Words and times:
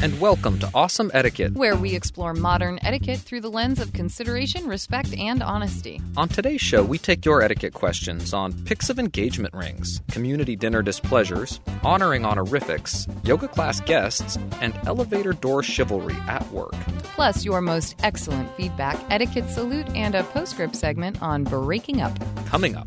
And 0.00 0.20
welcome 0.20 0.60
to 0.60 0.70
Awesome 0.74 1.10
Etiquette. 1.12 1.54
Where 1.54 1.74
we 1.74 1.96
explore 1.96 2.32
modern 2.32 2.78
etiquette 2.82 3.18
through 3.18 3.40
the 3.40 3.50
lens 3.50 3.80
of 3.80 3.92
consideration, 3.92 4.68
respect, 4.68 5.12
and 5.18 5.42
honesty. 5.42 6.00
On 6.16 6.28
today's 6.28 6.60
show, 6.60 6.84
we 6.84 6.98
take 6.98 7.24
your 7.24 7.42
etiquette 7.42 7.74
questions 7.74 8.32
on 8.32 8.52
pics 8.64 8.90
of 8.90 9.00
engagement 9.00 9.52
rings, 9.54 10.00
community 10.08 10.54
dinner 10.54 10.82
displeasures, 10.82 11.58
honoring 11.82 12.24
honorifics, 12.24 13.08
yoga 13.24 13.48
class 13.48 13.80
guests, 13.80 14.38
and 14.60 14.72
elevator 14.86 15.32
door 15.32 15.64
chivalry 15.64 16.16
at 16.28 16.48
work. 16.52 16.74
Plus, 17.02 17.44
your 17.44 17.60
most 17.60 17.96
excellent 18.04 18.54
feedback, 18.56 18.96
etiquette 19.10 19.50
salute, 19.50 19.88
and 19.96 20.14
a 20.14 20.22
postscript 20.22 20.76
segment 20.76 21.20
on 21.20 21.42
breaking 21.42 22.00
up. 22.00 22.16
Coming 22.46 22.76
up. 22.76 22.86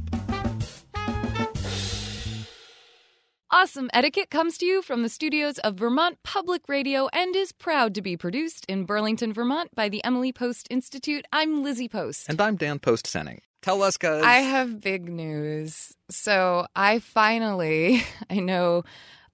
Awesome 3.53 3.89
Etiquette 3.93 4.29
comes 4.29 4.57
to 4.59 4.65
you 4.65 4.81
from 4.81 5.03
the 5.03 5.09
studios 5.09 5.57
of 5.59 5.75
Vermont 5.75 6.17
Public 6.23 6.69
Radio 6.69 7.09
and 7.11 7.35
is 7.35 7.51
proud 7.51 7.93
to 7.95 8.01
be 8.01 8.15
produced 8.15 8.65
in 8.69 8.85
Burlington, 8.85 9.33
Vermont 9.33 9.75
by 9.75 9.89
the 9.89 10.01
Emily 10.05 10.31
Post 10.31 10.69
Institute. 10.69 11.25
I'm 11.33 11.61
Lizzie 11.61 11.89
Post. 11.89 12.29
And 12.29 12.39
I'm 12.39 12.55
Dan 12.55 12.79
Post 12.79 13.07
Senning. 13.07 13.39
Tell 13.61 13.83
us, 13.83 13.97
guys. 13.97 14.23
I 14.23 14.37
have 14.37 14.79
big 14.79 15.09
news. 15.09 15.93
So 16.09 16.65
I 16.77 16.99
finally, 16.99 18.01
I 18.29 18.35
know 18.35 18.85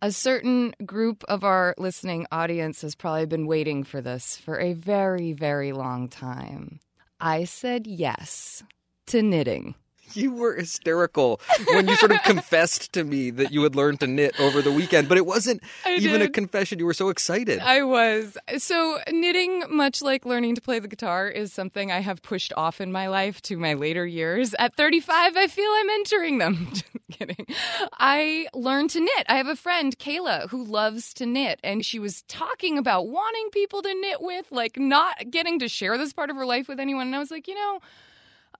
a 0.01 0.11
certain 0.11 0.73
group 0.83 1.23
of 1.27 1.43
our 1.43 1.75
listening 1.77 2.25
audience 2.31 2.81
has 2.81 2.95
probably 2.95 3.27
been 3.27 3.45
waiting 3.45 3.83
for 3.83 4.01
this 4.01 4.35
for 4.35 4.59
a 4.59 4.73
very, 4.73 5.33
very 5.33 5.73
long 5.73 6.09
time. 6.09 6.79
I 7.21 7.43
said 7.43 7.85
yes 7.85 8.63
to 9.07 9.21
knitting. 9.21 9.75
You 10.13 10.33
were 10.33 10.55
hysterical 10.55 11.39
when 11.67 11.87
you 11.87 11.95
sort 11.95 12.11
of 12.11 12.23
confessed 12.23 12.93
to 12.93 13.03
me 13.03 13.29
that 13.31 13.51
you 13.51 13.63
had 13.63 13.75
learned 13.75 13.99
to 14.01 14.07
knit 14.07 14.39
over 14.39 14.61
the 14.61 14.71
weekend, 14.71 15.09
but 15.09 15.17
it 15.17 15.25
wasn't 15.25 15.61
I 15.85 15.95
even 15.95 16.21
a 16.21 16.29
confession. 16.29 16.79
You 16.79 16.85
were 16.85 16.93
so 16.93 17.09
excited. 17.09 17.59
I 17.59 17.83
was. 17.83 18.37
So, 18.57 18.99
knitting, 19.11 19.63
much 19.69 20.01
like 20.01 20.25
learning 20.25 20.55
to 20.55 20.61
play 20.61 20.79
the 20.79 20.87
guitar, 20.87 21.27
is 21.27 21.53
something 21.53 21.91
I 21.91 21.99
have 21.99 22.21
pushed 22.21 22.53
off 22.55 22.81
in 22.81 22.91
my 22.91 23.07
life 23.07 23.41
to 23.43 23.57
my 23.57 23.73
later 23.73 24.05
years. 24.05 24.55
At 24.59 24.75
35, 24.75 25.35
I 25.35 25.47
feel 25.47 25.69
I'm 25.69 25.89
entering 25.89 26.37
them. 26.37 26.69
Just 26.73 26.85
kidding. 27.11 27.45
I 27.93 28.47
learned 28.53 28.91
to 28.91 28.99
knit. 28.99 29.25
I 29.27 29.37
have 29.37 29.47
a 29.47 29.55
friend, 29.55 29.97
Kayla, 29.97 30.49
who 30.49 30.63
loves 30.63 31.13
to 31.15 31.25
knit, 31.25 31.59
and 31.63 31.85
she 31.85 31.99
was 31.99 32.23
talking 32.23 32.77
about 32.77 33.07
wanting 33.07 33.49
people 33.51 33.81
to 33.81 33.93
knit 34.01 34.21
with, 34.21 34.51
like 34.51 34.77
not 34.77 35.31
getting 35.31 35.59
to 35.59 35.67
share 35.67 35.97
this 35.97 36.13
part 36.13 36.29
of 36.29 36.35
her 36.35 36.45
life 36.45 36.67
with 36.67 36.79
anyone. 36.79 37.07
And 37.07 37.15
I 37.15 37.19
was 37.19 37.31
like, 37.31 37.47
you 37.47 37.55
know, 37.55 37.79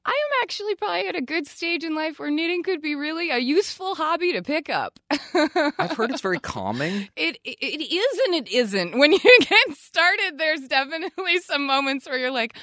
I 0.08 0.12
am 0.12 0.42
actually 0.42 0.76
probably 0.76 1.06
at 1.10 1.16
a 1.18 1.22
good 1.22 1.48
stage 1.48 1.84
in 1.84 1.94
life 1.94 2.18
where 2.18 2.32
knitting 2.32 2.64
could 2.64 2.82
be 2.82 2.96
really 2.96 3.30
a 3.30 3.40
useful 3.40 3.94
hobby 3.94 4.32
to 4.32 4.42
pick 4.42 4.70
up. 4.70 4.98
I've 5.12 5.98
heard 5.98 6.12
it's 6.12 6.22
very 6.22 6.40
calming. 6.40 7.10
It 7.18 7.38
it 7.44 7.82
is 7.84 8.20
and 8.26 8.36
it 8.36 8.50
isn't. 8.50 8.98
When 8.98 9.12
you 9.12 9.20
get 9.42 9.78
started, 9.78 10.38
there's 10.38 10.62
definitely 10.62 11.40
some 11.40 11.68
moments 11.68 12.08
where 12.08 12.18
you're 12.18 12.32
like, 12.32 12.56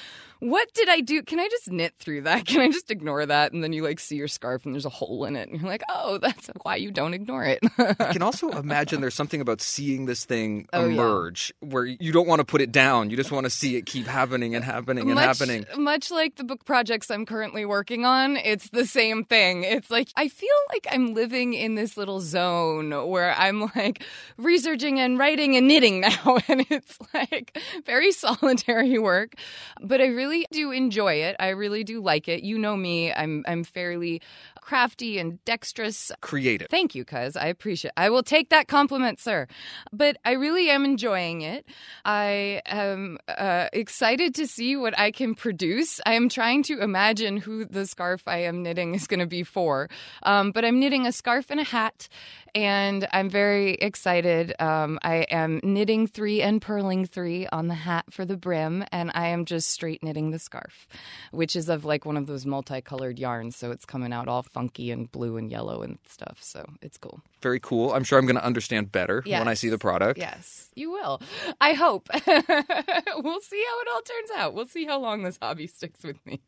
"What 0.49 0.73
did 0.73 0.89
I 0.89 1.01
do? 1.01 1.23
Can 1.23 1.39
I 1.39 1.47
just 1.49 1.69
knit 1.71 1.93
through 1.99 2.21
that? 2.21 2.45
Can 2.47 2.61
I 2.61 2.69
just 2.71 2.91
ignore 2.91 3.25
that?" 3.25 3.51
And 3.53 3.63
then 3.63 3.73
you 3.73 3.83
like 3.83 3.99
see 3.99 4.15
your 4.15 4.27
scarf 4.27 4.65
and 4.65 4.73
there's 4.73 4.85
a 4.85 4.89
hole 4.89 5.25
in 5.25 5.35
it, 5.35 5.49
and 5.49 5.59
you're 5.59 5.69
like, 5.69 5.83
"Oh, 5.89 6.17
that's 6.21 6.49
why 6.63 6.75
you 6.77 6.91
don't 6.91 7.13
ignore 7.13 7.43
it." 7.43 7.59
I 7.77 8.13
can 8.13 8.21
also 8.21 8.49
imagine 8.51 9.01
there's 9.01 9.15
something 9.15 9.41
about 9.41 9.61
seeing 9.61 10.05
this 10.05 10.25
thing 10.25 10.67
Oh, 10.73 10.85
yeah. 10.85 10.93
emerge 10.93 11.53
where 11.61 11.85
you 11.85 12.11
don't 12.11 12.27
want 12.27 12.39
to 12.39 12.45
put 12.45 12.61
it 12.61 12.71
down. 12.71 13.09
You 13.09 13.17
just 13.17 13.31
want 13.31 13.45
to 13.45 13.49
see 13.49 13.75
it 13.75 13.85
keep 13.85 14.05
happening 14.07 14.55
and 14.55 14.63
happening 14.63 15.05
and 15.05 15.15
much, 15.15 15.25
happening. 15.25 15.65
much 15.77 16.11
like 16.11 16.35
the 16.35 16.43
book 16.43 16.65
projects 16.65 17.09
I'm 17.11 17.25
currently 17.25 17.65
working 17.65 18.05
on, 18.05 18.37
it's 18.37 18.69
the 18.69 18.85
same 18.85 19.23
thing. 19.23 19.63
It's 19.63 19.89
like 19.89 20.09
I 20.15 20.27
feel 20.27 20.49
like 20.71 20.87
I'm 20.91 21.13
living 21.13 21.53
in 21.53 21.75
this 21.75 21.97
little 21.97 22.19
zone 22.21 22.91
where 23.09 23.33
I'm 23.37 23.71
like 23.75 24.03
researching 24.37 24.99
and 24.99 25.17
writing 25.17 25.55
and 25.55 25.67
knitting 25.67 26.01
now, 26.01 26.37
and 26.47 26.65
it's 26.69 26.97
like 27.13 27.57
very 27.85 28.11
solitary 28.11 28.97
work. 28.99 29.33
But 29.81 30.01
I 30.01 30.07
really 30.07 30.34
do 30.51 30.71
enjoy 30.71 31.13
it. 31.15 31.35
I 31.39 31.49
really 31.49 31.83
do 31.83 32.01
like 32.01 32.27
it. 32.27 32.43
You 32.43 32.57
know 32.57 32.75
me. 32.75 33.13
I'm 33.13 33.43
I'm 33.47 33.63
fairly 33.63 34.21
crafty 34.61 35.19
and 35.19 35.43
dexterous. 35.45 36.11
Creative. 36.21 36.67
Thank 36.69 36.95
you, 36.95 37.05
cuz 37.05 37.37
I 37.37 37.47
appreciate. 37.47 37.93
I 37.95 38.09
will 38.09 38.23
take 38.23 38.49
that 38.49 38.67
compliment, 38.67 39.19
sir. 39.19 39.47
But 39.93 40.17
I 40.25 40.31
really 40.31 40.69
am 40.69 40.83
enjoying 40.85 41.41
it. 41.41 41.65
I 42.03 42.61
am 42.65 43.17
uh, 43.27 43.69
excited 43.73 44.35
to 44.35 44.47
see 44.47 44.75
what 44.75 44.97
I 44.99 45.11
can 45.11 45.35
produce. 45.35 46.01
I 46.05 46.13
am 46.13 46.29
trying 46.29 46.63
to 46.63 46.81
imagine 46.81 47.37
who 47.37 47.65
the 47.65 47.85
scarf 47.85 48.23
I 48.27 48.39
am 48.39 48.63
knitting 48.63 48.95
is 48.95 49.07
going 49.07 49.19
to 49.19 49.25
be 49.25 49.43
for. 49.43 49.89
Um, 50.23 50.51
but 50.51 50.65
I'm 50.65 50.79
knitting 50.79 51.05
a 51.05 51.11
scarf 51.11 51.51
and 51.51 51.59
a 51.59 51.63
hat, 51.63 52.07
and 52.55 53.05
I'm 53.11 53.29
very 53.29 53.73
excited. 53.73 54.53
Um, 54.59 54.97
I 55.03 55.27
am 55.29 55.59
knitting 55.61 56.07
three 56.07 56.41
and 56.41 56.61
purling 56.61 57.05
three 57.05 57.45
on 57.47 57.67
the 57.67 57.75
hat 57.75 58.05
for 58.09 58.23
the 58.23 58.37
brim, 58.37 58.85
and 58.93 59.11
I 59.13 59.27
am 59.27 59.43
just 59.43 59.69
straight 59.69 60.01
knitting 60.01 60.31
the 60.31 60.39
scarf, 60.39 60.87
which 61.31 61.55
is 61.57 61.67
of 61.67 61.83
like 61.83 62.05
one 62.05 62.15
of 62.15 62.27
those 62.27 62.45
multicolored 62.45 63.19
yarns. 63.19 63.57
So 63.57 63.71
it's 63.71 63.85
coming 63.85 64.13
out 64.13 64.29
all 64.29 64.43
funky 64.43 64.89
and 64.89 65.11
blue 65.11 65.35
and 65.35 65.51
yellow 65.51 65.81
and 65.81 65.99
stuff. 66.07 66.37
So 66.41 66.65
it's 66.81 66.97
cool. 66.97 67.19
Very 67.41 67.59
cool. 67.59 67.93
I'm 67.93 68.05
sure 68.05 68.17
I'm 68.17 68.25
going 68.25 68.37
to 68.37 68.45
understand 68.45 68.91
better 68.91 69.21
when 69.25 69.47
I 69.47 69.53
see 69.53 69.69
the 69.69 69.77
product. 69.77 70.17
Yes, 70.17 70.69
you 70.75 70.91
will. 70.91 71.21
I 71.59 71.73
hope. 71.73 72.09
we'll 72.15 73.41
see 73.41 73.63
how 73.67 73.81
it 73.81 73.87
all 73.93 74.01
turns 74.01 74.31
out. 74.37 74.53
We'll 74.53 74.65
see 74.65 74.85
how 74.85 74.99
long 74.99 75.23
this 75.23 75.37
hobby 75.41 75.67
sticks 75.67 76.03
with 76.03 76.25
me. 76.25 76.41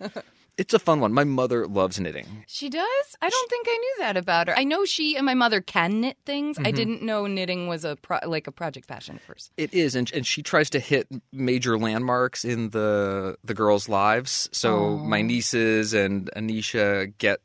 It's 0.58 0.74
a 0.74 0.78
fun 0.80 0.98
one. 0.98 1.12
My 1.12 1.22
mother 1.22 1.68
loves 1.68 2.00
knitting. 2.00 2.44
She 2.48 2.68
does? 2.68 2.84
I 3.22 3.28
don't 3.30 3.48
think 3.50 3.66
I 3.70 3.76
knew 3.76 3.94
that 4.00 4.16
about 4.16 4.48
her. 4.48 4.58
I 4.58 4.64
know 4.64 4.84
she 4.84 5.16
and 5.16 5.24
my 5.24 5.34
mother 5.34 5.60
can 5.60 6.00
knit 6.00 6.16
things. 6.26 6.56
Mm-hmm. 6.56 6.66
I 6.66 6.72
didn't 6.72 7.02
know 7.02 7.28
knitting 7.28 7.68
was 7.68 7.84
a 7.84 7.94
pro- 7.94 8.18
like 8.26 8.48
a 8.48 8.52
project 8.52 8.88
passion 8.88 9.16
of 9.16 9.24
hers. 9.24 9.52
It 9.56 9.72
is, 9.72 9.94
and, 9.94 10.12
and 10.12 10.26
she 10.26 10.42
tries 10.42 10.68
to 10.70 10.80
hit 10.80 11.06
major 11.32 11.78
landmarks 11.78 12.44
in 12.44 12.70
the 12.70 13.36
the 13.44 13.54
girls' 13.54 13.88
lives. 13.88 14.48
So 14.52 14.96
my 14.98 15.22
nieces 15.22 15.94
and 15.94 16.28
Anisha 16.36 17.16
get 17.18 17.38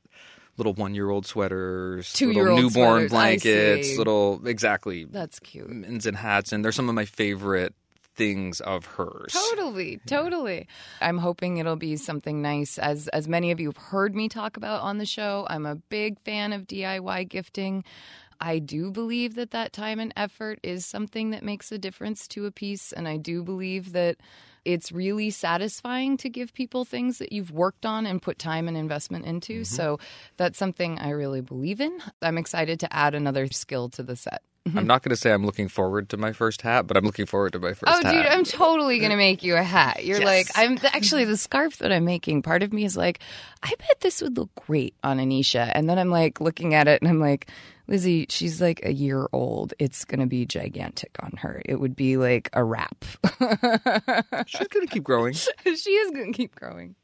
little 0.57 0.73
one 0.73 0.95
year 0.95 1.09
old 1.09 1.27
sweaters, 1.27 2.19
little 2.19 2.55
newborn 2.55 3.09
sweaters, 3.09 3.11
blankets, 3.11 3.97
little 3.97 4.45
exactly 4.47 5.05
That's 5.05 5.39
cute. 5.39 5.69
mittens 5.69 6.07
and 6.07 6.17
hats, 6.17 6.51
and 6.51 6.65
they're 6.65 6.71
some 6.71 6.89
of 6.89 6.95
my 6.95 7.05
favorite 7.05 7.75
things 8.15 8.59
of 8.61 8.85
hers. 8.85 9.33
Totally, 9.33 9.99
totally. 10.07 10.67
I'm 11.01 11.17
hoping 11.17 11.57
it'll 11.57 11.75
be 11.75 11.95
something 11.95 12.41
nice. 12.41 12.77
As 12.77 13.07
as 13.09 13.27
many 13.27 13.51
of 13.51 13.59
you 13.59 13.67
have 13.67 13.77
heard 13.77 14.15
me 14.15 14.29
talk 14.29 14.57
about 14.57 14.81
on 14.81 14.97
the 14.97 15.05
show, 15.05 15.45
I'm 15.49 15.65
a 15.65 15.75
big 15.75 16.19
fan 16.19 16.53
of 16.53 16.67
DIY 16.67 17.29
gifting. 17.29 17.83
I 18.39 18.59
do 18.59 18.91
believe 18.91 19.35
that 19.35 19.51
that 19.51 19.71
time 19.71 19.99
and 19.99 20.13
effort 20.17 20.59
is 20.63 20.85
something 20.85 21.29
that 21.29 21.43
makes 21.43 21.71
a 21.71 21.77
difference 21.77 22.27
to 22.29 22.45
a 22.45 22.51
piece, 22.51 22.91
and 22.91 23.07
I 23.07 23.17
do 23.17 23.41
believe 23.43 23.93
that 23.93 24.17
it's 24.65 24.91
really 24.91 25.29
satisfying 25.29 26.17
to 26.17 26.29
give 26.29 26.53
people 26.53 26.85
things 26.85 27.17
that 27.17 27.31
you've 27.31 27.51
worked 27.51 27.85
on 27.85 28.05
and 28.05 28.21
put 28.21 28.39
time 28.39 28.67
and 28.67 28.77
investment 28.77 29.25
into. 29.25 29.61
Mm-hmm. 29.61 29.75
So 29.75 29.99
that's 30.37 30.57
something 30.57 30.99
I 30.99 31.09
really 31.09 31.41
believe 31.41 31.81
in. 31.81 31.99
I'm 32.21 32.37
excited 32.37 32.79
to 32.81 32.93
add 32.93 33.15
another 33.15 33.47
skill 33.47 33.89
to 33.89 34.03
the 34.03 34.15
set. 34.15 34.41
I'm 34.65 34.71
mm-hmm. 34.71 34.87
not 34.87 35.03
going 35.03 35.09
to 35.09 35.17
say 35.17 35.33
I'm 35.33 35.45
looking 35.45 35.67
forward 35.67 36.07
to 36.09 36.17
my 36.17 36.31
first 36.31 36.61
hat, 36.61 36.87
but 36.87 36.95
I'm 36.95 37.03
looking 37.03 37.25
forward 37.25 37.51
to 37.51 37.59
my 37.59 37.73
first 37.73 37.83
Oh, 37.85 38.01
hat. 38.01 38.11
dude, 38.13 38.25
I'm 38.25 38.45
totally 38.45 38.99
gonna 38.99 39.17
make 39.17 39.43
you 39.43 39.55
a 39.57 39.63
hat. 39.63 40.05
You're 40.05 40.21
Yes. 40.21 40.25
like, 40.25 40.47
I'm 40.55 40.77
actually 40.95 41.25
the 41.25 41.35
scarf 41.35 41.77
that 41.79 41.91
I'm 41.91 42.05
making. 42.05 42.43
Part 42.43 42.63
of 42.63 42.71
me 42.71 42.85
is 42.85 42.95
like, 42.95 43.19
I 43.61 43.73
bet 43.77 43.99
this 43.99 44.21
would 44.21 44.37
look 44.37 44.51
great 44.65 44.95
on 45.03 45.17
Anisha, 45.17 45.69
and 45.75 45.89
then 45.89 45.99
I'm 45.99 46.09
like 46.09 46.39
looking 46.39 46.73
at 46.73 46.87
it, 46.87 47.01
and 47.01 47.09
I'm 47.09 47.19
like, 47.19 47.49
Lizzie, 47.87 48.25
she's 48.29 48.61
like 48.61 48.79
a 48.85 48.93
year 48.93 49.27
old. 49.33 49.73
It's 49.79 50.05
gonna 50.05 50.27
be 50.27 50.45
gigantic 50.45 51.11
on 51.19 51.33
her. 51.39 51.61
It 51.65 51.81
would 51.81 51.97
be 51.97 52.15
like 52.15 52.49
a 52.53 52.63
wrap. 52.63 53.03
She's 54.47 54.67
going 54.69 54.87
to 54.87 54.89
keep 54.89 55.03
growing. 55.03 55.33
she 55.75 55.89
is 55.91 56.11
gonna 56.11 56.31
keep 56.31 56.55
growing. 56.55 56.95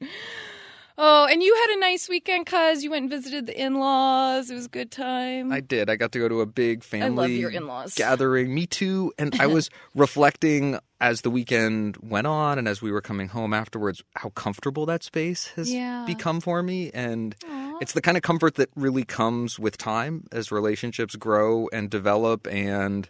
Oh, 1.02 1.28
and 1.32 1.42
you 1.42 1.56
had 1.56 1.78
a 1.78 1.80
nice 1.80 2.10
weekend, 2.10 2.46
cuz 2.46 2.84
you 2.84 2.90
went 2.92 3.04
and 3.04 3.10
visited 3.10 3.46
the 3.48 3.58
in-laws. 3.58 4.50
It 4.50 4.56
was 4.56 4.66
a 4.66 4.70
good 4.70 4.92
time. 4.92 5.50
I 5.52 5.62
did. 5.62 5.90
I 5.90 5.96
got 5.96 6.12
to 6.12 6.20
go 6.20 6.28
to 6.28 6.42
a 6.42 6.46
big 6.46 6.84
family 6.84 7.06
I 7.08 7.10
love 7.10 7.32
your 7.32 7.50
in-laws. 7.52 7.94
gathering. 7.96 8.54
Me 8.54 8.66
too. 8.68 9.14
And 9.18 9.34
I 9.40 9.48
was 9.48 9.70
reflecting 9.96 10.78
as 11.00 11.22
the 11.22 11.30
weekend 11.30 11.96
went 12.02 12.28
on 12.28 12.58
and 12.60 12.68
as 12.68 12.82
we 12.82 12.92
were 12.92 13.00
coming 13.00 13.30
home 13.30 13.54
afterwards 13.54 14.04
how 14.16 14.30
comfortable 14.32 14.86
that 14.88 15.02
space 15.02 15.48
has 15.56 15.72
Yeah. 15.72 16.04
become 16.06 16.42
for 16.42 16.62
me. 16.62 16.92
And 16.94 17.34
it's 17.80 17.94
the 17.94 18.02
kind 18.02 18.18
of 18.18 18.24
comfort 18.24 18.56
that 18.56 18.70
really 18.76 19.06
comes 19.06 19.58
with 19.58 19.78
time 19.78 20.26
as 20.34 20.52
relationships 20.52 21.16
grow 21.16 21.70
and 21.72 21.90
develop. 21.90 22.46
And 22.52 23.08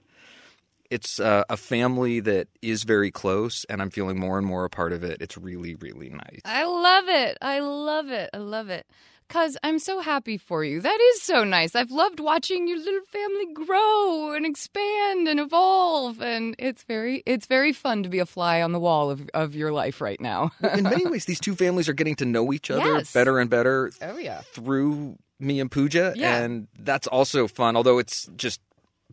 It's 0.90 1.20
uh, 1.20 1.44
a 1.50 1.58
family 1.58 2.20
that 2.22 2.48
is 2.62 2.84
very 2.84 3.12
close, 3.12 3.64
and 3.70 3.82
I'm 3.82 3.90
feeling 3.92 4.20
more 4.20 4.38
and 4.38 4.48
more 4.48 4.66
a 4.66 4.70
part 4.70 4.92
of 4.92 5.04
it. 5.04 5.22
It's 5.22 5.38
really, 5.38 5.76
really 5.76 6.10
nice. 6.10 6.42
I 6.46 6.66
love 6.66 7.08
it. 7.08 7.38
I 7.42 7.60
love 7.60 8.10
it. 8.10 8.30
I 8.34 8.38
love 8.38 8.70
it. 8.70 8.86
Cuz 9.30 9.56
I'm 9.64 9.78
so 9.78 10.00
happy 10.00 10.40
for 10.40 10.64
you. 10.64 10.82
That 10.82 11.00
is 11.14 11.22
so 11.22 11.44
nice. 11.44 11.76
I've 11.76 11.92
loved 11.92 12.20
watching 12.20 12.68
your 12.68 12.80
little 12.80 13.06
family 13.12 13.54
grow 13.54 14.34
and 14.34 14.44
expand 14.44 15.28
and 15.28 15.40
evolve 15.40 16.20
and 16.20 16.56
it's 16.58 16.82
very 16.82 17.22
it's 17.28 17.46
very 17.46 17.72
fun 17.72 18.02
to 18.02 18.10
be 18.10 18.18
a 18.18 18.26
fly 18.26 18.64
on 18.64 18.72
the 18.72 18.80
wall 18.80 19.12
of 19.12 19.30
of 19.36 19.54
your 19.54 19.72
life 19.72 20.02
right 20.02 20.20
now. 20.20 20.50
In 20.74 20.84
many 20.84 21.06
ways, 21.06 21.26
these 21.26 21.40
two 21.40 21.54
families 21.54 21.88
are 21.88 21.94
getting 21.94 22.16
to 22.16 22.26
know 22.26 22.52
each 22.52 22.72
other 22.72 22.96
Yes. 22.98 23.14
better 23.14 23.38
and 23.38 23.52
better 23.52 23.92
oh 24.02 24.18
yeah. 24.18 24.42
through 24.54 25.18
me 25.40 25.60
and 25.60 25.70
Pooja, 25.70 26.14
Yeah. 26.16 26.36
and 26.40 26.68
that's 26.80 27.06
also 27.06 27.48
fun. 27.48 27.76
Although 27.78 28.00
it's 28.00 28.28
just 28.36 28.60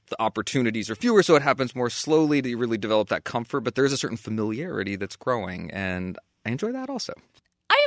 the 0.08 0.20
opportunities 0.20 0.90
are 0.90 0.94
fewer, 0.94 1.22
so 1.22 1.34
it 1.36 1.42
happens 1.42 1.74
more 1.74 1.90
slowly 1.90 2.42
to 2.42 2.54
really 2.56 2.78
develop 2.78 3.08
that 3.08 3.24
comfort. 3.24 3.60
But 3.60 3.74
there's 3.74 3.92
a 3.92 3.96
certain 3.96 4.16
familiarity 4.16 4.96
that's 4.96 5.16
growing, 5.16 5.70
and 5.70 6.18
I 6.44 6.50
enjoy 6.50 6.72
that 6.72 6.88
also. 6.90 7.14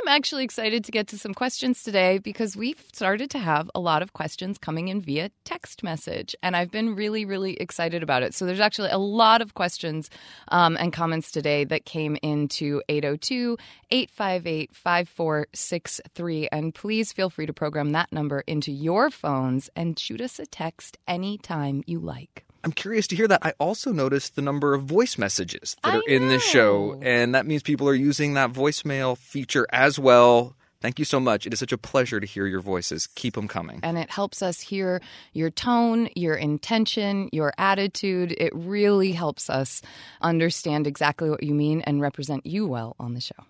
Am 0.00 0.08
actually 0.08 0.44
excited 0.44 0.84
to 0.84 0.92
get 0.92 1.08
to 1.08 1.18
some 1.18 1.34
questions 1.34 1.82
today 1.82 2.16
because 2.16 2.56
we've 2.56 2.82
started 2.90 3.28
to 3.32 3.38
have 3.38 3.70
a 3.74 3.80
lot 3.80 4.00
of 4.00 4.14
questions 4.14 4.56
coming 4.56 4.88
in 4.88 5.02
via 5.02 5.30
text 5.44 5.82
message. 5.82 6.34
And 6.42 6.56
I've 6.56 6.70
been 6.70 6.94
really, 6.94 7.26
really 7.26 7.54
excited 7.54 8.02
about 8.02 8.22
it. 8.22 8.32
So 8.32 8.46
there's 8.46 8.60
actually 8.60 8.88
a 8.90 8.98
lot 8.98 9.42
of 9.42 9.52
questions 9.52 10.08
um, 10.48 10.78
and 10.80 10.90
comments 10.90 11.30
today 11.30 11.64
that 11.64 11.84
came 11.84 12.16
into 12.22 12.82
802 12.88 13.58
858 13.90 14.74
5463. 14.74 16.48
And 16.50 16.74
please 16.74 17.12
feel 17.12 17.28
free 17.28 17.44
to 17.44 17.52
program 17.52 17.90
that 17.90 18.10
number 18.10 18.40
into 18.46 18.72
your 18.72 19.10
phones 19.10 19.68
and 19.76 19.98
shoot 19.98 20.22
us 20.22 20.38
a 20.38 20.46
text 20.46 20.96
anytime 21.06 21.82
you 21.86 21.98
like. 21.98 22.46
I'm 22.62 22.72
curious 22.72 23.06
to 23.08 23.16
hear 23.16 23.26
that. 23.28 23.40
I 23.44 23.54
also 23.58 23.92
noticed 23.92 24.36
the 24.36 24.42
number 24.42 24.74
of 24.74 24.82
voice 24.82 25.16
messages 25.16 25.76
that 25.82 25.94
I 25.94 25.96
are 25.98 26.02
in 26.06 26.28
this 26.28 26.42
show, 26.42 26.98
and 27.02 27.34
that 27.34 27.46
means 27.46 27.62
people 27.62 27.88
are 27.88 27.94
using 27.94 28.34
that 28.34 28.52
voicemail 28.52 29.16
feature 29.16 29.66
as 29.72 29.98
well. 29.98 30.54
Thank 30.82 30.98
you 30.98 31.04
so 31.04 31.20
much. 31.20 31.46
It 31.46 31.52
is 31.52 31.58
such 31.58 31.72
a 31.72 31.78
pleasure 31.78 32.20
to 32.20 32.26
hear 32.26 32.46
your 32.46 32.60
voices. 32.60 33.06
Keep 33.06 33.34
them 33.34 33.48
coming. 33.48 33.80
and 33.82 33.98
it 33.98 34.10
helps 34.10 34.40
us 34.42 34.60
hear 34.60 35.02
your 35.34 35.50
tone, 35.50 36.08
your 36.16 36.34
intention, 36.34 37.28
your 37.32 37.52
attitude. 37.58 38.34
It 38.38 38.52
really 38.54 39.12
helps 39.12 39.50
us 39.50 39.82
understand 40.22 40.86
exactly 40.86 41.28
what 41.28 41.42
you 41.42 41.54
mean 41.54 41.82
and 41.82 42.00
represent 42.00 42.46
you 42.46 42.66
well 42.66 42.96
on 42.98 43.12
the 43.12 43.20
show. 43.20 43.44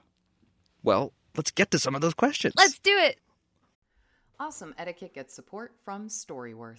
Well, 0.82 1.12
let's 1.36 1.52
get 1.52 1.70
to 1.70 1.78
some 1.78 1.94
of 1.94 2.00
those 2.00 2.14
questions. 2.14 2.54
Let's 2.56 2.78
do 2.80 2.96
it. 2.96 3.18
Awesome 4.40 4.74
Etiquette 4.78 5.14
gets 5.14 5.34
support 5.34 5.72
from 5.84 6.08
Storyworth. 6.08 6.78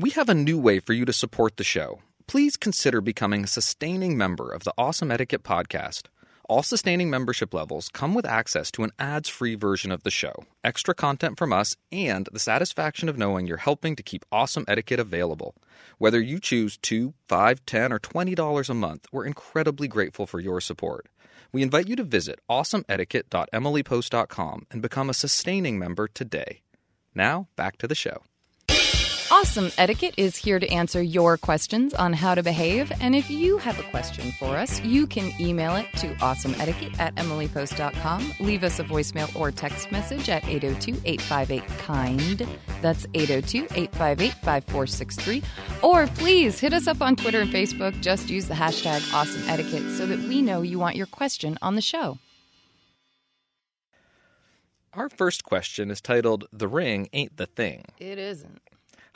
We 0.00 0.10
have 0.10 0.28
a 0.28 0.34
new 0.34 0.60
way 0.60 0.78
for 0.78 0.92
you 0.92 1.04
to 1.06 1.12
support 1.12 1.56
the 1.56 1.64
show. 1.64 2.02
Please 2.28 2.56
consider 2.56 3.00
becoming 3.00 3.42
a 3.42 3.48
sustaining 3.48 4.16
member 4.16 4.52
of 4.52 4.62
the 4.62 4.72
Awesome 4.78 5.10
Etiquette 5.10 5.42
podcast. 5.42 6.02
All 6.48 6.62
sustaining 6.62 7.10
membership 7.10 7.52
levels 7.52 7.88
come 7.88 8.14
with 8.14 8.24
access 8.24 8.70
to 8.70 8.84
an 8.84 8.92
ads 9.00 9.28
free 9.28 9.56
version 9.56 9.90
of 9.90 10.04
the 10.04 10.12
show, 10.12 10.44
extra 10.62 10.94
content 10.94 11.36
from 11.36 11.52
us, 11.52 11.74
and 11.90 12.28
the 12.30 12.38
satisfaction 12.38 13.08
of 13.08 13.18
knowing 13.18 13.48
you're 13.48 13.56
helping 13.56 13.96
to 13.96 14.04
keep 14.04 14.24
Awesome 14.30 14.64
Etiquette 14.68 15.00
available. 15.00 15.56
Whether 15.98 16.20
you 16.20 16.38
choose 16.38 16.76
two, 16.76 17.14
five, 17.26 17.66
ten, 17.66 17.92
or 17.92 17.98
$20 17.98 18.70
a 18.70 18.74
month, 18.74 19.08
we're 19.10 19.26
incredibly 19.26 19.88
grateful 19.88 20.28
for 20.28 20.38
your 20.38 20.60
support. 20.60 21.08
We 21.50 21.64
invite 21.64 21.88
you 21.88 21.96
to 21.96 22.04
visit 22.04 22.38
awesomeetiquette.emilypost.com 22.48 24.66
and 24.70 24.80
become 24.80 25.10
a 25.10 25.14
sustaining 25.14 25.76
member 25.76 26.06
today. 26.06 26.60
Now, 27.16 27.48
back 27.56 27.78
to 27.78 27.88
the 27.88 27.96
show. 27.96 28.22
Awesome 29.30 29.70
Etiquette 29.76 30.14
is 30.16 30.36
here 30.36 30.58
to 30.58 30.66
answer 30.70 31.02
your 31.02 31.36
questions 31.36 31.92
on 31.92 32.14
how 32.14 32.34
to 32.34 32.42
behave. 32.42 32.90
And 32.98 33.14
if 33.14 33.30
you 33.30 33.58
have 33.58 33.78
a 33.78 33.82
question 33.90 34.32
for 34.32 34.56
us, 34.56 34.82
you 34.82 35.06
can 35.06 35.30
email 35.38 35.76
it 35.76 35.86
to 35.96 36.14
awesomeetiquette 36.14 36.98
at 36.98 37.14
emilypost.com. 37.16 38.32
Leave 38.40 38.64
us 38.64 38.78
a 38.78 38.84
voicemail 38.84 39.34
or 39.36 39.52
text 39.52 39.92
message 39.92 40.30
at 40.30 40.48
802 40.48 41.02
858 41.04 41.78
KIND. 41.78 42.48
That's 42.80 43.06
802 43.12 43.64
858 43.74 44.32
5463. 44.32 45.42
Or 45.82 46.06
please 46.06 46.58
hit 46.58 46.72
us 46.72 46.86
up 46.86 47.02
on 47.02 47.14
Twitter 47.14 47.42
and 47.42 47.52
Facebook. 47.52 48.00
Just 48.00 48.30
use 48.30 48.48
the 48.48 48.54
hashtag 48.54 49.12
Awesome 49.12 49.46
Etiquette 49.46 49.90
so 49.98 50.06
that 50.06 50.20
we 50.20 50.40
know 50.40 50.62
you 50.62 50.78
want 50.78 50.96
your 50.96 51.06
question 51.06 51.58
on 51.60 51.74
the 51.74 51.82
show. 51.82 52.18
Our 54.94 55.10
first 55.10 55.44
question 55.44 55.90
is 55.90 56.00
titled 56.00 56.46
The 56.50 56.66
Ring 56.66 57.10
Ain't 57.12 57.36
the 57.36 57.46
Thing. 57.46 57.84
It 57.98 58.18
isn't. 58.18 58.62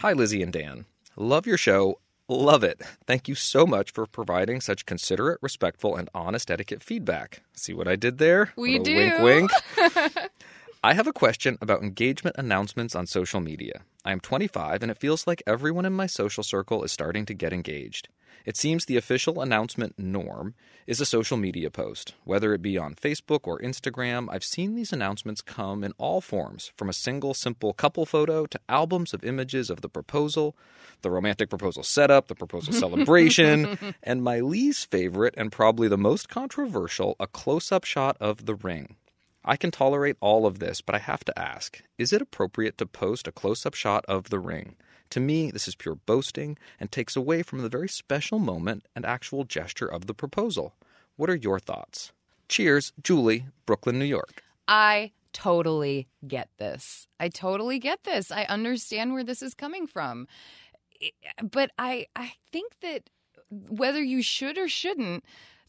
Hi, 0.03 0.13
Lizzie 0.15 0.43
and 0.43 0.53
Dan. 0.53 0.87
Love 1.15 1.47
your 1.47 1.57
show. 1.57 2.01
Love 2.27 2.65
it. 2.65 2.83
Thank 3.07 3.29
you 3.29 3.37
so 3.37 3.65
much 3.65 3.93
for 3.93 4.05
providing 4.05 4.61
such 4.61 4.85
considerate, 4.85 5.39
respectful, 5.41 5.95
and 5.95 6.11
honest 6.13 6.51
etiquette 6.51 6.83
feedback. 6.83 7.45
See 7.55 7.73
what 7.73 7.87
I 7.87 7.95
did 7.95 8.19
there? 8.19 8.51
We 8.57 8.81
do. 8.81 8.97
Wink, 8.97 9.21
wink. 9.21 9.51
I 10.83 10.95
have 10.95 11.07
a 11.07 11.13
question 11.13 11.57
about 11.61 11.85
engagement 11.85 12.35
announcements 12.37 12.97
on 12.97 13.07
social 13.07 13.41
media. 13.41 13.83
I 14.05 14.11
am 14.11 14.19
25, 14.19 14.83
and 14.83 14.91
it 14.91 14.99
feels 14.99 15.29
like 15.29 15.41
everyone 15.47 15.85
in 15.85 15.93
my 15.93 16.07
social 16.09 16.43
circle 16.43 16.83
is 16.83 16.91
starting 16.91 17.25
to 17.27 17.35
get 17.35 17.53
engaged. 17.53 18.09
It 18.45 18.57
seems 18.57 18.85
the 18.85 18.97
official 18.97 19.41
announcement 19.41 19.99
norm 19.99 20.55
is 20.87 21.01
a 21.01 21.07
social 21.07 21.37
media 21.37 21.71
post. 21.71 22.15
Whether 22.25 22.53
it 22.55 22.63
be 22.63 22.77
on 22.77 22.95
Facebook 22.95 23.41
or 23.45 23.59
Instagram, 23.61 24.29
I've 24.31 24.45
seen 24.45 24.75
these 24.75 24.93
announcements 24.93 25.41
come 25.41 25.85
in 25.85 25.93
all 25.99 26.21
forms, 26.21 26.73
from 26.77 26.89
a 26.89 26.93
single 26.93 27.35
simple 27.35 27.73
couple 27.73 28.05
photo 28.05 28.47
to 28.47 28.61
albums 28.69 29.15
of 29.15 29.25
images 29.25 29.71
of 29.71 29.81
the 29.81 29.89
proposal, 29.89 30.57
the 31.03 31.11
romantic 31.11 31.49
proposal 31.51 31.83
setup, 31.83 32.29
the 32.29 32.35
proposal 32.35 32.73
celebration, 32.85 33.79
and 34.03 34.23
my 34.23 34.41
least 34.41 34.91
favorite 34.91 35.35
and 35.37 35.53
probably 35.53 35.89
the 35.89 35.99
most 35.99 36.29
controversial, 36.29 37.17
a 37.21 37.27
close 37.27 37.71
up 37.71 37.85
shot 37.85 38.17
of 38.21 38.47
the 38.47 38.55
ring. 38.55 38.97
I 39.45 39.57
can 39.57 39.71
tolerate 39.71 40.17
all 40.21 40.47
of 40.47 40.61
this, 40.61 40.81
but 40.81 40.95
I 40.95 40.99
have 40.99 41.25
to 41.25 41.39
ask 41.39 41.83
is 41.99 42.13
it 42.13 42.23
appropriate 42.23 42.79
to 42.79 42.87
post 42.87 43.27
a 43.27 43.33
close 43.33 43.67
up 43.67 43.75
shot 43.75 44.05
of 44.07 44.31
the 44.31 44.39
ring? 44.39 44.77
To 45.13 45.21
me, 45.21 45.51
this 45.51 45.69
is 45.69 45.75
pure 45.75 45.97
boasting 45.97 46.57
and 46.81 46.91
takes 46.91 47.17
away 47.17 47.43
from 47.43 47.61
the 47.61 47.69
very 47.69 47.87
special 47.87 48.39
moment 48.39 48.87
and 48.97 49.05
actual 49.05 49.45
gesture 49.45 49.87
of 49.87 50.07
the 50.07 50.15
proposal. 50.15 50.75
What 51.17 51.29
are 51.29 51.37
your 51.37 51.61
thoughts? 51.61 52.13
Cheers, 52.49 52.95
Julie, 53.03 53.45
Brooklyn, 53.67 53.99
New 53.99 54.07
York. 54.07 54.43
I 54.67 55.13
totally 55.35 56.09
get 56.27 56.49
this. 56.57 57.09
I 57.21 57.29
totally 57.29 57.79
get 57.79 58.05
this. 58.05 58.31
I 58.31 58.45
understand 58.45 59.13
where 59.13 59.23
this 59.23 59.43
is 59.43 59.53
coming 59.53 59.87
from. 59.87 60.29
But 61.43 61.73
I 61.77 62.07
I 62.17 62.33
think 62.51 62.81
that 62.81 63.11
whether 63.51 64.03
you 64.03 64.23
should 64.23 64.57
or 64.57 64.67
shouldn't 64.67 65.25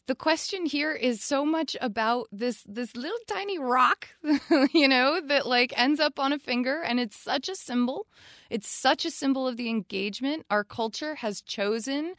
the 0.06 0.14
question 0.14 0.66
here 0.66 0.92
is 0.92 1.22
so 1.22 1.46
much 1.46 1.76
about 1.80 2.28
this 2.30 2.62
this 2.66 2.94
little 2.94 3.18
tiny 3.26 3.58
rock, 3.58 4.08
you 4.72 4.88
know, 4.88 5.20
that 5.26 5.46
like 5.46 5.72
ends 5.76 6.00
up 6.00 6.18
on 6.18 6.32
a 6.32 6.38
finger 6.38 6.82
and 6.82 7.00
it's 7.00 7.16
such 7.16 7.48
a 7.48 7.54
symbol. 7.54 8.06
It's 8.54 8.68
such 8.68 9.04
a 9.04 9.10
symbol 9.10 9.48
of 9.48 9.56
the 9.56 9.68
engagement 9.68 10.46
our 10.48 10.62
culture 10.62 11.16
has 11.16 11.40
chosen 11.42 12.14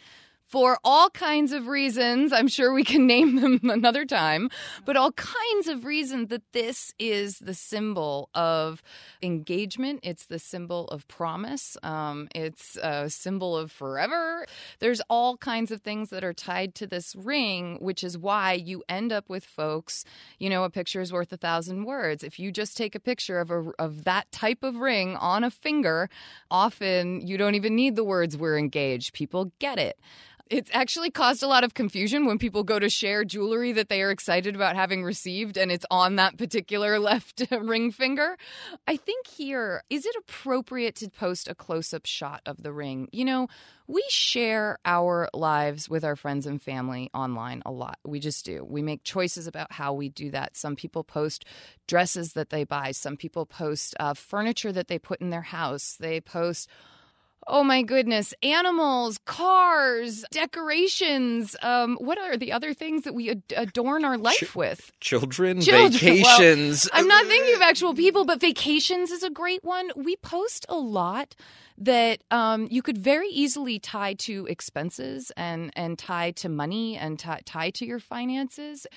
for 0.56 0.78
all 0.86 1.10
kinds 1.10 1.52
of 1.52 1.68
reasons. 1.68 2.32
I'm 2.32 2.48
sure 2.48 2.72
we 2.72 2.86
can 2.86 3.06
name 3.16 3.36
them 3.36 3.60
another 3.70 4.06
time, 4.06 4.50
but 4.86 4.96
all 4.96 5.12
kinds 5.12 5.68
of 5.68 5.84
reasons 5.84 6.30
that 6.30 6.44
this 6.54 6.94
is 6.98 7.40
the 7.40 7.54
symbol 7.54 8.30
of 8.34 8.82
engagement. 9.22 10.00
It's 10.02 10.28
the 10.28 10.40
symbol 10.40 10.88
of 10.88 11.10
promise. 11.10 11.76
Um, 11.84 12.30
it's 12.34 12.78
a 12.78 13.10
symbol 13.10 13.58
of 13.58 13.70
forever. 13.70 14.46
There's 14.80 15.02
all 15.10 15.36
kinds 15.36 15.72
of 15.72 15.82
things 15.82 16.10
that 16.12 16.24
are 16.24 16.32
tied 16.32 16.74
to 16.76 16.88
this 16.88 17.18
ring, 17.18 17.78
which 17.82 18.02
is 18.02 18.18
why 18.18 18.54
you 18.54 18.82
end 18.88 19.12
up 19.12 19.28
with 19.28 19.44
folks, 19.44 20.06
you 20.40 20.50
know, 20.50 20.64
a 20.64 20.70
picture 20.70 21.02
is 21.02 21.12
worth 21.12 21.34
a 21.34 21.38
thousand 21.38 21.84
words. 21.84 22.24
If 22.24 22.40
you 22.40 22.54
just 22.54 22.78
take 22.78 22.96
a 22.96 23.00
picture 23.02 23.42
of, 23.42 23.52
a, 23.52 23.72
of 23.78 24.06
that 24.06 24.32
type 24.32 24.64
of 24.64 24.78
ring 24.78 25.18
on 25.18 25.44
a 25.44 25.52
finger, 25.52 26.10
often 26.50 27.20
you 27.28 27.38
don't 27.38 27.56
even 27.56 27.76
need 27.76 27.98
the 27.98 28.06
words 28.06 28.38
we're 28.38 28.58
engaged. 28.58 29.12
People 29.12 29.52
get 29.60 29.78
it. 29.78 30.00
It's 30.48 30.70
actually 30.74 31.10
caused 31.10 31.42
a 31.42 31.48
lot 31.48 31.64
of 31.64 31.74
confusion 31.74 32.28
when 32.28 32.38
people 32.38 32.64
go 32.64 32.78
to 32.78 32.88
share 32.88 33.26
jewelry 33.26 33.72
that 33.72 33.90
they 33.90 34.04
are 34.04 34.12
excited 34.12 34.56
about 34.56 34.76
having 34.76 35.04
received 35.04 35.58
and 35.58 35.72
it's 35.72 35.88
on 35.90 36.18
that 36.18 36.38
particular 36.38 37.00
left 37.00 37.44
ring 37.50 37.92
finger. 37.92 38.38
I 38.88 38.96
think 38.96 39.26
here, 39.26 39.84
is 39.90 40.06
it 40.06 40.16
appropriate 40.20 40.96
to 40.98 41.10
post 41.10 41.48
a 41.48 41.56
close 41.56 41.96
up 41.96 42.06
shot 42.06 42.42
of 42.46 42.62
the 42.62 42.72
ring? 42.72 43.10
You 43.12 43.26
know, 43.26 43.48
we 43.88 44.04
share 44.08 44.78
our 44.86 45.30
lives 45.34 45.90
with 45.90 46.04
our 46.04 46.16
friends 46.16 46.46
and 46.46 46.62
family 46.62 47.10
online 47.14 47.64
a 47.66 47.72
lot. 47.72 47.98
We 48.06 48.20
just 48.20 48.46
do. 48.46 48.64
We 48.64 48.84
make 48.84 49.04
choices 49.04 49.48
about 49.48 49.72
how 49.72 49.94
we 49.94 50.10
do 50.10 50.30
that. 50.30 50.56
Some 50.56 50.76
people 50.76 51.04
post 51.04 51.46
dresses 51.88 52.34
that 52.34 52.52
they 52.52 52.66
buy, 52.66 52.92
some 52.92 53.18
people 53.18 53.48
post 53.48 53.96
uh, 54.00 54.14
furniture 54.14 54.72
that 54.72 54.90
they 54.90 55.00
put 55.00 55.22
in 55.22 55.32
their 55.32 55.42
house, 55.42 55.98
they 56.00 56.22
post 56.22 56.70
Oh 57.48 57.64
my 57.64 57.84
goodness. 57.84 58.34
Animals, 58.42 59.20
cars, 59.26 60.26
decorations. 60.32 61.56
Um, 61.62 61.96
what 61.98 62.18
are 62.18 62.38
the 62.38 62.52
other 62.52 62.74
things 62.74 63.04
that 63.04 63.14
we 63.14 63.30
ad- 63.30 63.44
adorn 63.56 64.04
our 64.04 64.18
life 64.18 64.52
Ch- 64.52 64.56
with? 64.56 64.92
Children, 65.00 65.62
Children. 65.62 65.92
vacations. 65.92 66.90
Well, 66.92 67.02
I'm 67.02 67.08
not 67.08 67.26
thinking 67.28 67.54
of 67.56 67.62
actual 67.62 67.94
people, 67.94 68.26
but 68.26 68.42
vacations 68.42 69.12
is 69.12 69.22
a 69.22 69.30
great 69.30 69.64
one. 69.64 69.92
We 69.96 70.16
post 70.16 70.66
a 70.70 70.76
lot 70.76 71.36
that 71.78 72.24
um, 72.32 72.68
you 72.72 72.82
could 72.82 72.98
very 72.98 73.28
easily 73.28 73.78
tie 73.80 74.14
to 74.16 74.48
expenses 74.48 75.32
and, 75.38 75.72
and 75.76 76.00
tie 76.00 76.32
to 76.32 76.50
money 76.50 76.98
and 76.98 77.20
t- 77.20 77.30
tie 77.46 77.70
to 77.72 77.86
your 77.86 78.00
finances. 78.00 78.88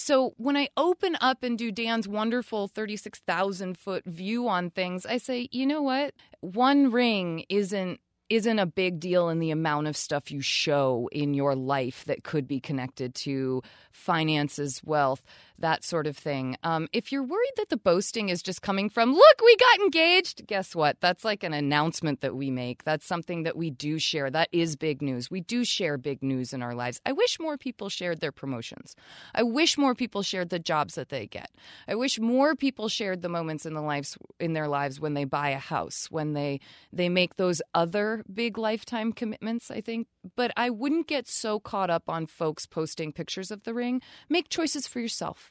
So 0.00 0.32
when 0.38 0.56
I 0.56 0.70
open 0.78 1.18
up 1.20 1.42
and 1.42 1.58
do 1.58 1.70
Dan's 1.70 2.08
wonderful 2.08 2.68
36,000 2.68 3.76
foot 3.76 4.02
view 4.06 4.48
on 4.48 4.70
things, 4.70 5.04
I 5.04 5.18
say, 5.18 5.46
you 5.52 5.66
know 5.66 5.82
what? 5.82 6.14
One 6.40 6.90
ring 6.90 7.44
isn't 7.50 8.00
isn't 8.30 8.58
a 8.60 8.64
big 8.64 8.98
deal 9.00 9.28
in 9.28 9.40
the 9.40 9.50
amount 9.50 9.88
of 9.88 9.96
stuff 9.96 10.30
you 10.30 10.40
show 10.40 11.08
in 11.12 11.34
your 11.34 11.54
life 11.54 12.04
that 12.06 12.22
could 12.22 12.46
be 12.46 12.60
connected 12.60 13.14
to 13.16 13.60
finances, 13.90 14.80
wealth, 14.84 15.20
that 15.60 15.84
sort 15.84 16.06
of 16.06 16.16
thing. 16.16 16.56
Um, 16.62 16.88
if 16.92 17.12
you're 17.12 17.22
worried 17.22 17.52
that 17.56 17.68
the 17.68 17.76
boasting 17.76 18.28
is 18.28 18.42
just 18.42 18.62
coming 18.62 18.88
from, 18.88 19.14
look, 19.14 19.40
we 19.44 19.56
got 19.56 19.80
engaged, 19.80 20.46
guess 20.46 20.74
what? 20.74 21.00
That's 21.00 21.24
like 21.24 21.42
an 21.42 21.52
announcement 21.52 22.20
that 22.20 22.34
we 22.34 22.50
make. 22.50 22.84
That's 22.84 23.06
something 23.06 23.44
that 23.44 23.56
we 23.56 23.70
do 23.70 23.98
share. 23.98 24.30
That 24.30 24.48
is 24.52 24.76
big 24.76 25.02
news. 25.02 25.30
We 25.30 25.40
do 25.40 25.64
share 25.64 25.98
big 25.98 26.22
news 26.22 26.52
in 26.52 26.62
our 26.62 26.74
lives. 26.74 27.00
I 27.06 27.12
wish 27.12 27.38
more 27.38 27.56
people 27.56 27.88
shared 27.88 28.20
their 28.20 28.32
promotions. 28.32 28.96
I 29.34 29.42
wish 29.42 29.78
more 29.78 29.94
people 29.94 30.22
shared 30.22 30.50
the 30.50 30.58
jobs 30.58 30.94
that 30.94 31.08
they 31.08 31.26
get. 31.26 31.50
I 31.86 31.94
wish 31.94 32.18
more 32.18 32.54
people 32.54 32.88
shared 32.88 33.22
the 33.22 33.28
moments 33.28 33.66
in 33.66 33.74
the 33.74 33.80
lives 33.80 34.16
in 34.38 34.52
their 34.52 34.68
lives 34.68 35.00
when 35.00 35.14
they 35.14 35.24
buy 35.24 35.50
a 35.50 35.58
house, 35.58 36.08
when 36.10 36.32
they 36.32 36.60
they 36.92 37.08
make 37.08 37.36
those 37.36 37.62
other 37.74 38.24
big 38.32 38.58
lifetime 38.58 39.12
commitments, 39.12 39.70
I 39.70 39.80
think. 39.80 40.06
But 40.36 40.52
I 40.56 40.70
wouldn't 40.70 41.06
get 41.06 41.28
so 41.28 41.60
caught 41.60 41.90
up 41.90 42.08
on 42.08 42.26
folks 42.26 42.66
posting 42.66 43.12
pictures 43.12 43.50
of 43.50 43.64
the 43.64 43.74
ring. 43.74 44.00
Make 44.28 44.48
choices 44.48 44.86
for 44.86 45.00
yourself. 45.00 45.49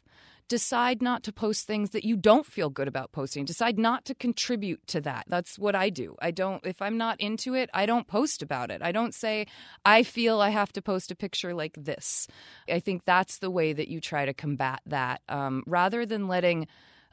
Decide 0.49 1.01
not 1.01 1.23
to 1.23 1.31
post 1.31 1.65
things 1.65 1.91
that 1.91 2.03
you 2.03 2.17
don't 2.17 2.45
feel 2.45 2.69
good 2.69 2.87
about 2.87 3.11
posting. 3.11 3.45
Decide 3.45 3.79
not 3.79 4.03
to 4.05 4.15
contribute 4.15 4.85
to 4.87 4.99
that. 5.01 5.25
That's 5.27 5.57
what 5.57 5.75
I 5.75 5.89
do. 5.89 6.17
I 6.21 6.31
don't, 6.31 6.65
if 6.65 6.81
I'm 6.81 6.97
not 6.97 7.21
into 7.21 7.53
it, 7.53 7.69
I 7.73 7.85
don't 7.85 8.07
post 8.07 8.41
about 8.41 8.71
it. 8.71 8.81
I 8.81 8.91
don't 8.91 9.13
say, 9.13 9.47
I 9.85 10.03
feel 10.03 10.41
I 10.41 10.49
have 10.49 10.73
to 10.73 10.81
post 10.81 11.11
a 11.11 11.15
picture 11.15 11.53
like 11.53 11.77
this. 11.81 12.27
I 12.67 12.79
think 12.79 13.05
that's 13.05 13.37
the 13.37 13.51
way 13.51 13.71
that 13.71 13.87
you 13.87 14.01
try 14.01 14.25
to 14.25 14.33
combat 14.33 14.81
that 14.87 15.21
um, 15.29 15.63
rather 15.65 16.05
than 16.05 16.27
letting 16.27 16.67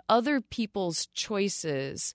other 0.08 0.40
people's 0.40 1.06
choices 1.14 2.14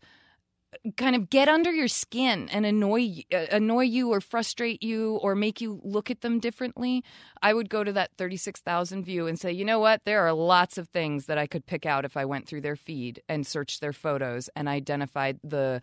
kind 0.96 1.16
of 1.16 1.30
get 1.30 1.50
under 1.50 1.72
your 1.72 1.88
skin 1.88 2.48
and 2.50 2.66
annoy 2.66 3.24
uh, 3.34 3.46
annoy 3.52 3.84
you 3.84 4.10
or 4.10 4.22
frustrate 4.22 4.82
you 4.82 5.18
or 5.18 5.36
make 5.36 5.60
you 5.60 5.82
look 5.84 6.10
at 6.10 6.22
them 6.22 6.40
differently 6.40 7.04
i 7.42 7.54
would 7.54 7.70
go 7.70 7.84
to 7.84 7.92
that 7.92 8.12
36,000 8.18 9.04
view 9.04 9.28
and 9.28 9.40
say 9.40 9.52
you 9.52 9.66
know 9.66 9.80
what 9.80 10.02
there 10.06 10.26
are 10.26 10.34
lots 10.34 10.78
of 10.78 10.88
things 10.88 11.26
that 11.26 11.38
i 11.38 11.46
could 11.46 11.66
pick 11.66 11.86
out 11.86 12.06
if 12.06 12.16
i 12.16 12.24
went 12.24 12.48
through 12.48 12.62
their 12.62 12.76
feed 12.76 13.22
and 13.28 13.46
searched 13.46 13.82
their 13.82 13.94
photos 13.94 14.50
and 14.56 14.70
identified 14.70 15.40
the 15.44 15.82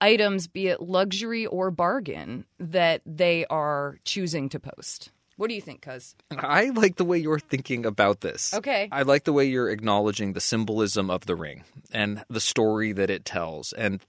items 0.00 0.48
be 0.48 0.68
it 0.68 0.80
luxury 0.80 1.46
or 1.46 1.70
bargain 1.70 2.44
that 2.58 3.02
they 3.04 3.44
are 3.46 3.98
choosing 4.04 4.48
to 4.48 4.58
post 4.58 5.10
what 5.36 5.48
do 5.48 5.54
you 5.54 5.60
think, 5.60 5.82
Cuz? 5.82 6.14
I 6.30 6.70
like 6.70 6.94
the 6.94 7.04
way 7.04 7.18
you're 7.18 7.40
thinking 7.40 7.84
about 7.84 8.20
this. 8.20 8.54
Okay. 8.54 8.88
I 8.92 9.02
like 9.02 9.24
the 9.24 9.32
way 9.32 9.46
you're 9.46 9.68
acknowledging 9.68 10.32
the 10.32 10.40
symbolism 10.40 11.10
of 11.10 11.26
the 11.26 11.34
ring 11.34 11.64
and 11.90 12.24
the 12.30 12.40
story 12.40 12.92
that 12.92 13.10
it 13.10 13.24
tells 13.24 13.72
and 13.72 14.00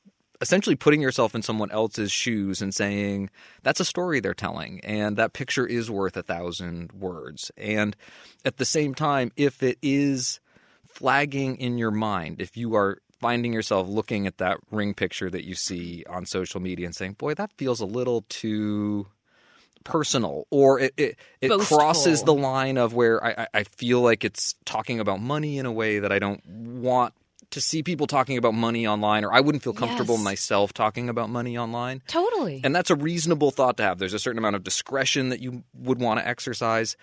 essentially 0.42 0.76
putting 0.76 1.02
yourself 1.02 1.34
in 1.36 1.42
someone 1.42 1.72
else's 1.72 2.12
shoes 2.12 2.62
and 2.62 2.74
saying 2.74 3.30
that's 3.64 3.80
a 3.80 3.86
story 3.86 4.20
they're 4.20 4.34
telling 4.34 4.80
and 4.84 5.18
that 5.18 5.34
picture 5.34 5.66
is 5.66 5.90
worth 5.90 6.16
a 6.18 6.24
thousand 6.24 6.92
words. 6.92 7.52
And 7.58 7.96
at 8.44 8.58
the 8.58 8.66
same 8.66 8.94
time, 8.96 9.32
if 9.38 9.64
it 9.64 9.78
is 9.82 10.40
flagging 10.88 11.56
in 11.58 11.78
your 11.78 11.92
mind, 11.92 12.42
if 12.42 12.56
you 12.58 12.76
are 12.76 13.00
finding 13.20 13.54
yourself 13.54 13.88
looking 13.88 14.28
at 14.28 14.38
that 14.38 14.58
ring 14.72 14.94
picture 14.94 15.30
that 15.30 15.46
you 15.46 15.56
see 15.56 16.04
on 16.10 16.26
social 16.26 16.60
media 16.60 16.86
and 16.86 16.96
saying, 16.96 17.14
boy, 17.14 17.34
that 17.34 17.52
feels 17.58 17.80
a 17.80 17.86
little 17.86 18.26
too 18.30 19.08
personal 19.84 20.48
or 20.50 20.80
it 20.80 20.94
it, 20.98 21.16
it 21.42 21.48
crosses 21.68 22.24
the 22.24 22.34
line 22.34 22.76
of 22.78 22.94
where 22.96 23.24
I, 23.24 23.30
I- 23.38 23.48
I 23.60 23.64
feel 23.66 24.02
like 24.02 24.24
it's 24.26 24.56
talking 24.66 25.00
about 25.00 25.22
money 25.22 25.60
in 25.60 25.66
a 25.68 25.72
way 25.72 26.00
that 26.00 26.12
I 26.12 26.18
don't 26.18 26.44
want 26.46 27.14
to 27.52 27.62
see 27.62 27.84
people 27.84 28.08
talking 28.08 28.38
about 28.38 28.54
money 28.54 28.86
online 28.88 29.24
or 29.24 29.34
I 29.34 29.40
wouldn't 29.40 29.64
feel 29.64 29.74
comfortable 29.74 30.16
Yes. 30.16 30.24
myself 30.24 30.74
talking 30.74 31.10
about 31.10 31.30
money 31.30 31.58
online. 31.58 32.02
Totally. 32.08 32.62
And 32.64 32.76
that's 32.76 32.90
a 32.90 32.96
reasonable 32.96 33.52
thought 33.52 33.78
to 33.78 33.84
have. 33.84 34.00
There's 34.00 34.14
a 34.14 34.20
certain 34.20 34.38
amount 34.40 34.56
of 34.56 34.64
discretion 34.64 35.30
that 35.30 35.40
you 35.42 35.64
would 35.74 36.00
want 36.00 36.20
to 36.20 36.28
exercise. 36.28 36.96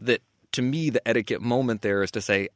That 0.00 0.20
to 0.52 0.62
me, 0.62 0.90
the 0.90 1.06
etiquette 1.06 1.40
moment 1.40 1.82
there 1.82 2.02
is 2.02 2.10
to 2.12 2.20
say, 2.20 2.48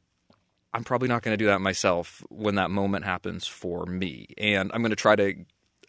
I'm 0.73 0.83
probably 0.83 1.07
not 1.07 1.23
going 1.23 1.33
to 1.33 1.37
do 1.37 1.47
that 1.47 1.61
myself 1.61 2.23
when 2.29 2.55
that 2.55 2.69
moment 2.69 3.03
happens 3.05 3.47
for 3.47 3.85
me. 3.85 4.27
And 4.37 4.69
I'm 4.73 4.81
going 4.81 4.91
to 4.91 4.95
try 4.95 5.15
to 5.15 5.33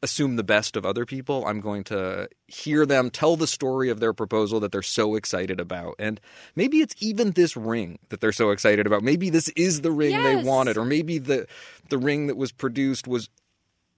assume 0.02 0.36
the 0.36 0.42
best 0.44 0.76
of 0.76 0.86
other 0.86 1.04
people. 1.04 1.44
I'm 1.46 1.60
going 1.60 1.84
to 1.84 2.28
hear 2.46 2.86
them 2.86 3.10
tell 3.10 3.36
the 3.36 3.46
story 3.46 3.90
of 3.90 4.00
their 4.00 4.12
proposal 4.12 4.58
that 4.60 4.72
they're 4.72 4.80
so 4.82 5.14
excited 5.14 5.60
about. 5.60 5.94
And 5.98 6.20
maybe 6.56 6.78
it's 6.80 6.94
even 7.00 7.32
this 7.32 7.56
ring 7.56 7.98
that 8.08 8.20
they're 8.20 8.32
so 8.32 8.50
excited 8.50 8.86
about. 8.86 9.02
Maybe 9.02 9.28
this 9.30 9.48
is 9.50 9.82
the 9.82 9.90
ring 9.92 10.22
they 10.22 10.36
wanted, 10.42 10.76
or 10.78 10.84
maybe 10.84 11.18
the 11.18 11.46
the 11.90 11.98
ring 11.98 12.28
that 12.28 12.36
was 12.36 12.50
produced 12.52 13.06
was 13.06 13.28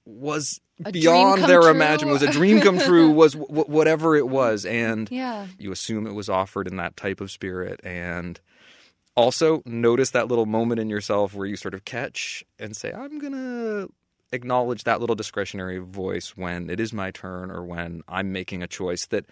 was 0.04 0.60
dream 0.82 0.92
beyond 0.92 1.44
their 1.44 1.68
imagination 1.68 2.10
was 2.10 2.22
a 2.22 2.32
dream 2.32 2.60
come 2.60 2.78
true 2.80 3.08
was 3.12 3.34
w- 3.34 3.64
whatever 3.66 4.16
it 4.16 4.26
was 4.28 4.64
and 4.66 5.08
Yeah. 5.12 5.46
you 5.58 5.70
assume 5.70 6.08
it 6.08 6.12
was 6.14 6.28
offered 6.28 6.66
in 6.66 6.74
that 6.78 6.96
type 6.96 7.20
of 7.20 7.30
spirit 7.30 7.78
and 7.84 8.40
also 9.14 9.62
notice 9.64 10.10
that 10.10 10.26
little 10.26 10.46
moment 10.46 10.80
in 10.80 10.90
yourself 10.90 11.34
where 11.34 11.46
you 11.46 11.54
sort 11.54 11.74
of 11.74 11.84
catch 11.84 12.42
and 12.58 12.76
say 12.76 12.90
i'm 12.92 13.20
going 13.20 13.32
to 13.32 13.92
acknowledge 14.32 14.84
that 14.84 15.00
little 15.00 15.16
discretionary 15.16 15.78
voice 15.78 16.36
when 16.36 16.70
it 16.70 16.80
is 16.80 16.92
my 16.92 17.10
turn 17.10 17.50
or 17.50 17.62
when 17.64 18.02
i'm 18.08 18.32
making 18.32 18.62
a 18.62 18.66
choice 18.66 19.06
that 19.06 19.26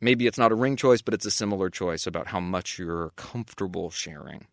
maybe 0.00 0.26
it's 0.26 0.38
not 0.38 0.52
a 0.52 0.54
ring 0.54 0.76
choice 0.76 1.02
but 1.02 1.12
it's 1.14 1.26
a 1.26 1.30
similar 1.30 1.68
choice 1.70 2.06
about 2.06 2.28
how 2.28 2.40
much 2.40 2.78
you're 2.78 3.10
comfortable 3.16 3.90
sharing 3.90 4.46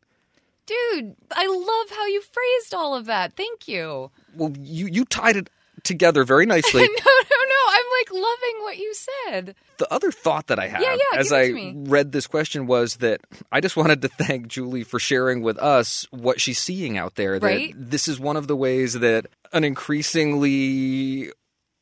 Dude, 0.67 1.15
I 1.31 1.45
love 1.45 1.95
how 1.95 2.07
you 2.07 2.21
phrased 2.21 2.73
all 2.73 2.95
of 2.95 3.05
that. 3.05 3.33
Thank 3.33 3.67
you. 3.67 4.09
well 4.35 4.51
you 4.59 4.87
you 4.87 5.05
tied 5.05 5.35
it 5.35 5.49
together 5.83 6.23
very 6.23 6.47
nicely 6.47 6.81
no, 6.81 6.87
no, 6.87 7.39
no. 7.47 7.61
I'm 7.69 7.84
like 7.99 8.11
loving 8.11 8.61
what 8.61 8.77
you 8.77 8.93
said. 8.93 9.55
the 9.77 9.91
other 9.93 10.11
thought 10.11 10.47
that 10.47 10.59
I 10.59 10.67
had 10.67 10.81
Yeah, 10.81 10.95
yeah, 10.95 11.19
as 11.19 11.31
I 11.31 11.51
read 11.75 12.11
this 12.11 12.27
question 12.27 12.67
was 12.67 12.97
that 12.97 13.21
I 13.51 13.61
just 13.61 13.75
wanted 13.77 14.01
to 14.03 14.07
thank 14.07 14.47
Julie 14.47 14.83
for 14.83 14.99
sharing 14.99 15.41
with 15.41 15.57
us 15.59 16.05
what 16.11 16.39
she's 16.41 16.59
seeing 16.59 16.97
out 16.97 17.15
there. 17.15 17.39
That 17.39 17.47
Right. 17.47 17.73
this 17.77 18.07
is 18.07 18.19
one 18.19 18.37
of 18.37 18.47
the 18.47 18.55
ways 18.55 18.93
that 18.93 19.27
an 19.53 19.63
increasingly 19.63 21.31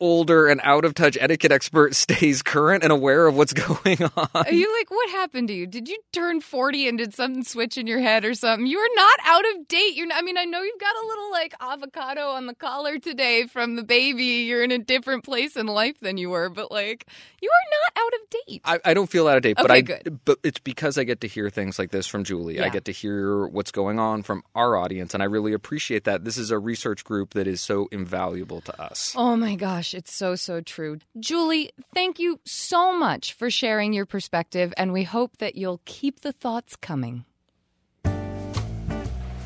older 0.03 0.47
and 0.47 0.59
out 0.65 0.83
of 0.83 0.93
touch 0.93 1.17
etiquette 1.21 1.51
expert 1.51 1.95
stays 2.03 2.41
current 2.41 2.83
and 2.83 2.91
aware 2.91 3.25
of 3.25 3.37
what's 3.37 3.53
going 3.83 4.03
on. 4.17 4.29
Are 4.35 4.51
you 4.51 4.71
like, 4.77 4.91
what 4.91 5.09
happened 5.11 5.47
to 5.47 5.53
you? 5.53 5.65
Did 5.65 5.87
you 5.87 5.97
turn 6.11 6.41
40 6.41 6.89
and 6.89 6.97
did 6.97 7.13
something 7.13 7.43
switch 7.43 7.77
in 7.77 7.87
your 7.87 7.99
head 7.99 8.25
or 8.25 8.33
something? 8.33 8.67
You 8.67 8.79
are 8.79 8.95
not 8.95 9.19
out 9.23 9.45
of 9.55 9.67
date. 9.69 9.95
You're 9.95 10.07
not, 10.07 10.17
I 10.17 10.21
mean, 10.21 10.37
I 10.37 10.43
know 10.43 10.61
you've 10.61 10.79
got 10.79 10.95
a 10.95 11.07
little 11.07 11.31
like 11.31 11.53
avocado 11.61 12.29
on 12.31 12.47
the 12.47 12.53
collar 12.53 12.99
today 12.99 13.47
from 13.47 13.77
the 13.77 13.83
baby. 13.83 14.43
You're 14.43 14.63
in 14.63 14.71
a 14.71 14.77
different 14.77 15.23
place 15.23 15.55
in 15.55 15.67
life 15.67 15.99
than 16.01 16.17
you 16.17 16.29
were, 16.29 16.49
but 16.49 16.69
like, 16.69 17.07
you 17.41 17.49
are 17.49 17.69
not 17.71 18.05
out 18.05 18.13
of 18.13 18.29
date. 18.29 18.61
I, 18.65 18.91
I 18.91 18.93
don't 18.93 19.09
feel 19.09 19.27
out 19.27 19.37
of 19.37 19.43
date, 19.43 19.57
but 19.57 19.71
I 19.71 19.81
good. 19.81 20.19
but 20.25 20.39
it's 20.43 20.59
because 20.59 20.97
I 20.97 21.05
get 21.05 21.21
to 21.21 21.27
hear 21.27 21.49
things 21.49 21.79
like 21.79 21.91
this 21.91 22.07
from 22.07 22.23
Julie. 22.23 22.59
I 22.59 22.69
get 22.69 22.85
to 22.85 22.91
hear 22.91 23.47
what's 23.47 23.71
going 23.71 23.99
on 23.99 24.23
from 24.23 24.43
our 24.55 24.75
audience, 24.75 25.13
and 25.13 25.23
I 25.23 25.27
really 25.27 25.53
appreciate 25.53 26.03
that. 26.05 26.25
This 26.25 26.37
is 26.37 26.51
a 26.51 26.59
research 26.59 27.03
group 27.03 27.33
that 27.33 27.47
is 27.47 27.61
so 27.61 27.87
invaluable 27.91 28.61
to 28.61 28.81
us. 28.81 29.13
Oh 29.15 29.35
my 29.35 29.55
gosh, 29.55 29.92
it's 29.93 30.13
so, 30.13 30.35
so 30.35 30.61
true. 30.61 30.99
Julie, 31.19 31.71
thank 31.93 32.19
you 32.19 32.39
so 32.45 32.97
much 32.97 33.33
for 33.33 33.49
sharing 33.49 33.93
your 33.93 34.05
perspective, 34.05 34.73
and 34.77 34.93
we 34.93 35.03
hope 35.03 35.37
that 35.37 35.55
you'll 35.55 35.81
keep 35.85 36.21
the 36.21 36.31
thoughts 36.31 36.75
coming. 36.75 37.25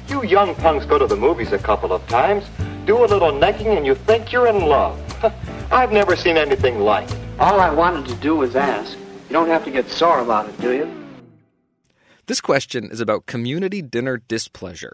You 0.08 0.24
young 0.24 0.56
punks 0.56 0.86
go 0.86 0.98
to 0.98 1.08
the 1.08 1.16
movies 1.16 1.52
a 1.52 1.58
couple 1.58 1.92
of 1.92 2.06
times, 2.08 2.46
do 2.86 3.04
a 3.04 3.08
little 3.08 3.32
necking, 3.32 3.68
and 3.68 3.86
you 3.86 3.96
think 3.96 4.32
you're 4.32 4.48
in 4.48 4.66
love. 4.66 4.98
I've 5.72 5.92
never 5.92 6.16
seen 6.16 6.38
anything 6.38 6.80
like 6.80 7.10
it. 7.12 7.18
All 7.40 7.60
I 7.60 7.70
wanted 7.70 8.06
to 8.08 8.16
do 8.16 8.36
was 8.38 8.56
ask. 8.56 8.98
You 8.98 9.34
don't 9.34 9.50
have 9.50 9.66
to 9.66 9.72
get 9.72 9.90
sore 9.90 10.22
about 10.22 10.48
it, 10.48 10.60
do 10.62 10.72
you? 10.72 11.08
This 12.28 12.42
question 12.42 12.90
is 12.90 13.00
about 13.00 13.26
community 13.26 13.82
dinner 13.82 14.18
displeasure. 14.18 14.94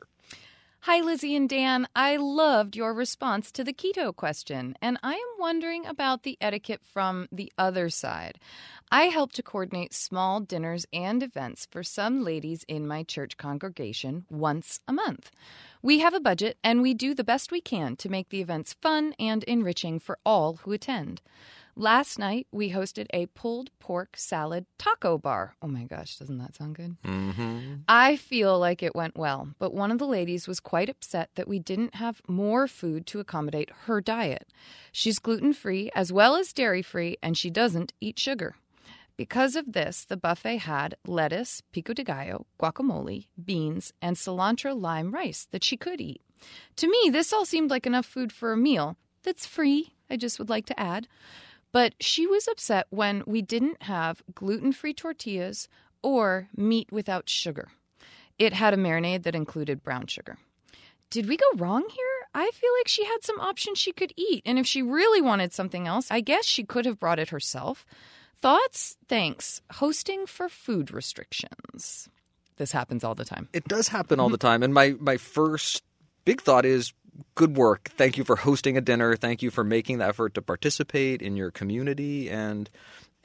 Hi, 0.86 1.00
Lizzie 1.00 1.34
and 1.34 1.48
Dan. 1.48 1.88
I 1.96 2.18
loved 2.18 2.76
your 2.76 2.94
response 2.94 3.54
to 3.54 3.64
the 3.64 3.72
keto 3.72 4.14
question, 4.14 4.76
and 4.82 5.00
I 5.02 5.14
am 5.14 5.40
wondering 5.40 5.86
about 5.86 6.24
the 6.24 6.38
etiquette 6.42 6.82
from 6.84 7.30
the 7.32 7.54
other 7.58 7.90
side. 7.90 8.38
I 8.92 9.04
help 9.04 9.32
to 9.34 9.44
coordinate 9.44 9.94
small 9.94 10.42
dinners 10.42 10.86
and 10.92 11.24
events 11.24 11.70
for 11.72 11.84
some 11.84 12.22
ladies 12.22 12.66
in 12.68 12.86
my 12.86 13.04
church 13.04 13.38
congregation 13.38 14.26
once 14.30 14.82
a 14.86 14.92
month. 14.92 15.32
We 15.82 16.00
have 16.00 16.14
a 16.14 16.20
budget, 16.20 16.58
and 16.66 16.82
we 16.82 16.94
do 16.94 17.14
the 17.14 17.24
best 17.24 17.50
we 17.50 17.62
can 17.62 17.96
to 17.96 18.10
make 18.10 18.28
the 18.28 18.42
events 18.42 18.74
fun 18.74 19.16
and 19.18 19.46
enriching 19.46 20.00
for 20.00 20.20
all 20.26 20.58
who 20.64 20.74
attend. 20.74 21.22
Last 21.76 22.20
night, 22.20 22.46
we 22.52 22.70
hosted 22.70 23.08
a 23.12 23.26
pulled 23.28 23.72
pork 23.80 24.16
salad 24.16 24.68
taco 24.78 25.18
bar. 25.18 25.56
Oh 25.60 25.68
my 25.68 25.86
gosh, 25.86 26.18
doesn't 26.18 26.38
that 26.38 26.54
sound 26.54 26.76
good? 26.76 26.98
Mm-hmm. 27.04 27.76
I 27.88 28.16
feel 28.16 28.60
like 28.60 28.84
it 28.84 28.96
went 28.96 29.18
well, 29.18 29.50
but 29.58 29.74
one 29.74 29.90
of 29.90 29.98
the 29.98 30.06
ladies 30.06 30.48
was 30.48 30.60
quite 30.60 30.88
upset 30.88 31.32
that 31.34 31.48
we 31.48 31.58
didn't 31.58 31.96
have 31.96 32.22
more 32.28 32.68
food 32.68 33.08
to 33.08 33.20
accommodate 33.20 33.72
her 33.86 34.02
diet. 34.02 34.48
She's 34.92 35.18
gluten 35.18 35.52
free 35.52 35.90
as 35.96 36.14
well 36.14 36.36
as 36.36 36.54
dairy 36.54 36.84
free, 36.84 37.18
and 37.24 37.36
she 37.36 37.50
doesn't 37.50 37.92
eat 38.00 38.20
sugar. 38.20 38.56
Because 39.18 39.56
of 39.56 39.74
this, 39.74 40.06
the 40.06 40.18
buffet 40.18 40.58
had 40.58 40.96
lettuce, 41.08 41.64
pico 41.72 41.94
de 41.94 42.04
gallo, 42.04 42.46
guacamole, 42.60 43.26
beans, 43.44 43.94
and 44.00 44.16
cilantro 44.16 44.80
lime 44.80 45.12
rice 45.12 45.48
that 45.50 45.64
she 45.64 45.78
could 45.78 46.00
eat. 46.00 46.22
To 46.76 46.88
me, 46.88 47.10
this 47.12 47.34
all 47.34 47.46
seemed 47.46 47.72
like 47.72 47.88
enough 47.88 48.06
food 48.06 48.32
for 48.32 48.52
a 48.54 48.58
meal 48.58 48.96
that's 49.24 49.48
free, 49.48 49.94
I 50.10 50.18
just 50.18 50.38
would 50.38 50.50
like 50.50 50.68
to 50.68 50.80
add. 50.80 51.08
But 51.74 51.96
she 52.00 52.26
was 52.26 52.48
upset 52.48 52.88
when 52.92 53.24
we 53.26 53.42
didn't 53.42 53.84
have 53.84 54.24
gluten 54.34 54.72
free 54.72 54.94
tortillas 54.94 55.68
or 56.02 56.48
meat 56.56 56.92
without 56.92 57.28
sugar. 57.28 57.70
It 58.40 58.54
had 58.54 58.74
a 58.74 58.78
marinade 58.78 59.24
that 59.24 59.36
included 59.36 59.84
brown 59.84 60.08
sugar. 60.08 60.38
Did 61.10 61.28
we 61.28 61.36
go 61.36 61.46
wrong 61.56 61.84
here? 61.90 62.06
I 62.34 62.50
feel 62.54 62.72
like 62.80 62.88
she 62.88 63.06
had 63.06 63.24
some 63.24 63.40
options 63.40 63.78
she 63.78 63.92
could 63.92 64.14
eat, 64.16 64.42
and 64.46 64.58
if 64.58 64.66
she 64.66 64.82
really 64.82 65.22
wanted 65.22 65.54
something 65.54 65.88
else, 65.88 66.10
I 66.10 66.22
guess 66.22 66.46
she 66.46 66.64
could 66.64 66.86
have 66.86 67.00
brought 67.00 67.20
it 67.20 67.30
herself. 67.30 67.86
Thoughts? 68.38 68.98
Thanks. 69.08 69.62
Hosting 69.74 70.26
for 70.26 70.50
food 70.50 70.92
restrictions. 70.92 72.10
This 72.58 72.72
happens 72.72 73.04
all 73.04 73.16
the 73.16 73.26
time. 73.26 73.50
It 73.54 73.68
does 73.68 73.88
happen 73.88 74.20
all 74.20 74.30
the 74.30 74.38
time. 74.38 74.64
And 74.64 74.74
my, 74.74 74.96
my 75.00 75.18
first 75.18 75.84
big 76.26 76.42
thought 76.42 76.66
is 76.66 76.94
good 77.36 77.56
work. 77.58 77.90
Thank 77.96 78.18
you 78.18 78.24
for 78.24 78.36
hosting 78.36 78.78
a 78.78 78.82
dinner. 78.82 79.16
Thank 79.16 79.42
you 79.42 79.52
for 79.52 79.64
making 79.64 80.00
the 80.00 80.06
effort 80.06 80.34
to 80.36 80.42
participate 80.42 81.22
in 81.22 81.36
your 81.36 81.52
community 81.52 82.30
and 82.30 82.70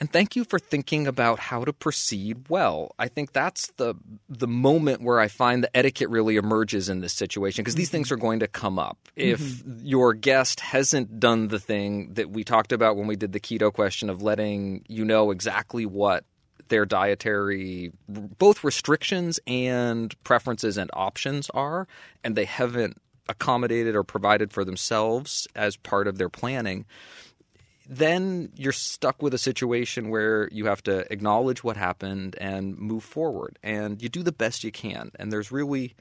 and 0.00 0.10
thank 0.12 0.36
you 0.36 0.44
for 0.44 0.60
thinking 0.60 1.08
about 1.08 1.40
how 1.40 1.64
to 1.64 1.72
proceed 1.72 2.48
well. 2.48 2.94
I 2.98 3.08
think 3.08 3.32
that's 3.32 3.72
the 3.78 3.94
the 4.28 4.46
moment 4.46 5.02
where 5.02 5.18
I 5.18 5.28
find 5.28 5.64
the 5.64 5.76
etiquette 5.76 6.08
really 6.08 6.36
emerges 6.36 6.88
in 6.88 7.00
this 7.00 7.12
situation 7.12 7.64
because 7.64 7.74
these 7.74 7.88
mm-hmm. 7.88 7.96
things 7.96 8.12
are 8.12 8.16
going 8.16 8.40
to 8.40 8.48
come 8.48 8.78
up. 8.78 8.96
If 9.16 9.40
mm-hmm. 9.40 9.86
your 9.86 10.14
guest 10.14 10.60
hasn't 10.60 11.18
done 11.18 11.48
the 11.48 11.58
thing 11.58 12.14
that 12.14 12.30
we 12.30 12.44
talked 12.44 12.72
about 12.72 12.96
when 12.96 13.08
we 13.08 13.16
did 13.16 13.32
the 13.32 13.40
keto 13.40 13.72
question 13.72 14.08
of 14.08 14.22
letting 14.22 14.84
you 14.88 15.04
know 15.04 15.30
exactly 15.32 15.84
what 15.84 16.24
their 16.68 16.84
dietary 16.84 17.90
both 18.08 18.62
restrictions 18.62 19.40
and 19.46 20.22
preferences 20.22 20.76
and 20.76 20.90
options 20.92 21.50
are 21.50 21.88
and 22.22 22.36
they 22.36 22.44
haven't 22.44 23.00
accommodated 23.28 23.94
or 23.94 24.02
provided 24.02 24.52
for 24.52 24.64
themselves 24.64 25.46
as 25.54 25.76
part 25.76 26.06
of 26.06 26.18
their 26.18 26.28
planning 26.28 26.84
then 27.90 28.50
you're 28.54 28.70
stuck 28.70 29.22
with 29.22 29.32
a 29.32 29.38
situation 29.38 30.10
where 30.10 30.46
you 30.52 30.66
have 30.66 30.82
to 30.82 31.10
acknowledge 31.10 31.64
what 31.64 31.78
happened 31.78 32.36
and 32.38 32.76
move 32.76 33.02
forward 33.02 33.58
and 33.62 34.02
you 34.02 34.08
do 34.08 34.22
the 34.22 34.32
best 34.32 34.62
you 34.62 34.70
can 34.70 35.10
and 35.18 35.32
there's 35.32 35.50
really 35.50 35.94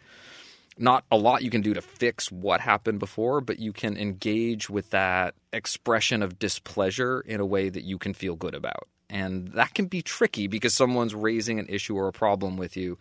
not 0.80 1.04
a 1.12 1.18
lot 1.18 1.44
you 1.44 1.50
can 1.50 1.62
do 1.62 1.74
to 1.74 1.82
fix 1.82 2.32
what 2.32 2.62
happened 2.62 3.00
before, 3.00 3.42
but 3.42 3.60
you 3.60 3.74
can 3.74 3.98
engage 3.98 4.70
with 4.70 4.90
that 4.92 5.36
expression 5.52 6.22
of 6.22 6.40
displeasure 6.40 7.22
in 7.22 7.40
a 7.40 7.46
way 7.46 7.70
that 7.70 7.84
you 7.84 7.98
can 7.98 8.14
feel 8.14 8.36
good 8.36 8.54
about. 8.54 8.88
And 9.10 9.50
that 9.50 9.74
can 9.74 9.86
be 9.86 10.02
tricky 10.02 10.48
because 10.48 10.74
someone's 10.74 11.16
raising 11.16 11.60
an 11.60 11.68
issue 11.68 11.96
or 11.96 12.08
a 12.08 12.14
problem 12.14 12.58
with 12.58 12.76
you. 12.76 12.98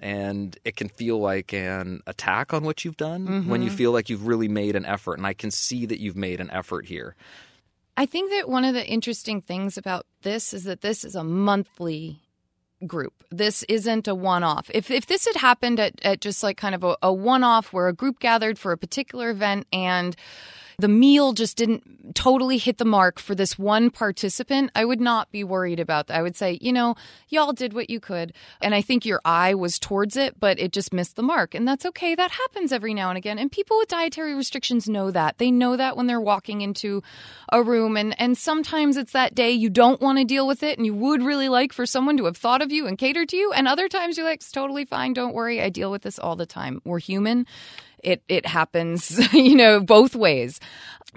And 0.00 0.56
it 0.64 0.76
can 0.76 0.88
feel 0.88 1.18
like 1.18 1.52
an 1.52 2.02
attack 2.06 2.54
on 2.54 2.62
what 2.62 2.84
you've 2.84 2.96
done 2.96 3.48
when 3.48 3.62
you 3.62 3.68
mm-hmm. 3.68 3.76
feel 3.76 3.92
like 3.92 4.08
you've 4.08 4.26
really 4.26 4.48
made 4.48 4.76
an 4.76 4.86
effort. 4.86 5.14
And 5.14 5.26
I 5.26 5.34
can 5.34 5.50
see 5.50 5.86
that 5.86 5.98
you've 6.00 6.16
made 6.16 6.40
an 6.40 6.50
effort 6.50 6.86
here. 6.86 7.16
I 7.96 8.06
think 8.06 8.30
that 8.30 8.48
one 8.48 8.64
of 8.64 8.74
the 8.74 8.86
interesting 8.86 9.42
things 9.42 9.76
about 9.76 10.06
this 10.22 10.54
is 10.54 10.62
that 10.64 10.82
this 10.82 11.04
is 11.04 11.16
a 11.16 11.24
monthly 11.24 12.20
group. 12.86 13.24
This 13.30 13.64
isn't 13.64 14.06
a 14.06 14.14
one 14.14 14.44
off. 14.44 14.70
If, 14.72 14.88
if 14.90 15.06
this 15.06 15.26
had 15.26 15.34
happened 15.34 15.80
at, 15.80 15.94
at 16.04 16.20
just 16.20 16.44
like 16.44 16.56
kind 16.56 16.76
of 16.76 16.84
a, 16.84 16.96
a 17.02 17.12
one 17.12 17.42
off 17.42 17.72
where 17.72 17.88
a 17.88 17.92
group 17.92 18.20
gathered 18.20 18.56
for 18.56 18.70
a 18.70 18.78
particular 18.78 19.30
event 19.30 19.66
and 19.72 20.14
the 20.78 20.88
meal 20.88 21.32
just 21.32 21.56
didn't 21.56 22.14
totally 22.14 22.56
hit 22.56 22.78
the 22.78 22.84
mark 22.84 23.18
for 23.18 23.34
this 23.34 23.58
one 23.58 23.90
participant, 23.90 24.70
I 24.76 24.84
would 24.84 25.00
not 25.00 25.30
be 25.32 25.42
worried 25.42 25.80
about 25.80 26.06
that. 26.06 26.16
I 26.16 26.22
would 26.22 26.36
say, 26.36 26.56
you 26.60 26.72
know, 26.72 26.94
y'all 27.28 27.52
did 27.52 27.72
what 27.72 27.90
you 27.90 27.98
could. 27.98 28.32
And 28.60 28.76
I 28.76 28.80
think 28.80 29.04
your 29.04 29.20
eye 29.24 29.54
was 29.54 29.80
towards 29.80 30.16
it, 30.16 30.38
but 30.38 30.60
it 30.60 30.72
just 30.72 30.92
missed 30.92 31.16
the 31.16 31.22
mark. 31.22 31.52
And 31.52 31.66
that's 31.66 31.84
okay. 31.84 32.14
That 32.14 32.30
happens 32.30 32.72
every 32.72 32.94
now 32.94 33.08
and 33.08 33.18
again. 33.18 33.40
And 33.40 33.50
people 33.50 33.76
with 33.76 33.88
dietary 33.88 34.34
restrictions 34.34 34.88
know 34.88 35.10
that. 35.10 35.38
They 35.38 35.50
know 35.50 35.76
that 35.76 35.96
when 35.96 36.06
they're 36.06 36.20
walking 36.20 36.60
into 36.60 37.02
a 37.52 37.60
room. 37.60 37.96
And, 37.96 38.18
and 38.20 38.38
sometimes 38.38 38.96
it's 38.96 39.12
that 39.12 39.34
day 39.34 39.50
you 39.50 39.70
don't 39.70 40.00
want 40.00 40.18
to 40.18 40.24
deal 40.24 40.46
with 40.46 40.62
it 40.62 40.78
and 40.78 40.86
you 40.86 40.94
would 40.94 41.22
really 41.22 41.48
like 41.48 41.72
for 41.72 41.86
someone 41.86 42.16
to 42.18 42.26
have 42.26 42.36
thought 42.36 42.62
of 42.62 42.70
you 42.70 42.86
and 42.86 42.96
catered 42.96 43.28
to 43.30 43.36
you. 43.36 43.52
And 43.52 43.66
other 43.66 43.88
times 43.88 44.16
you're 44.16 44.26
like, 44.26 44.40
it's 44.40 44.52
totally 44.52 44.84
fine. 44.84 45.12
Don't 45.12 45.34
worry. 45.34 45.60
I 45.60 45.70
deal 45.70 45.90
with 45.90 46.02
this 46.02 46.20
all 46.20 46.36
the 46.36 46.46
time. 46.46 46.80
We're 46.84 47.00
human 47.00 47.46
it 48.02 48.22
it 48.28 48.46
happens 48.46 49.20
you 49.32 49.54
know 49.54 49.80
both 49.80 50.14
ways. 50.14 50.60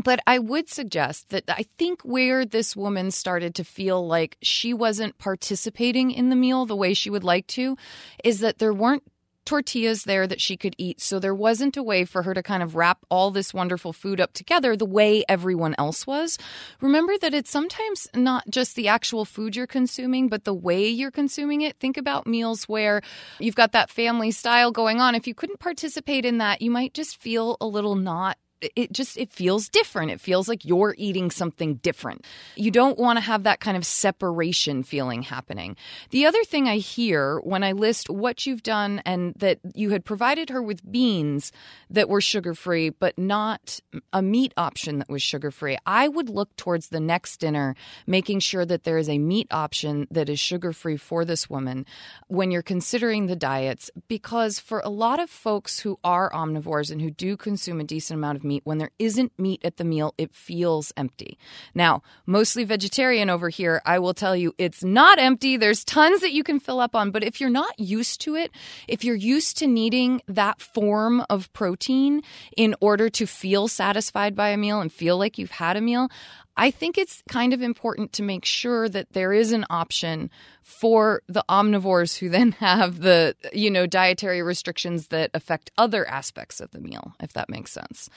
But 0.03 0.21
i 0.25 0.39
would 0.39 0.69
suggest 0.69 1.29
that 1.29 1.43
i 1.49 1.65
think 1.77 2.01
where 2.03 2.45
this 2.45 2.77
woman 2.77 3.11
started 3.11 3.53
to 3.55 3.63
feel 3.65 4.07
like 4.07 4.37
she 4.41 4.73
wasn't 4.73 5.17
participating 5.17 6.11
in 6.11 6.29
the 6.29 6.35
meal 6.35 6.65
the 6.65 6.77
way 6.77 6.93
she 6.93 7.09
would 7.09 7.25
like 7.25 7.45
to 7.47 7.75
is 8.23 8.39
that 8.39 8.57
there 8.59 8.73
weren't 8.73 9.03
tortillas 9.45 10.03
there 10.03 10.27
that 10.27 10.41
she 10.41 10.57
could 10.57 10.75
eat. 10.77 11.01
So 11.01 11.19
there 11.19 11.35
wasn't 11.35 11.77
a 11.77 11.83
way 11.83 12.05
for 12.05 12.23
her 12.23 12.33
to 12.33 12.43
kind 12.43 12.63
of 12.63 12.75
wrap 12.75 12.99
all 13.09 13.31
this 13.31 13.53
wonderful 13.53 13.93
food 13.93 14.21
up 14.21 14.33
together 14.33 14.75
the 14.75 14.85
way 14.85 15.23
everyone 15.27 15.75
else 15.77 16.05
was. 16.05 16.37
Remember 16.79 17.17
that 17.19 17.33
it's 17.33 17.49
sometimes 17.49 18.07
not 18.15 18.49
just 18.49 18.75
the 18.75 18.87
actual 18.87 19.25
food 19.25 19.55
you're 19.55 19.67
consuming, 19.67 20.27
but 20.27 20.43
the 20.43 20.53
way 20.53 20.87
you're 20.87 21.11
consuming 21.11 21.61
it. 21.61 21.77
Think 21.79 21.97
about 21.97 22.27
meals 22.27 22.65
where 22.65 23.01
you've 23.39 23.55
got 23.55 23.71
that 23.71 23.89
family 23.89 24.31
style 24.31 24.71
going 24.71 25.01
on. 25.01 25.15
If 25.15 25.27
you 25.27 25.33
couldn't 25.33 25.59
participate 25.59 26.25
in 26.25 26.37
that, 26.37 26.61
you 26.61 26.71
might 26.71 26.93
just 26.93 27.21
feel 27.21 27.57
a 27.59 27.65
little 27.65 27.95
not 27.95 28.37
it 28.75 28.91
just 28.91 29.17
it 29.17 29.31
feels 29.31 29.69
different. 29.69 30.11
It 30.11 30.21
feels 30.21 30.47
like 30.47 30.65
you're 30.65 30.95
eating 30.97 31.31
something 31.31 31.75
different. 31.75 32.25
You 32.55 32.71
don't 32.71 32.97
want 32.97 33.17
to 33.17 33.21
have 33.21 33.43
that 33.43 33.59
kind 33.59 33.77
of 33.77 33.85
separation 33.85 34.83
feeling 34.83 35.23
happening. 35.23 35.75
The 36.09 36.25
other 36.25 36.43
thing 36.43 36.67
i 36.67 36.77
hear 36.77 37.39
when 37.43 37.63
i 37.63 37.71
list 37.71 38.09
what 38.09 38.45
you've 38.45 38.63
done 38.63 39.01
and 39.05 39.33
that 39.35 39.59
you 39.73 39.91
had 39.91 40.03
provided 40.03 40.49
her 40.49 40.61
with 40.61 40.89
beans 40.91 41.51
that 41.89 42.09
were 42.09 42.21
sugar 42.21 42.53
free 42.53 42.89
but 42.89 43.17
not 43.17 43.79
a 44.11 44.21
meat 44.21 44.53
option 44.57 44.99
that 44.99 45.09
was 45.09 45.23
sugar 45.23 45.49
free 45.49 45.77
i 45.85 46.07
would 46.07 46.29
look 46.29 46.53
towards 46.57 46.89
the 46.89 46.99
next 46.99 47.37
dinner 47.37 47.75
making 48.05 48.39
sure 48.39 48.65
that 48.65 48.83
there 48.83 48.97
is 48.97 49.07
a 49.07 49.17
meat 49.17 49.47
option 49.51 50.07
that 50.11 50.29
is 50.29 50.39
sugar 50.39 50.73
free 50.73 50.97
for 50.97 51.23
this 51.23 51.49
woman 51.49 51.85
when 52.27 52.51
you're 52.51 52.61
considering 52.61 53.27
the 53.27 53.35
diets 53.35 53.89
because 54.09 54.59
for 54.59 54.81
a 54.83 54.89
lot 54.89 55.19
of 55.19 55.29
folks 55.29 55.79
who 55.79 55.97
are 56.03 56.29
omnivores 56.31 56.91
and 56.91 57.01
who 57.01 57.11
do 57.11 57.37
consume 57.37 57.79
a 57.79 57.85
decent 57.85 58.17
amount 58.17 58.37
of 58.37 58.43
meat 58.43 58.50
meat. 58.51 58.61
When 58.65 58.77
there 58.77 58.91
isn't 58.99 59.31
meat 59.37 59.61
at 59.63 59.77
the 59.77 59.83
meal, 59.83 60.13
it 60.17 60.33
feels 60.33 60.91
empty. 60.97 61.37
Now, 61.73 62.01
mostly 62.25 62.63
vegetarian 62.63 63.29
over 63.29 63.49
here, 63.49 63.81
I 63.85 63.99
will 63.99 64.13
tell 64.13 64.35
you 64.35 64.53
it's 64.57 64.83
not 64.83 65.19
empty. 65.19 65.57
There's 65.57 65.83
tons 65.83 66.21
that 66.21 66.33
you 66.33 66.43
can 66.43 66.59
fill 66.59 66.79
up 66.79 66.95
on. 66.95 67.11
But 67.11 67.23
if 67.23 67.39
you're 67.39 67.49
not 67.49 67.79
used 67.79 68.21
to 68.21 68.35
it, 68.35 68.51
if 68.87 69.03
you're 69.03 69.15
used 69.15 69.57
to 69.59 69.67
needing 69.67 70.21
that 70.27 70.61
form 70.61 71.23
of 71.29 71.51
protein 71.53 72.21
in 72.57 72.75
order 72.81 73.09
to 73.09 73.25
feel 73.25 73.67
satisfied 73.67 74.35
by 74.35 74.49
a 74.49 74.57
meal 74.57 74.81
and 74.81 74.91
feel 74.91 75.17
like 75.17 75.37
you've 75.37 75.51
had 75.51 75.77
a 75.77 75.81
meal, 75.81 76.09
I 76.57 76.69
think 76.69 76.97
it's 76.97 77.23
kind 77.29 77.53
of 77.53 77.61
important 77.61 78.13
to 78.13 78.23
make 78.23 78.45
sure 78.45 78.89
that 78.89 79.13
there 79.13 79.31
is 79.33 79.51
an 79.51 79.65
option 79.69 80.29
for 80.63 81.21
the 81.27 81.43
omnivores 81.49 82.17
who 82.17 82.29
then 82.29 82.51
have 82.53 82.99
the, 82.99 83.35
you 83.53 83.71
know, 83.71 83.87
dietary 83.87 84.41
restrictions 84.41 85.07
that 85.07 85.31
affect 85.33 85.71
other 85.77 86.07
aspects 86.07 86.59
of 86.59 86.71
the 86.71 86.79
meal, 86.79 87.13
if 87.21 87.33
that 87.33 87.49
makes 87.49 87.71
sense. 87.71 88.09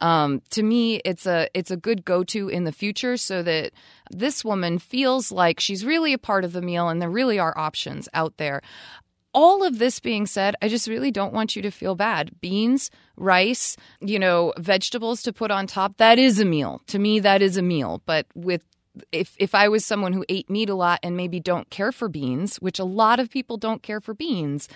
Um, 0.00 0.42
to 0.50 0.62
me, 0.62 0.96
it's 1.04 1.26
a 1.26 1.48
it's 1.54 1.70
a 1.70 1.76
good 1.76 2.04
go 2.04 2.22
to 2.24 2.48
in 2.48 2.64
the 2.64 2.72
future 2.72 3.16
so 3.16 3.42
that 3.42 3.72
this 4.10 4.44
woman 4.44 4.78
feels 4.78 5.32
like 5.32 5.58
she's 5.58 5.84
really 5.84 6.12
a 6.12 6.18
part 6.18 6.44
of 6.44 6.52
the 6.52 6.62
meal 6.62 6.88
and 6.88 7.00
there 7.00 7.10
really 7.10 7.38
are 7.38 7.56
options 7.56 8.08
out 8.14 8.36
there 8.36 8.62
all 9.38 9.62
of 9.62 9.78
this 9.78 10.00
being 10.00 10.26
said, 10.26 10.56
I 10.60 10.66
just 10.66 10.88
really 10.88 11.12
don't 11.12 11.32
want 11.32 11.54
you 11.54 11.62
to 11.62 11.70
feel 11.70 11.94
bad. 11.94 12.32
Beans, 12.40 12.90
rice, 13.16 13.76
you 14.00 14.18
know, 14.18 14.52
vegetables 14.58 15.22
to 15.22 15.32
put 15.32 15.52
on 15.52 15.68
top, 15.68 15.96
that 15.98 16.18
is 16.18 16.40
a 16.40 16.44
meal. 16.44 16.82
To 16.88 16.98
me, 16.98 17.20
that 17.20 17.40
is 17.40 17.56
a 17.56 17.62
meal. 17.62 18.02
But 18.04 18.26
with 18.34 18.62
if 19.12 19.36
if 19.38 19.54
I 19.54 19.68
was 19.68 19.84
someone 19.84 20.12
who 20.12 20.24
ate 20.28 20.50
meat 20.50 20.68
a 20.68 20.74
lot 20.74 20.98
and 21.04 21.16
maybe 21.16 21.38
don't 21.38 21.70
care 21.70 21.92
for 21.92 22.08
beans, 22.08 22.56
which 22.56 22.80
a 22.80 22.84
lot 22.84 23.20
of 23.20 23.30
people 23.30 23.56
don't 23.56 23.80
care 23.80 24.00
for 24.00 24.12
beans, 24.12 24.68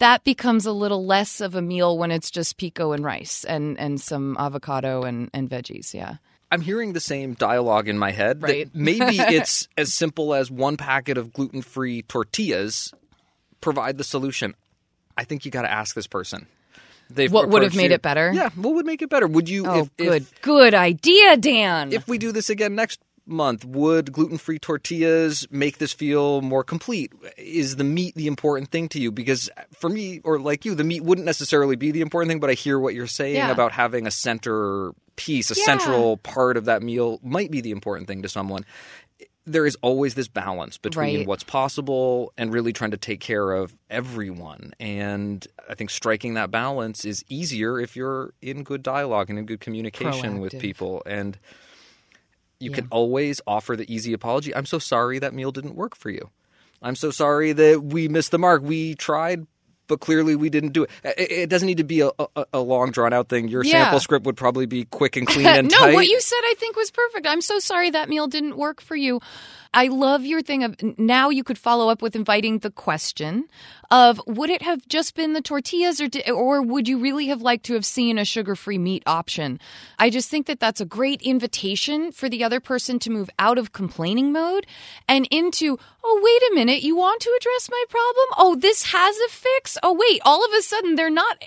that 0.00 0.24
becomes 0.24 0.66
a 0.66 0.72
little 0.72 1.06
less 1.06 1.40
of 1.40 1.54
a 1.54 1.62
meal 1.62 1.96
when 1.96 2.10
it's 2.10 2.28
just 2.28 2.56
pico 2.56 2.90
and 2.90 3.04
rice 3.04 3.44
and 3.44 3.78
and 3.78 4.00
some 4.00 4.36
avocado 4.36 5.04
and 5.04 5.30
and 5.32 5.48
veggies. 5.48 5.94
Yeah. 5.94 6.16
I'm 6.50 6.60
hearing 6.60 6.92
the 6.92 7.00
same 7.00 7.34
dialogue 7.34 7.88
in 7.88 7.98
my 7.98 8.10
head. 8.10 8.42
Right. 8.42 8.68
maybe 8.74 9.20
it's 9.20 9.68
as 9.78 9.94
simple 9.94 10.34
as 10.34 10.50
one 10.50 10.76
packet 10.76 11.16
of 11.18 11.32
gluten 11.32 11.62
free 11.62 12.02
tortillas 12.02 12.92
provide 13.62 13.96
the 13.96 14.04
solution. 14.04 14.54
I 15.16 15.24
think 15.24 15.46
you 15.46 15.50
got 15.50 15.62
to 15.62 15.70
ask 15.70 15.94
this 15.94 16.06
person. 16.06 16.46
They've 17.08 17.32
what 17.32 17.48
would 17.48 17.62
have 17.62 17.74
made 17.74 17.90
you, 17.90 17.96
it 17.96 18.02
better? 18.02 18.32
Yeah, 18.32 18.50
what 18.54 18.74
would 18.74 18.86
make 18.86 19.02
it 19.02 19.10
better? 19.10 19.26
Would 19.26 19.48
you? 19.48 19.66
Oh, 19.66 19.80
if, 19.80 19.96
good, 19.96 20.22
if, 20.22 20.42
good 20.42 20.74
idea, 20.74 21.36
Dan. 21.36 21.92
If 21.92 22.08
we 22.08 22.18
do 22.18 22.32
this 22.32 22.48
again 22.48 22.74
next 22.74 23.00
month, 23.26 23.64
would 23.64 24.12
gluten 24.12 24.38
free 24.38 24.58
tortillas 24.58 25.46
make 25.50 25.78
this 25.78 25.92
feel 25.92 26.40
more 26.40 26.64
complete? 26.64 27.12
Is 27.36 27.76
the 27.76 27.84
meat 27.84 28.14
the 28.14 28.26
important 28.26 28.70
thing 28.70 28.88
to 28.90 29.00
you? 29.00 29.12
Because 29.12 29.50
for 29.74 29.90
me, 29.90 30.20
or 30.24 30.38
like 30.38 30.64
you, 30.64 30.74
the 30.74 30.84
meat 30.84 31.04
wouldn't 31.04 31.26
necessarily 31.26 31.76
be 31.76 31.90
the 31.90 32.00
important 32.00 32.30
thing, 32.30 32.40
but 32.40 32.50
I 32.50 32.54
hear 32.54 32.78
what 32.78 32.94
you're 32.94 33.06
saying 33.06 33.36
yeah. 33.36 33.50
about 33.50 33.72
having 33.72 34.06
a 34.06 34.10
center 34.10 34.92
piece, 35.16 35.50
a 35.50 35.54
Yeah. 35.54 35.64
central 35.64 36.16
part 36.16 36.56
of 36.56 36.64
that 36.64 36.82
meal 36.82 37.20
might 37.22 37.50
be 37.50 37.60
the 37.60 37.70
important 37.70 38.08
thing 38.08 38.22
to 38.22 38.28
someone. 38.28 38.64
There 39.44 39.66
is 39.66 39.76
always 39.82 40.14
this 40.14 40.28
balance 40.28 40.78
between 40.78 41.18
Right. 41.18 41.26
what's 41.26 41.42
possible 41.42 42.32
and 42.38 42.52
really 42.52 42.72
trying 42.72 42.92
to 42.92 42.96
take 42.96 43.18
care 43.18 43.52
of 43.52 43.74
everyone. 43.90 44.72
And 44.78 45.44
I 45.68 45.74
think 45.74 45.90
striking 45.90 46.34
that 46.34 46.52
balance 46.52 47.04
is 47.04 47.24
easier 47.28 47.80
if 47.80 47.96
you're 47.96 48.34
in 48.40 48.62
good 48.62 48.84
dialogue 48.84 49.30
and 49.30 49.38
in 49.40 49.46
good 49.46 49.58
communication 49.60 50.38
with 50.38 50.56
people. 50.60 51.02
And 51.06 51.38
you 52.60 52.70
Yeah. 52.70 52.76
can 52.76 52.86
always 52.90 53.40
offer 53.44 53.74
the 53.74 53.92
easy 53.92 54.12
apology. 54.12 54.54
I'm 54.54 54.66
so 54.66 54.78
sorry 54.78 55.18
that 55.18 55.34
meal 55.34 55.50
didn't 55.50 55.74
work 55.74 55.96
for 55.96 56.10
you. 56.10 56.30
I'm 56.80 56.94
so 56.94 57.10
sorry 57.10 57.52
that 57.52 57.82
we 57.82 58.06
missed 58.06 58.30
the 58.30 58.38
mark. 58.38 58.62
We 58.62 58.94
tried, 58.94 59.46
but 59.92 60.00
clearly 60.00 60.34
we 60.34 60.48
didn't 60.48 60.72
do 60.72 60.84
it. 60.84 60.90
It, 61.04 61.50
doesn't 61.50 61.66
need 61.66 61.76
to 61.76 61.84
be 61.84 62.00
a, 62.00 62.10
a, 62.18 62.46
a 62.54 62.60
long, 62.60 62.92
drawn 62.92 63.12
out 63.12 63.28
thing. 63.28 63.48
Your 63.48 63.62
Yeah. 63.62 63.72
sample 63.84 64.00
script 64.00 64.24
would 64.24 64.38
probably 64.38 64.64
be 64.64 64.86
quick 64.86 65.18
and 65.18 65.26
clean 65.32 65.46
and 65.46 65.70
no, 65.70 65.76
tight. 65.76 65.92
what 65.92 66.06
you 66.06 66.18
said 66.18 66.40
I 66.44 66.54
think 66.56 66.76
was 66.76 66.90
perfect. 66.90 67.26
I'm 67.26 67.42
so 67.42 67.58
sorry 67.58 67.90
that 67.90 68.08
meal 68.08 68.26
didn't 68.26 68.56
work 68.56 68.80
for 68.80 68.96
you. 68.96 69.20
I 69.74 69.86
love 69.88 70.24
your 70.26 70.42
thing 70.42 70.64
of 70.64 70.76
now 70.98 71.30
you 71.30 71.44
could 71.44 71.56
follow 71.58 71.88
up 71.88 72.02
with 72.02 72.14
inviting 72.14 72.58
the 72.58 72.70
question 72.70 73.48
of 73.90 74.20
would 74.26 74.50
it 74.50 74.60
have 74.62 74.86
just 74.86 75.14
been 75.14 75.32
the 75.32 75.40
tortillas 75.40 76.00
or 76.00 76.08
or 76.32 76.60
would 76.62 76.88
you 76.88 76.98
really 76.98 77.26
have 77.28 77.40
liked 77.40 77.64
to 77.66 77.74
have 77.74 77.84
seen 77.84 78.18
a 78.18 78.24
sugar-free 78.24 78.76
meat 78.78 79.02
option? 79.06 79.58
I 79.98 80.10
just 80.10 80.28
think 80.28 80.46
that 80.46 80.60
that's 80.60 80.80
a 80.82 80.84
great 80.84 81.22
invitation 81.22 82.12
for 82.12 82.28
the 82.28 82.44
other 82.44 82.60
person 82.60 82.98
to 83.00 83.10
move 83.10 83.30
out 83.38 83.56
of 83.58 83.72
complaining 83.72 84.30
mode 84.32 84.66
and 85.08 85.26
into 85.30 85.78
oh 86.04 86.20
wait 86.22 86.50
a 86.50 86.54
minute, 86.54 86.82
you 86.82 86.94
want 86.96 87.22
to 87.22 87.34
address 87.40 87.70
my 87.70 87.84
problem? 87.88 88.26
Oh, 88.36 88.54
this 88.56 88.82
has 88.92 89.16
a 89.16 89.28
fix? 89.30 89.78
Oh 89.82 89.94
wait, 89.94 90.20
all 90.24 90.44
of 90.44 90.52
a 90.52 90.62
sudden 90.62 90.94
they're 90.94 91.10
not 91.10 91.44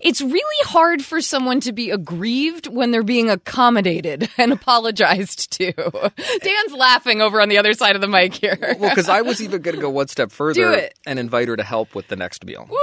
it's 0.00 0.20
really 0.20 0.64
hard 0.64 1.02
for 1.04 1.20
someone 1.20 1.60
to 1.60 1.72
be 1.72 1.90
aggrieved 1.90 2.66
when 2.66 2.90
they're 2.90 3.02
being 3.02 3.30
accommodated 3.30 4.28
and 4.38 4.52
apologized 4.52 5.50
to. 5.52 5.72
Dan's 6.42 6.72
laughing 6.72 7.20
over 7.20 7.40
on 7.40 7.48
the 7.48 7.58
other 7.58 7.72
side 7.72 7.94
of 7.94 8.00
the 8.00 8.08
mic 8.08 8.34
here. 8.34 8.58
well, 8.78 8.90
because 8.90 9.08
I 9.08 9.20
was 9.22 9.40
even 9.40 9.62
going 9.62 9.74
to 9.76 9.80
go 9.80 9.90
one 9.90 10.08
step 10.08 10.30
further 10.30 10.90
and 11.06 11.18
invite 11.18 11.48
her 11.48 11.56
to 11.56 11.62
help 11.62 11.94
with 11.94 12.08
the 12.08 12.16
next 12.16 12.44
meal. 12.44 12.66
Woo! 12.70 12.76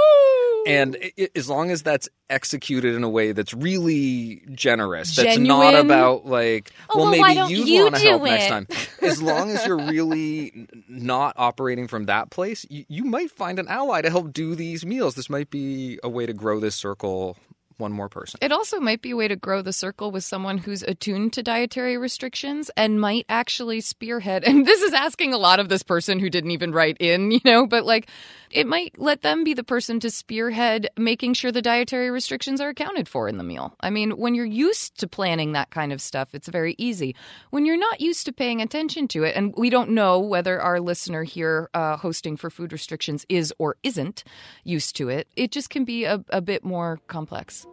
And 0.66 0.96
i 1.02 1.12
i 1.18 1.28
as 1.34 1.48
long 1.48 1.70
as 1.70 1.82
that's 1.82 2.08
executed 2.30 2.94
in 2.94 3.04
a 3.04 3.08
way 3.08 3.32
that's 3.32 3.52
really 3.54 4.42
generous, 4.52 5.14
that's 5.14 5.38
not 5.38 5.74
about 5.74 6.26
like, 6.26 6.72
Oh, 6.90 6.98
well, 6.98 7.10
well, 7.10 7.34
maybe 7.34 7.54
you 7.54 7.82
want 7.82 7.96
to 7.96 8.00
help 8.00 8.22
next 8.22 8.48
time. 8.48 8.66
As 9.02 9.20
long 9.20 9.50
as 9.50 9.66
you're 9.66 9.76
really 9.76 10.66
not 10.88 11.34
operating 11.36 11.88
from 11.88 12.06
that 12.06 12.30
place, 12.30 12.64
you, 12.70 12.84
you 12.88 13.04
might 13.04 13.30
find 13.30 13.58
an 13.58 13.68
ally 13.68 14.00
to 14.00 14.10
help 14.10 14.32
do 14.32 14.54
these 14.54 14.86
meals. 14.86 15.14
This 15.14 15.28
might 15.28 15.50
be 15.50 15.98
a 16.02 16.08
way 16.08 16.24
to 16.26 16.32
grow 16.32 16.58
this 16.60 16.74
circle 16.74 17.36
one 17.78 17.92
more 17.92 18.08
person. 18.08 18.38
It 18.42 18.52
also 18.52 18.80
might 18.80 19.02
be 19.02 19.10
a 19.10 19.16
way 19.16 19.28
to 19.28 19.36
grow 19.36 19.62
the 19.62 19.72
circle 19.72 20.10
with 20.10 20.24
someone 20.24 20.58
who's 20.58 20.82
attuned 20.82 21.32
to 21.34 21.42
dietary 21.42 21.96
restrictions 21.96 22.70
and 22.76 23.00
might 23.00 23.26
actually 23.28 23.80
spearhead. 23.80 24.44
And 24.54 24.64
this 24.66 24.82
is 24.82 24.92
asking 24.92 25.34
a 25.34 25.38
lot 25.38 25.58
of 25.58 25.68
this 25.68 25.82
person 25.82 26.20
who 26.20 26.30
didn't 26.30 26.52
even 26.52 26.72
write 26.72 26.96
in, 27.00 27.32
you 27.32 27.40
know, 27.44 27.66
but 27.66 27.84
like 27.84 28.08
it 28.54 28.68
might 28.68 28.94
let 28.96 29.22
them 29.22 29.42
be 29.42 29.52
the 29.52 29.64
person 29.64 29.98
to 30.00 30.10
spearhead 30.10 30.88
making 30.96 31.34
sure 31.34 31.50
the 31.50 31.60
dietary 31.60 32.10
restrictions 32.10 32.60
are 32.60 32.68
accounted 32.68 33.08
for 33.08 33.28
in 33.28 33.36
the 33.36 33.44
meal. 33.44 33.74
I 33.80 33.90
mean, 33.90 34.12
when 34.12 34.34
you're 34.34 34.44
used 34.44 34.96
to 35.00 35.08
planning 35.08 35.52
that 35.52 35.70
kind 35.70 35.92
of 35.92 36.00
stuff, 36.00 36.34
it's 36.34 36.48
very 36.48 36.76
easy. 36.78 37.16
When 37.50 37.66
you're 37.66 37.76
not 37.76 38.00
used 38.00 38.26
to 38.26 38.32
paying 38.32 38.62
attention 38.62 39.08
to 39.08 39.24
it, 39.24 39.34
and 39.34 39.52
we 39.56 39.70
don't 39.70 39.90
know 39.90 40.20
whether 40.20 40.62
our 40.62 40.80
listener 40.80 41.24
here 41.24 41.68
uh, 41.74 41.96
hosting 41.96 42.36
for 42.36 42.48
food 42.48 42.72
restrictions 42.72 43.26
is 43.28 43.52
or 43.58 43.76
isn't 43.82 44.22
used 44.62 44.94
to 44.96 45.08
it, 45.08 45.26
it 45.34 45.50
just 45.50 45.68
can 45.68 45.84
be 45.84 46.04
a, 46.04 46.24
a 46.28 46.40
bit 46.40 46.64
more 46.64 47.00
complex. 47.08 47.66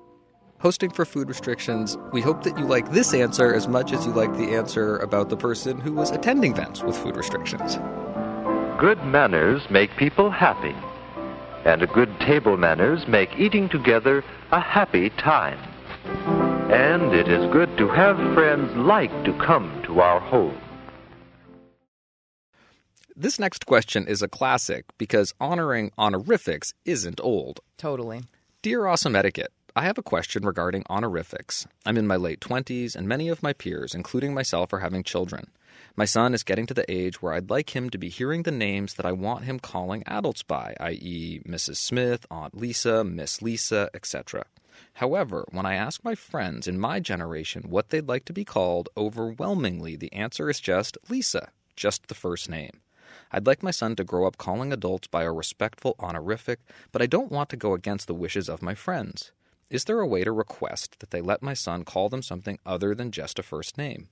Hosting 0.59 0.89
for 0.89 1.05
food 1.05 1.27
restrictions, 1.27 1.95
we 2.11 2.21
hope 2.21 2.43
that 2.43 2.57
you 2.57 2.65
like 2.65 2.91
this 2.91 3.13
answer 3.13 3.53
as 3.53 3.67
much 3.67 3.93
as 3.93 4.05
you 4.05 4.13
like 4.13 4.35
the 4.35 4.55
answer 4.55 4.97
about 4.97 5.29
the 5.29 5.37
person 5.37 5.79
who 5.79 5.93
was 5.93 6.09
attending 6.09 6.53
events 6.53 6.81
with 6.81 6.97
food 6.97 7.15
restrictions. 7.15 7.77
Good 8.81 9.03
manners 9.03 9.61
make 9.69 9.95
people 9.95 10.31
happy. 10.31 10.75
And 11.65 11.83
a 11.83 11.85
good 11.85 12.09
table 12.19 12.57
manners 12.57 13.07
make 13.07 13.29
eating 13.37 13.69
together 13.69 14.23
a 14.51 14.59
happy 14.59 15.11
time. 15.11 15.59
And 16.71 17.13
it 17.13 17.27
is 17.27 17.45
good 17.53 17.77
to 17.77 17.87
have 17.89 18.17
friends 18.33 18.75
like 18.75 19.11
to 19.25 19.33
come 19.33 19.83
to 19.85 19.99
our 19.99 20.19
home. 20.19 20.57
This 23.15 23.37
next 23.37 23.67
question 23.67 24.07
is 24.07 24.23
a 24.23 24.27
classic 24.27 24.85
because 24.97 25.31
honoring 25.39 25.91
honorifics 25.95 26.73
isn't 26.83 27.21
old. 27.21 27.59
Totally. 27.77 28.23
Dear 28.63 28.87
Awesome 28.87 29.15
Etiquette, 29.15 29.51
I 29.73 29.83
have 29.83 29.97
a 29.97 30.03
question 30.03 30.43
regarding 30.43 30.83
honorifics. 30.89 31.65
I'm 31.85 31.95
in 31.95 32.05
my 32.05 32.17
late 32.17 32.41
20s, 32.41 32.93
and 32.93 33.07
many 33.07 33.29
of 33.29 33.41
my 33.41 33.53
peers, 33.53 33.95
including 33.95 34.33
myself, 34.33 34.73
are 34.73 34.79
having 34.79 35.01
children. 35.01 35.49
My 35.95 36.03
son 36.03 36.33
is 36.33 36.43
getting 36.43 36.65
to 36.65 36.73
the 36.73 36.91
age 36.91 37.21
where 37.21 37.31
I'd 37.31 37.49
like 37.49 37.73
him 37.73 37.89
to 37.91 37.97
be 37.97 38.09
hearing 38.09 38.43
the 38.43 38.51
names 38.51 38.95
that 38.95 39.05
I 39.05 39.13
want 39.13 39.45
him 39.45 39.59
calling 39.59 40.03
adults 40.05 40.43
by, 40.43 40.75
i.e., 40.81 41.41
Mrs. 41.47 41.77
Smith, 41.77 42.25
Aunt 42.29 42.57
Lisa, 42.57 43.05
Miss 43.05 43.41
Lisa, 43.41 43.89
etc. 43.93 44.43
However, 44.95 45.45
when 45.51 45.65
I 45.65 45.75
ask 45.75 46.03
my 46.03 46.15
friends 46.15 46.67
in 46.67 46.77
my 46.77 46.99
generation 46.99 47.63
what 47.69 47.91
they'd 47.91 48.09
like 48.09 48.25
to 48.25 48.33
be 48.33 48.43
called, 48.43 48.89
overwhelmingly 48.97 49.95
the 49.95 50.11
answer 50.11 50.49
is 50.49 50.59
just 50.59 50.97
Lisa, 51.07 51.49
just 51.77 52.09
the 52.09 52.13
first 52.13 52.49
name. 52.49 52.81
I'd 53.31 53.47
like 53.47 53.63
my 53.63 53.71
son 53.71 53.95
to 53.95 54.03
grow 54.03 54.27
up 54.27 54.37
calling 54.37 54.73
adults 54.73 55.07
by 55.07 55.23
a 55.23 55.31
respectful 55.31 55.95
honorific, 55.97 56.59
but 56.91 57.01
I 57.01 57.05
don't 57.05 57.31
want 57.31 57.47
to 57.51 57.55
go 57.55 57.73
against 57.73 58.07
the 58.07 58.13
wishes 58.13 58.49
of 58.49 58.61
my 58.61 58.75
friends. 58.75 59.31
Is 59.71 59.85
there 59.85 60.01
a 60.01 60.05
way 60.05 60.25
to 60.25 60.33
request 60.33 60.99
that 60.99 61.11
they 61.11 61.21
let 61.21 61.41
my 61.41 61.53
son 61.53 61.85
call 61.85 62.09
them 62.09 62.21
something 62.21 62.59
other 62.65 62.93
than 62.93 63.09
just 63.09 63.39
a 63.39 63.43
first 63.43 63.77
name? 63.77 64.09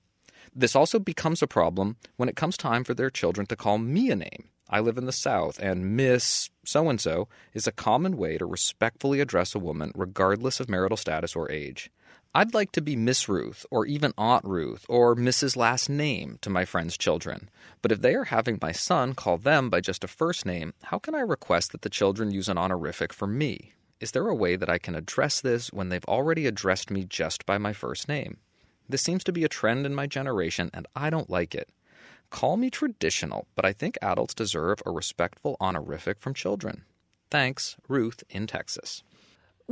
This 0.56 0.74
also 0.74 0.98
becomes 0.98 1.42
a 1.42 1.46
problem 1.46 1.98
when 2.16 2.30
it 2.30 2.34
comes 2.34 2.56
time 2.56 2.82
for 2.82 2.94
their 2.94 3.10
children 3.10 3.46
to 3.48 3.56
call 3.56 3.76
me 3.76 4.10
a 4.10 4.16
name. 4.16 4.48
I 4.70 4.80
live 4.80 4.96
in 4.96 5.04
the 5.04 5.12
South, 5.12 5.58
and 5.58 5.94
Miss 5.94 6.48
so 6.64 6.88
and 6.88 6.98
so 6.98 7.28
is 7.52 7.66
a 7.66 7.72
common 7.72 8.16
way 8.16 8.38
to 8.38 8.46
respectfully 8.46 9.20
address 9.20 9.54
a 9.54 9.58
woman 9.58 9.92
regardless 9.94 10.60
of 10.60 10.70
marital 10.70 10.96
status 10.96 11.36
or 11.36 11.52
age. 11.52 11.90
I'd 12.34 12.54
like 12.54 12.72
to 12.72 12.80
be 12.80 12.96
Miss 12.96 13.28
Ruth, 13.28 13.66
or 13.70 13.84
even 13.84 14.14
Aunt 14.16 14.46
Ruth, 14.46 14.86
or 14.88 15.14
Mrs. 15.14 15.58
Last 15.58 15.90
Name 15.90 16.38
to 16.40 16.48
my 16.48 16.64
friends' 16.64 16.96
children. 16.96 17.50
But 17.82 17.92
if 17.92 18.00
they 18.00 18.14
are 18.14 18.24
having 18.24 18.58
my 18.62 18.72
son 18.72 19.12
call 19.12 19.36
them 19.36 19.68
by 19.68 19.82
just 19.82 20.04
a 20.04 20.08
first 20.08 20.46
name, 20.46 20.72
how 20.84 20.98
can 20.98 21.14
I 21.14 21.20
request 21.20 21.72
that 21.72 21.82
the 21.82 21.90
children 21.90 22.30
use 22.30 22.48
an 22.48 22.56
honorific 22.56 23.12
for 23.12 23.26
me? 23.26 23.74
Is 24.00 24.12
there 24.12 24.28
a 24.28 24.34
way 24.34 24.56
that 24.56 24.70
I 24.70 24.78
can 24.78 24.94
address 24.94 25.42
this 25.42 25.70
when 25.74 25.90
they've 25.90 26.04
already 26.06 26.46
addressed 26.46 26.90
me 26.90 27.04
just 27.04 27.44
by 27.44 27.58
my 27.58 27.74
first 27.74 28.08
name? 28.08 28.38
This 28.88 29.02
seems 29.02 29.22
to 29.24 29.32
be 29.32 29.44
a 29.44 29.48
trend 29.48 29.84
in 29.84 29.94
my 29.94 30.06
generation, 30.06 30.70
and 30.72 30.86
I 30.96 31.10
don't 31.10 31.28
like 31.28 31.54
it. 31.54 31.68
Call 32.30 32.56
me 32.56 32.70
traditional, 32.70 33.46
but 33.54 33.66
I 33.66 33.74
think 33.74 33.98
adults 34.00 34.32
deserve 34.32 34.80
a 34.86 34.90
respectful 34.90 35.58
honorific 35.60 36.18
from 36.18 36.32
children. 36.32 36.84
Thanks, 37.30 37.76
Ruth 37.88 38.24
in 38.30 38.46
Texas. 38.46 39.02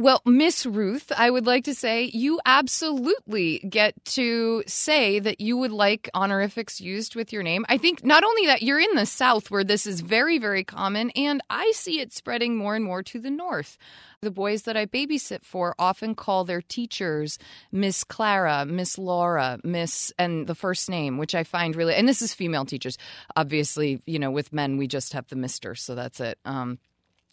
Well, 0.01 0.23
Miss 0.25 0.65
Ruth, 0.65 1.11
I 1.11 1.29
would 1.29 1.45
like 1.45 1.65
to 1.65 1.75
say 1.75 2.05
you 2.05 2.39
absolutely 2.47 3.59
get 3.69 3.97
to 4.05 4.63
say 4.65 5.19
that 5.19 5.41
you 5.41 5.57
would 5.57 5.73
like 5.73 6.09
honorifics 6.15 6.81
used 6.81 7.17
with 7.17 7.33
your 7.33 7.43
name. 7.43 7.67
I 7.69 7.79
think 7.79 8.05
not 8.05 8.23
only 8.23 8.47
that, 8.47 8.63
you're 8.63 8.79
in 8.79 8.95
the 8.95 9.07
South 9.07 9.51
where 9.51 9.65
this 9.65 9.89
is 9.89 10.01
very, 10.01 10.39
very 10.39 10.63
common, 10.63 11.11
and 11.17 11.43
I 11.51 11.73
see 11.73 11.99
it 11.99 12.13
spreading 12.13 12.57
more 12.57 12.77
and 12.77 12.85
more 12.85 13.03
to 13.03 13.19
the 13.19 13.29
North. 13.29 13.77
The 14.21 14.31
boys 14.31 14.63
that 14.63 14.77
I 14.77 14.87
babysit 14.87 15.45
for 15.45 15.75
often 15.81 16.15
call 16.15 16.45
their 16.45 16.63
teachers 16.63 17.37
Miss 17.73 18.05
Clara, 18.05 18.65
Miss 18.67 18.99
Laura, 18.99 19.59
Miss, 19.65 20.13
and 20.17 20.47
the 20.47 20.55
first 20.55 20.89
name, 20.89 21.19
which 21.19 21.35
I 21.35 21.43
find 21.43 21.75
really, 21.75 21.97
and 21.97 22.09
this 22.09 22.23
is 22.23 22.33
female 22.33 22.67
teachers. 22.67 22.99
Obviously, 23.35 24.01
you 24.07 24.21
know, 24.21 24.31
with 24.31 24.53
men, 24.53 24.77
we 24.77 24.87
just 24.87 25.15
have 25.15 25.27
the 25.27 25.35
Mister, 25.35 25.75
so 25.75 25.97
that's 25.97 26.21
it. 26.21 26.39
Um, 26.45 26.79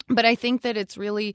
but 0.08 0.24
I 0.24 0.34
think 0.34 0.62
that 0.62 0.76
it's 0.76 0.96
really 0.96 1.34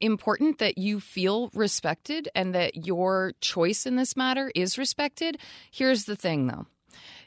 important 0.00 0.58
that 0.58 0.78
you 0.78 0.98
feel 1.00 1.50
respected 1.54 2.28
and 2.34 2.54
that 2.54 2.86
your 2.86 3.34
choice 3.40 3.86
in 3.86 3.96
this 3.96 4.16
matter 4.16 4.50
is 4.54 4.78
respected. 4.78 5.38
Here's 5.70 6.04
the 6.04 6.16
thing 6.16 6.48
though. 6.48 6.66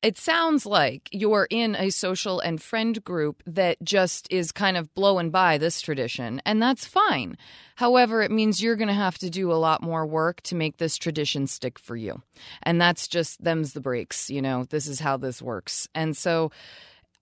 It 0.01 0.17
sounds 0.17 0.65
like 0.65 1.09
you're 1.11 1.47
in 1.49 1.75
a 1.75 1.89
social 1.89 2.39
and 2.39 2.61
friend 2.61 3.03
group 3.03 3.41
that 3.47 3.77
just 3.83 4.27
is 4.29 4.51
kind 4.51 4.77
of 4.77 4.93
blowing 4.93 5.31
by 5.31 5.57
this 5.57 5.81
tradition, 5.81 6.41
and 6.45 6.61
that's 6.61 6.85
fine. 6.85 7.37
However, 7.75 8.21
it 8.21 8.29
means 8.31 8.61
you're 8.61 8.75
going 8.75 8.89
to 8.89 8.93
have 8.93 9.17
to 9.19 9.29
do 9.29 9.51
a 9.51 9.55
lot 9.55 9.81
more 9.81 10.05
work 10.05 10.41
to 10.43 10.55
make 10.55 10.77
this 10.77 10.97
tradition 10.97 11.47
stick 11.47 11.79
for 11.79 11.95
you. 11.95 12.21
And 12.63 12.79
that's 12.79 13.07
just 13.07 13.43
them's 13.43 13.73
the 13.73 13.81
breaks, 13.81 14.29
you 14.29 14.41
know, 14.41 14.65
this 14.65 14.87
is 14.87 14.99
how 14.99 15.17
this 15.17 15.41
works. 15.41 15.87
And 15.95 16.15
so 16.15 16.51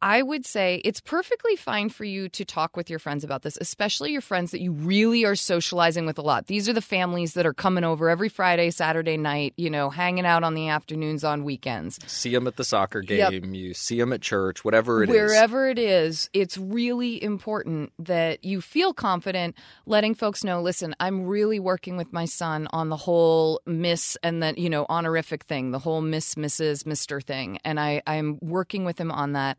I 0.03 0.21
would 0.21 0.45
say 0.45 0.81
it's 0.83 0.99
perfectly 0.99 1.55
fine 1.55 1.87
for 1.87 2.03
you 2.03 2.27
to 2.27 2.43
talk 2.43 2.75
with 2.75 2.89
your 2.89 2.99
friends 2.99 3.23
about 3.23 3.43
this, 3.43 3.57
especially 3.61 4.11
your 4.11 4.19
friends 4.19 4.51
that 4.51 4.59
you 4.59 4.73
really 4.73 5.23
are 5.23 5.33
socializing 5.33 6.05
with 6.05 6.17
a 6.17 6.21
lot. 6.21 6.47
These 6.47 6.67
are 6.67 6.73
the 6.73 6.81
families 6.81 7.35
that 7.35 7.45
are 7.45 7.53
coming 7.53 7.85
over 7.85 8.09
every 8.09 8.27
Friday, 8.27 8.69
Saturday 8.69 9.15
night, 9.15 9.53
you 9.55 9.69
know, 9.69 9.89
hanging 9.89 10.25
out 10.25 10.43
on 10.43 10.55
the 10.55 10.67
afternoons 10.67 11.23
on 11.23 11.45
weekends. 11.45 11.99
See 12.05 12.31
them 12.31 12.47
at 12.47 12.57
the 12.57 12.65
soccer 12.65 12.99
game, 12.99 13.17
yep. 13.17 13.43
you 13.45 13.73
see 13.73 13.97
them 13.97 14.11
at 14.11 14.21
church, 14.21 14.65
whatever 14.65 15.03
it 15.03 15.07
Wherever 15.07 15.25
is. 15.25 15.31
Wherever 15.31 15.69
it 15.69 15.79
is, 15.79 16.29
it's 16.33 16.57
really 16.57 17.23
important 17.23 17.93
that 17.97 18.43
you 18.43 18.59
feel 18.59 18.93
confident 18.93 19.55
letting 19.85 20.15
folks 20.15 20.43
know, 20.43 20.61
listen, 20.61 20.93
I'm 20.99 21.25
really 21.25 21.61
working 21.61 21.95
with 21.95 22.11
my 22.11 22.25
son 22.25 22.67
on 22.73 22.89
the 22.89 22.97
whole 22.97 23.61
miss 23.65 24.17
and 24.21 24.43
then, 24.43 24.55
you 24.57 24.69
know, 24.69 24.85
honorific 24.89 25.45
thing, 25.45 25.71
the 25.71 25.79
whole 25.79 26.01
miss, 26.01 26.35
Mrs., 26.35 26.83
Mr. 26.83 27.23
thing. 27.23 27.59
And 27.63 27.79
I, 27.79 28.01
I'm 28.05 28.37
working 28.41 28.83
with 28.83 28.99
him 28.99 29.09
on 29.09 29.31
that. 29.31 29.57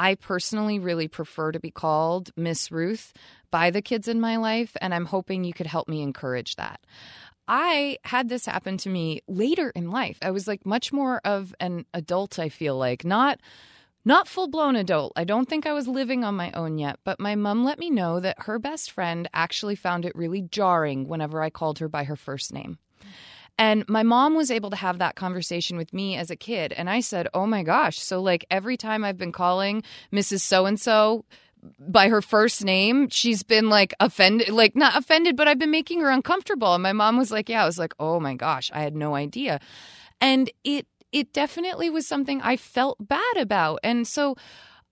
I 0.00 0.14
personally 0.14 0.78
really 0.78 1.08
prefer 1.08 1.52
to 1.52 1.60
be 1.60 1.70
called 1.70 2.30
Miss 2.34 2.72
Ruth 2.72 3.12
by 3.50 3.70
the 3.70 3.82
kids 3.82 4.08
in 4.08 4.18
my 4.18 4.38
life, 4.38 4.74
and 4.80 4.94
I'm 4.94 5.04
hoping 5.04 5.44
you 5.44 5.52
could 5.52 5.66
help 5.66 5.88
me 5.88 6.00
encourage 6.00 6.56
that. 6.56 6.80
I 7.46 7.98
had 8.04 8.30
this 8.30 8.46
happen 8.46 8.78
to 8.78 8.88
me 8.88 9.20
later 9.28 9.68
in 9.76 9.90
life. 9.90 10.16
I 10.22 10.30
was 10.30 10.48
like 10.48 10.64
much 10.64 10.90
more 10.90 11.20
of 11.22 11.54
an 11.60 11.84
adult, 11.92 12.38
I 12.38 12.48
feel 12.48 12.78
like, 12.78 13.04
not 13.04 13.40
not 14.02 14.26
full 14.26 14.48
blown 14.48 14.74
adult. 14.74 15.12
I 15.16 15.24
don't 15.24 15.46
think 15.46 15.66
I 15.66 15.74
was 15.74 15.86
living 15.86 16.24
on 16.24 16.34
my 16.34 16.50
own 16.52 16.78
yet, 16.78 16.98
but 17.04 17.20
my 17.20 17.34
mom 17.34 17.62
let 17.62 17.78
me 17.78 17.90
know 17.90 18.20
that 18.20 18.44
her 18.44 18.58
best 18.58 18.90
friend 18.90 19.28
actually 19.34 19.76
found 19.76 20.06
it 20.06 20.16
really 20.16 20.40
jarring 20.40 21.08
whenever 21.08 21.42
I 21.42 21.50
called 21.50 21.78
her 21.80 21.90
by 21.90 22.04
her 22.04 22.16
first 22.16 22.54
name. 22.54 22.78
And 23.60 23.86
my 23.90 24.02
mom 24.02 24.34
was 24.34 24.50
able 24.50 24.70
to 24.70 24.76
have 24.76 25.00
that 25.00 25.16
conversation 25.16 25.76
with 25.76 25.92
me 25.92 26.16
as 26.16 26.30
a 26.30 26.36
kid. 26.36 26.72
And 26.72 26.88
I 26.88 27.00
said, 27.00 27.28
Oh 27.34 27.46
my 27.46 27.62
gosh. 27.62 27.98
So, 27.98 28.22
like, 28.22 28.46
every 28.50 28.78
time 28.78 29.04
I've 29.04 29.18
been 29.18 29.32
calling 29.32 29.82
Mrs. 30.10 30.40
So 30.40 30.64
and 30.64 30.80
so, 30.80 31.26
by 31.78 32.08
her 32.08 32.22
first 32.22 32.64
name, 32.64 33.10
she's 33.10 33.42
been 33.42 33.68
like 33.68 33.92
offended, 34.00 34.48
like 34.48 34.74
not 34.74 34.96
offended, 34.96 35.36
but 35.36 35.46
I've 35.46 35.58
been 35.58 35.70
making 35.70 36.00
her 36.00 36.08
uncomfortable. 36.08 36.72
And 36.72 36.82
my 36.82 36.94
mom 36.94 37.18
was 37.18 37.30
like, 37.30 37.50
Yeah, 37.50 37.62
I 37.62 37.66
was 37.66 37.78
like, 37.78 37.92
Oh 38.00 38.18
my 38.18 38.34
gosh, 38.34 38.70
I 38.72 38.80
had 38.80 38.96
no 38.96 39.14
idea. 39.14 39.60
And 40.22 40.50
it, 40.64 40.86
it 41.12 41.34
definitely 41.34 41.90
was 41.90 42.06
something 42.06 42.40
I 42.40 42.56
felt 42.56 42.96
bad 43.06 43.36
about. 43.36 43.80
And 43.84 44.08
so 44.08 44.36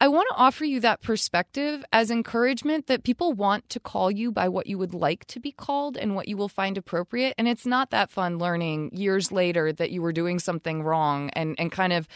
I 0.00 0.06
want 0.06 0.28
to 0.30 0.36
offer 0.36 0.64
you 0.64 0.78
that 0.80 1.02
perspective 1.02 1.84
as 1.92 2.12
encouragement 2.12 2.86
that 2.86 3.02
people 3.02 3.32
want 3.32 3.68
to 3.70 3.80
call 3.80 4.12
you 4.12 4.30
by 4.30 4.48
what 4.48 4.68
you 4.68 4.78
would 4.78 4.94
like 4.94 5.24
to 5.26 5.40
be 5.40 5.50
called 5.50 5.96
and 5.96 6.14
what 6.14 6.28
you 6.28 6.36
will 6.36 6.48
find 6.48 6.78
appropriate. 6.78 7.34
And 7.36 7.48
it's 7.48 7.66
not 7.66 7.90
that 7.90 8.08
fun 8.08 8.38
learning 8.38 8.90
years 8.92 9.32
later 9.32 9.72
that 9.72 9.90
you 9.90 10.00
were 10.00 10.12
doing 10.12 10.38
something 10.38 10.84
wrong 10.84 11.30
and, 11.30 11.56
and 11.58 11.72
kind 11.72 11.92
of, 11.92 12.06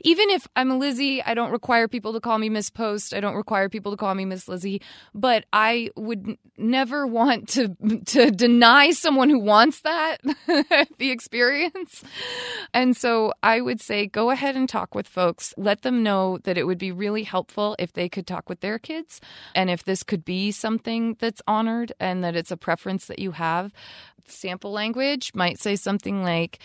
even 0.00 0.28
if 0.28 0.46
I'm 0.54 0.78
Lizzie, 0.78 1.22
I 1.22 1.32
don't 1.32 1.50
require 1.50 1.88
people 1.88 2.12
to 2.12 2.20
call 2.20 2.36
me 2.36 2.50
Miss 2.50 2.68
Post. 2.68 3.14
I 3.14 3.20
don't 3.20 3.36
require 3.36 3.70
people 3.70 3.92
to 3.92 3.96
call 3.96 4.14
me 4.14 4.26
Miss 4.26 4.46
Lizzie, 4.46 4.82
but 5.14 5.46
I 5.50 5.88
would 5.96 6.36
never 6.58 7.06
want 7.06 7.48
to, 7.50 7.74
to 8.06 8.30
deny 8.30 8.90
someone 8.90 9.30
who 9.30 9.38
wants 9.38 9.80
that 9.80 10.18
the 10.98 11.10
experience. 11.10 12.04
And 12.74 12.94
so 12.94 13.32
I 13.42 13.62
would 13.62 13.80
say 13.80 14.06
go 14.06 14.28
ahead 14.28 14.56
and 14.56 14.68
talk 14.68 14.94
with 14.94 15.08
folks. 15.08 15.54
Let 15.56 15.80
them 15.80 16.02
know 16.02 16.36
that 16.44 16.58
it 16.58 16.66
would 16.66 16.78
be 16.78 16.92
really 16.92 17.29
helpful 17.30 17.76
if 17.78 17.92
they 17.92 18.08
could 18.08 18.26
talk 18.26 18.48
with 18.48 18.60
their 18.60 18.78
kids 18.78 19.20
and 19.54 19.70
if 19.70 19.84
this 19.84 20.02
could 20.02 20.24
be 20.24 20.50
something 20.50 21.16
that's 21.18 21.42
honored 21.46 21.92
and 21.98 22.22
that 22.24 22.36
it's 22.36 22.50
a 22.50 22.56
preference 22.56 23.06
that 23.06 23.18
you 23.18 23.32
have. 23.32 23.72
Sample 24.26 24.72
language 24.72 25.32
might 25.34 25.58
say 25.58 25.76
something 25.76 26.22
like, 26.22 26.58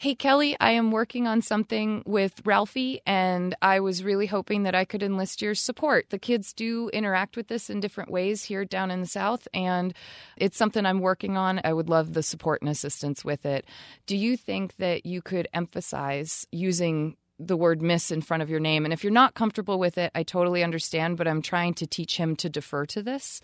Hey, 0.00 0.14
Kelly, 0.14 0.56
I 0.58 0.70
am 0.70 0.90
working 0.90 1.26
on 1.26 1.42
something 1.42 2.02
with 2.06 2.40
Ralphie, 2.46 3.02
and 3.04 3.54
I 3.60 3.80
was 3.80 4.02
really 4.02 4.24
hoping 4.24 4.62
that 4.62 4.74
I 4.74 4.86
could 4.86 5.02
enlist 5.02 5.42
your 5.42 5.54
support. 5.54 6.08
The 6.08 6.18
kids 6.18 6.54
do 6.54 6.88
interact 6.88 7.36
with 7.36 7.48
this 7.48 7.68
in 7.68 7.80
different 7.80 8.10
ways 8.10 8.44
here 8.44 8.64
down 8.64 8.90
in 8.90 9.02
the 9.02 9.06
South, 9.06 9.46
and 9.52 9.92
it's 10.38 10.56
something 10.56 10.86
I'm 10.86 11.00
working 11.00 11.36
on. 11.36 11.60
I 11.64 11.74
would 11.74 11.90
love 11.90 12.14
the 12.14 12.22
support 12.22 12.62
and 12.62 12.70
assistance 12.70 13.26
with 13.26 13.44
it. 13.44 13.66
Do 14.06 14.16
you 14.16 14.38
think 14.38 14.76
that 14.76 15.04
you 15.04 15.20
could 15.20 15.48
emphasize 15.52 16.46
using 16.50 17.18
the 17.40 17.56
word 17.56 17.80
miss 17.80 18.10
in 18.10 18.20
front 18.20 18.42
of 18.42 18.50
your 18.50 18.60
name. 18.60 18.84
And 18.84 18.92
if 18.92 19.02
you're 19.02 19.12
not 19.12 19.34
comfortable 19.34 19.78
with 19.78 19.98
it, 19.98 20.10
I 20.14 20.22
totally 20.22 20.62
understand, 20.62 21.16
but 21.16 21.26
I'm 21.26 21.42
trying 21.42 21.74
to 21.74 21.86
teach 21.86 22.16
him 22.16 22.36
to 22.36 22.48
defer 22.48 22.86
to 22.86 23.02
this. 23.02 23.40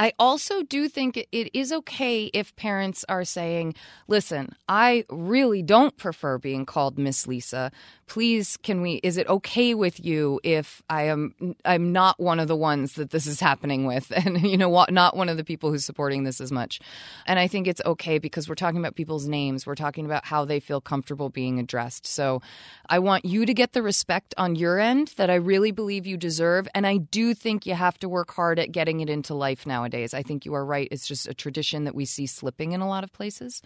I 0.00 0.12
also 0.18 0.62
do 0.62 0.88
think 0.88 1.16
it 1.16 1.50
is 1.54 1.72
okay 1.72 2.26
if 2.26 2.54
parents 2.54 3.04
are 3.08 3.24
saying, 3.24 3.74
listen, 4.06 4.54
I 4.68 5.04
really 5.10 5.62
don't 5.62 5.96
prefer 5.96 6.38
being 6.38 6.66
called 6.66 6.98
Miss 6.98 7.26
Lisa. 7.26 7.72
Please, 8.08 8.56
can 8.56 8.80
we, 8.80 8.94
is 9.02 9.16
it 9.16 9.28
okay 9.28 9.74
with 9.74 10.04
you 10.04 10.40
if 10.42 10.82
I 10.88 11.04
am, 11.04 11.54
I'm 11.64 11.92
not 11.92 12.18
one 12.18 12.40
of 12.40 12.48
the 12.48 12.56
ones 12.56 12.94
that 12.94 13.10
this 13.10 13.26
is 13.26 13.38
happening 13.38 13.84
with 13.84 14.10
and, 14.16 14.40
you 14.42 14.56
know, 14.56 14.86
not 14.90 15.16
one 15.16 15.28
of 15.28 15.36
the 15.36 15.44
people 15.44 15.70
who's 15.70 15.84
supporting 15.84 16.24
this 16.24 16.40
as 16.40 16.50
much. 16.50 16.80
And 17.26 17.38
I 17.38 17.46
think 17.46 17.68
it's 17.68 17.82
okay 17.84 18.18
because 18.18 18.48
we're 18.48 18.54
talking 18.54 18.80
about 18.80 18.96
people's 18.96 19.28
names. 19.28 19.66
We're 19.66 19.74
talking 19.74 20.06
about 20.06 20.24
how 20.24 20.44
they 20.44 20.58
feel 20.58 20.80
comfortable 20.80 21.28
being 21.28 21.58
addressed. 21.58 22.06
So 22.06 22.40
I 22.88 22.98
want 22.98 23.24
you 23.24 23.44
to 23.44 23.54
get 23.54 23.74
the 23.74 23.82
respect 23.82 24.34
on 24.38 24.56
your 24.56 24.78
end 24.80 25.14
that 25.16 25.30
I 25.30 25.34
really 25.34 25.70
believe 25.70 26.06
you 26.06 26.16
deserve. 26.16 26.66
And 26.74 26.86
I 26.86 26.96
do 26.96 27.34
think 27.34 27.66
you 27.66 27.74
have 27.74 27.98
to 27.98 28.08
work 28.08 28.32
hard 28.32 28.58
at 28.58 28.72
getting 28.72 29.00
it 29.00 29.10
into 29.10 29.34
life 29.34 29.66
nowadays. 29.66 30.14
I 30.14 30.22
think 30.22 30.46
you 30.46 30.54
are 30.54 30.64
right. 30.64 30.88
It's 30.90 31.06
just 31.06 31.28
a 31.28 31.34
tradition 31.34 31.84
that 31.84 31.94
we 31.94 32.06
see 32.06 32.26
slipping 32.26 32.72
in 32.72 32.80
a 32.80 32.88
lot 32.88 33.04
of 33.04 33.12
places. 33.12 33.62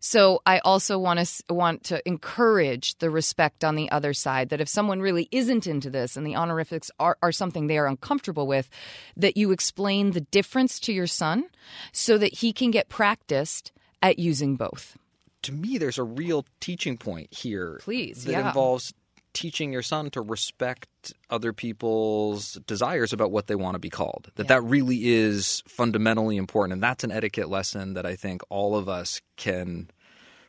So 0.00 0.42
I 0.46 0.58
also 0.60 0.98
want 0.98 1.18
to 1.18 1.54
want 1.54 1.84
to 1.84 2.06
encourage 2.06 2.96
the 2.98 3.10
respect 3.10 3.64
on 3.64 3.74
the 3.74 3.90
other 3.90 4.12
side. 4.12 4.48
That 4.50 4.60
if 4.60 4.68
someone 4.68 5.00
really 5.00 5.28
isn't 5.30 5.66
into 5.66 5.90
this 5.90 6.16
and 6.16 6.26
the 6.26 6.36
honorifics 6.36 6.90
are, 6.98 7.16
are 7.22 7.32
something 7.32 7.66
they 7.66 7.78
are 7.78 7.86
uncomfortable 7.86 8.46
with, 8.46 8.68
that 9.16 9.36
you 9.36 9.50
explain 9.50 10.12
the 10.12 10.20
difference 10.20 10.78
to 10.80 10.92
your 10.92 11.06
son 11.06 11.44
so 11.92 12.18
that 12.18 12.34
he 12.34 12.52
can 12.52 12.70
get 12.70 12.88
practiced 12.88 13.72
at 14.02 14.18
using 14.18 14.56
both. 14.56 14.96
To 15.42 15.52
me, 15.52 15.78
there's 15.78 15.98
a 15.98 16.04
real 16.04 16.44
teaching 16.60 16.96
point 16.96 17.32
here. 17.32 17.78
Please, 17.82 18.24
that 18.24 18.32
yeah. 18.32 18.48
involves 18.48 18.92
teaching 19.32 19.72
your 19.72 19.82
son 19.82 20.10
to 20.10 20.20
respect 20.20 21.12
other 21.30 21.52
people's 21.52 22.54
desires 22.66 23.12
about 23.12 23.30
what 23.30 23.46
they 23.46 23.54
want 23.54 23.74
to 23.74 23.78
be 23.78 23.90
called. 23.90 24.30
That 24.36 24.48
that 24.48 24.62
really 24.62 25.08
is 25.08 25.62
fundamentally 25.66 26.36
important, 26.36 26.74
and 26.74 26.82
that's 26.82 27.04
an 27.04 27.12
etiquette 27.12 27.48
lesson 27.48 27.94
that 27.94 28.06
I 28.06 28.16
think 28.16 28.42
all 28.48 28.76
of 28.76 28.88
us 28.88 29.20
can 29.36 29.90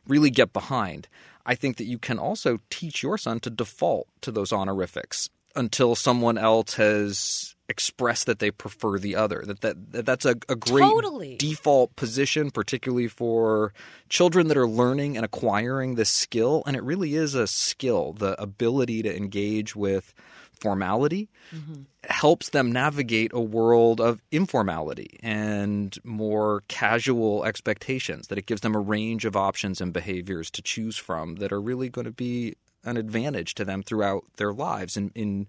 really 0.06 0.30
get 0.30 0.52
behind. 0.52 1.08
I 1.46 1.54
think 1.54 1.76
that 1.78 1.84
you 1.84 1.98
can 1.98 2.18
also 2.18 2.58
teach 2.68 3.02
your 3.02 3.18
son 3.18 3.40
to 3.40 3.50
default 3.50 4.08
to 4.22 4.30
those 4.30 4.52
honorifics 4.52 5.30
until 5.56 5.94
someone 5.94 6.38
else 6.38 6.74
has 6.74 7.54
expressed 7.68 8.26
that 8.26 8.40
they 8.40 8.50
prefer 8.50 8.98
the 8.98 9.14
other. 9.14 9.42
That 9.46 9.60
that, 9.60 9.92
that 9.92 10.06
that's 10.06 10.24
a, 10.24 10.36
a 10.48 10.56
great 10.56 10.82
Totally. 10.82 11.36
default 11.36 11.94
position, 11.96 12.50
particularly 12.50 13.08
for 13.08 13.72
children 14.08 14.48
that 14.48 14.56
are 14.56 14.68
learning 14.68 15.16
and 15.16 15.24
acquiring 15.24 15.94
this 15.94 16.10
skill. 16.10 16.62
And 16.66 16.76
it 16.76 16.82
really 16.82 17.14
is 17.14 17.34
a 17.34 17.46
skill, 17.46 18.12
the 18.12 18.40
ability 18.42 19.02
to 19.02 19.16
engage 19.16 19.76
with 19.76 20.12
formality 20.60 21.30
mm-hmm. 21.54 21.82
helps 22.04 22.50
them 22.50 22.70
navigate 22.70 23.30
a 23.32 23.40
world 23.40 24.00
of 24.00 24.20
informality 24.30 25.18
and 25.22 25.96
more 26.04 26.62
casual 26.68 27.44
expectations 27.44 28.28
that 28.28 28.36
it 28.36 28.46
gives 28.46 28.60
them 28.60 28.74
a 28.74 28.80
range 28.80 29.24
of 29.24 29.36
options 29.36 29.80
and 29.80 29.92
behaviors 29.92 30.50
to 30.50 30.60
choose 30.60 30.98
from 30.98 31.36
that 31.36 31.50
are 31.50 31.62
really 31.62 31.88
going 31.88 32.04
to 32.04 32.12
be 32.12 32.54
an 32.84 32.96
advantage 32.96 33.54
to 33.56 33.64
them 33.64 33.82
throughout 33.82 34.24
their 34.36 34.52
lives 34.52 34.96
in, 34.96 35.10
in 35.14 35.46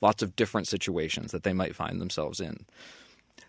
lots 0.00 0.22
of 0.22 0.34
different 0.36 0.66
situations 0.68 1.32
that 1.32 1.42
they 1.44 1.52
might 1.52 1.74
find 1.76 2.00
themselves 2.00 2.40
in. 2.40 2.66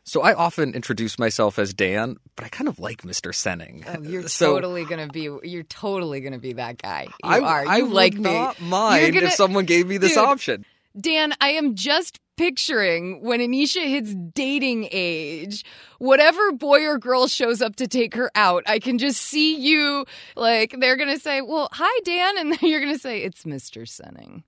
So 0.05 0.21
I 0.21 0.33
often 0.33 0.73
introduce 0.73 1.17
myself 1.17 1.57
as 1.57 1.73
Dan, 1.73 2.17
but 2.35 2.43
I 2.45 2.49
kind 2.49 2.67
of 2.67 2.77
like 2.77 3.03
Mr. 3.03 3.31
Senning. 3.31 3.85
Oh, 3.87 4.01
you're 4.01 4.27
So 4.27 4.55
totally 4.55 4.83
gonna 4.85 5.07
be. 5.07 5.29
You're 5.43 5.63
totally 5.63 6.19
gonna 6.19 6.39
be 6.39 6.53
that 6.53 6.81
guy. 6.81 7.03
You 7.23 7.29
I, 7.29 7.39
are. 7.39 7.63
You 7.63 7.69
I 7.71 7.79
like 7.87 8.13
would 8.13 8.23
me. 8.23 8.33
not 8.33 8.61
mind 8.61 9.13
gonna- 9.13 9.27
if 9.27 9.33
someone 9.33 9.63
gave 9.65 9.87
me 9.87 9.97
this 9.97 10.15
Dude, 10.15 10.17
option. 10.25 10.65
Dan, 10.99 11.33
I 11.41 11.49
am 11.49 11.75
just 11.75 12.19
picturing 12.37 13.21
when 13.23 13.39
Anisha 13.39 13.83
hits 13.87 14.13
dating 14.13 14.89
age, 14.91 15.63
whatever 15.99 16.51
boy 16.51 16.85
or 16.85 16.97
girl 16.97 17.27
shows 17.27 17.61
up 17.61 17.75
to 17.77 17.87
take 17.87 18.15
her 18.15 18.31
out, 18.35 18.63
I 18.67 18.79
can 18.79 18.97
just 18.97 19.21
see 19.21 19.55
you 19.55 20.05
like 20.35 20.75
they're 20.79 20.97
gonna 20.97 21.19
say, 21.19 21.41
"Well, 21.41 21.69
hi, 21.71 21.99
Dan," 22.03 22.37
and 22.37 22.51
then 22.61 22.69
you're 22.69 22.79
gonna 22.79 22.97
say, 22.97 23.21
"It's 23.21 23.43
Mr. 23.43 23.83
Senning." 23.83 24.43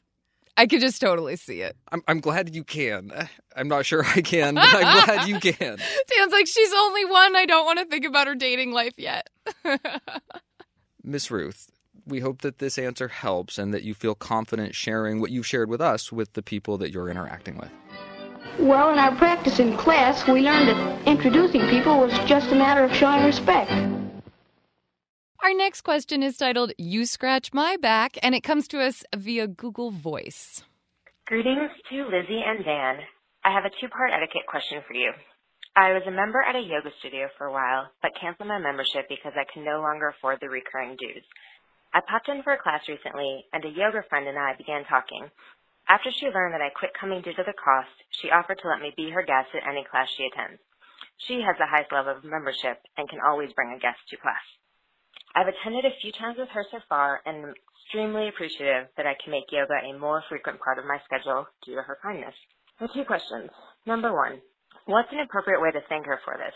I 0.58 0.68
could 0.68 0.80
just 0.80 1.02
totally 1.02 1.36
see 1.36 1.60
it. 1.62 1.76
I'm, 1.92 2.02
I'm 2.08 2.22
glad 2.22 2.56
you 2.56 2.64
can. 2.64 3.12
I'm 3.58 3.68
not 3.68 3.86
sure 3.86 4.06
I 4.06 4.22
can, 4.22 4.56
but 4.56 4.74
I'm 4.74 5.06
glad 5.06 5.28
you 5.28 5.38
can. 5.40 5.78
Dan's 6.18 6.32
like, 6.32 6.48
"She's 6.48 6.74
only 6.74 7.06
one. 7.06 7.36
I 7.36 7.46
don't 7.46 7.66
want 7.66 7.80
to 7.80 7.86
think 7.86 8.06
about 8.06 8.28
her 8.28 8.36
dating 8.36 8.72
life 8.72 8.94
yet." 8.98 9.30
Miss 11.04 11.30
Ruth, 11.30 11.70
we 12.06 12.20
hope 12.20 12.42
that 12.42 12.60
this 12.60 12.78
answer 12.78 13.08
helps 13.08 13.58
and 13.58 13.74
that 13.74 13.84
you 13.84 13.94
feel 13.94 14.16
confident 14.16 14.76
sharing 14.76 15.20
what 15.20 15.32
you've 15.32 15.48
shared 15.48 15.70
with 15.70 15.82
us 15.82 16.12
with 16.12 16.34
the 16.34 16.42
people 16.42 16.78
that 16.78 16.92
you're 16.92 17.10
interacting 17.10 17.58
with. 17.58 17.72
Well, 18.60 18.92
in 18.92 19.00
our 19.00 19.16
practice 19.16 19.60
in 19.60 19.76
class, 19.76 20.26
we 20.28 20.42
learned 20.42 20.70
that 20.70 21.08
introducing 21.08 21.62
people 21.68 22.00
was 22.00 22.14
just 22.26 22.52
a 22.52 22.56
matter 22.56 22.84
of 22.84 22.94
showing 22.94 23.26
respect. 23.26 23.72
Our 25.44 25.54
next 25.54 25.82
question 25.82 26.24
is 26.24 26.38
titled 26.38 26.72
"You 26.78 27.06
Scratch 27.06 27.54
My 27.54 27.78
Back," 27.78 28.18
and 28.24 28.34
it 28.34 28.42
comes 28.42 28.68
to 28.70 28.82
us 28.82 29.04
via 29.16 29.48
Google 29.48 29.92
Voice. 29.92 30.64
Greetings 31.28 31.70
to 31.90 32.06
Lizzie 32.06 32.44
and 32.46 32.64
Dan. 32.64 33.00
I 33.44 33.52
have 33.52 33.66
a 33.66 33.70
two-part 33.82 34.12
etiquette 34.12 34.48
question 34.48 34.82
for 34.88 34.94
you. 34.94 35.12
I 35.76 35.92
was 35.92 36.04
a 36.08 36.12
member 36.12 36.42
at 36.42 36.56
a 36.56 36.62
yoga 36.62 36.90
studio 37.00 37.28
for 37.38 37.48
a 37.48 37.52
while, 37.52 37.92
but 38.02 38.16
canceled 38.20 38.48
my 38.48 38.58
membership 38.58 39.10
because 39.10 39.34
I 39.36 39.44
can 39.52 39.66
no 39.66 39.82
longer 39.82 40.08
afford 40.08 40.40
the 40.40 40.50
recurring 40.50 40.96
dues. 40.98 41.24
I 41.96 42.02
popped 42.04 42.28
in 42.28 42.44
for 42.44 42.52
a 42.52 42.62
class 42.62 42.84
recently, 42.90 43.46
and 43.54 43.64
a 43.64 43.70
yoga 43.72 44.04
friend 44.10 44.28
and 44.28 44.38
I 44.38 44.52
began 44.58 44.84
talking. 44.84 45.32
After 45.88 46.12
she 46.12 46.28
learned 46.28 46.54
that 46.54 46.62
I 46.62 46.76
quit 46.76 46.92
coming 46.94 47.22
due 47.22 47.32
to 47.32 47.44
the 47.48 47.56
cost, 47.56 47.96
she 48.20 48.32
offered 48.36 48.60
to 48.60 48.68
let 48.68 48.82
me 48.82 48.92
be 48.98 49.12
her 49.12 49.24
guest 49.24 49.56
at 49.56 49.64
any 49.66 49.86
class 49.90 50.10
she 50.12 50.28
attends. 50.28 50.60
She 51.24 51.40
has 51.40 51.56
the 51.58 51.72
highest 51.72 51.94
level 51.94 52.12
of 52.12 52.26
membership 52.26 52.84
and 52.98 53.08
can 53.08 53.22
always 53.24 53.54
bring 53.54 53.72
a 53.72 53.80
guest 53.80 54.04
to 54.10 54.18
class. 54.18 54.44
I've 55.36 55.48
attended 55.48 55.86
a 55.86 55.96
few 56.02 56.12
times 56.12 56.36
with 56.38 56.50
her 56.50 56.66
so 56.70 56.80
far 56.90 57.22
and 57.26 57.46
am 57.46 57.54
extremely 57.56 58.28
appreciative 58.28 58.92
that 58.98 59.08
I 59.08 59.16
can 59.24 59.32
make 59.32 59.48
yoga 59.52 59.80
a 59.80 59.98
more 59.98 60.22
frequent 60.28 60.60
part 60.60 60.80
of 60.80 60.86
my 60.86 61.00
schedule 61.08 61.48
due 61.64 61.76
to 61.76 61.82
her 61.82 61.98
kindness. 62.04 62.36
The 62.82 62.90
two 62.92 63.06
questions. 63.06 63.52
Number 63.86 64.12
one, 64.12 64.42
what's 64.84 65.14
an 65.14 65.22
appropriate 65.24 65.62
way 65.62 65.72
to 65.72 65.80
thank 65.88 66.08
her 66.08 66.20
for 66.26 66.36
this? 66.36 66.56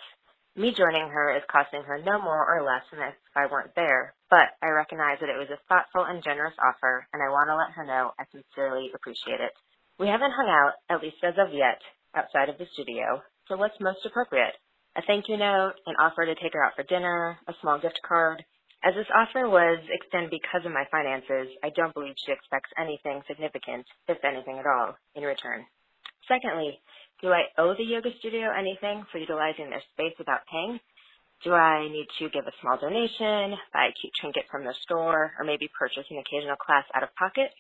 Me 0.60 0.76
joining 0.76 1.08
her 1.08 1.32
is 1.32 1.44
costing 1.48 1.84
her 1.84 2.04
no 2.04 2.20
more 2.20 2.44
or 2.44 2.62
less 2.68 2.84
than 2.92 3.00
if 3.00 3.16
I 3.34 3.48
weren't 3.48 3.72
there, 3.80 4.14
but 4.30 4.52
I 4.62 4.68
recognize 4.76 5.16
that 5.22 5.32
it 5.32 5.40
was 5.40 5.48
a 5.48 5.64
thoughtful 5.72 6.04
and 6.04 6.22
generous 6.22 6.54
offer, 6.60 7.08
and 7.14 7.24
I 7.24 7.32
want 7.32 7.48
to 7.48 7.56
let 7.56 7.72
her 7.80 7.88
know 7.88 8.12
I 8.20 8.28
sincerely 8.28 8.92
appreciate 8.94 9.40
it. 9.40 9.56
We 10.04 10.12
haven't 10.12 10.36
hung 10.36 10.52
out, 10.52 10.74
at 10.92 11.02
least 11.02 11.24
as 11.24 11.40
of 11.40 11.56
yet, 11.56 11.80
outside 12.14 12.50
of 12.50 12.58
the 12.58 12.68
studio, 12.76 13.24
so 13.48 13.56
what's 13.56 13.80
most 13.80 14.04
appropriate? 14.06 14.52
A 14.98 15.02
thank 15.08 15.30
you 15.30 15.38
note, 15.38 15.80
an 15.88 15.96
offer 15.96 16.26
to 16.26 16.36
take 16.36 16.52
her 16.52 16.64
out 16.64 16.76
for 16.76 16.84
dinner, 16.84 17.40
a 17.48 17.56
small 17.62 17.80
gift 17.80 18.02
card. 18.04 18.44
As 18.84 18.96
this 19.00 19.08
offer 19.16 19.48
was 19.48 19.80
extended 19.88 20.30
because 20.30 20.68
of 20.68 20.76
my 20.76 20.84
finances, 20.92 21.56
I 21.64 21.72
don't 21.72 21.94
believe 21.94 22.20
she 22.20 22.36
expects 22.36 22.76
anything 22.76 23.24
significant, 23.32 23.88
if 24.10 24.20
anything 24.28 24.60
at 24.60 24.68
all, 24.68 25.00
in 25.16 25.24
return. 25.24 25.64
Secondly, 26.28 26.82
do 27.22 27.30
I 27.30 27.52
owe 27.58 27.76
the 27.76 27.84
yoga 27.84 28.10
studio 28.20 28.50
anything 28.52 29.06
for 29.12 29.18
utilizing 29.18 29.70
their 29.70 29.84
space 29.94 30.16
without 30.18 30.48
paying? 30.52 30.80
Do 31.44 31.54
I 31.54 31.88
need 31.88 32.08
to 32.20 32.30
give 32.30 32.48
a 32.48 32.56
small 32.62 32.78
donation, 32.78 33.56
buy 33.74 33.88
a 33.88 33.96
cute 33.96 34.14
trinket 34.20 34.46
from 34.52 34.64
their 34.64 34.76
store, 34.84 35.32
or 35.40 35.46
maybe 35.46 35.70
purchase 35.72 36.06
an 36.10 36.18
occasional 36.18 36.56
class 36.56 36.84
out 36.94 37.04
of 37.04 37.16
pocket? 37.16 37.52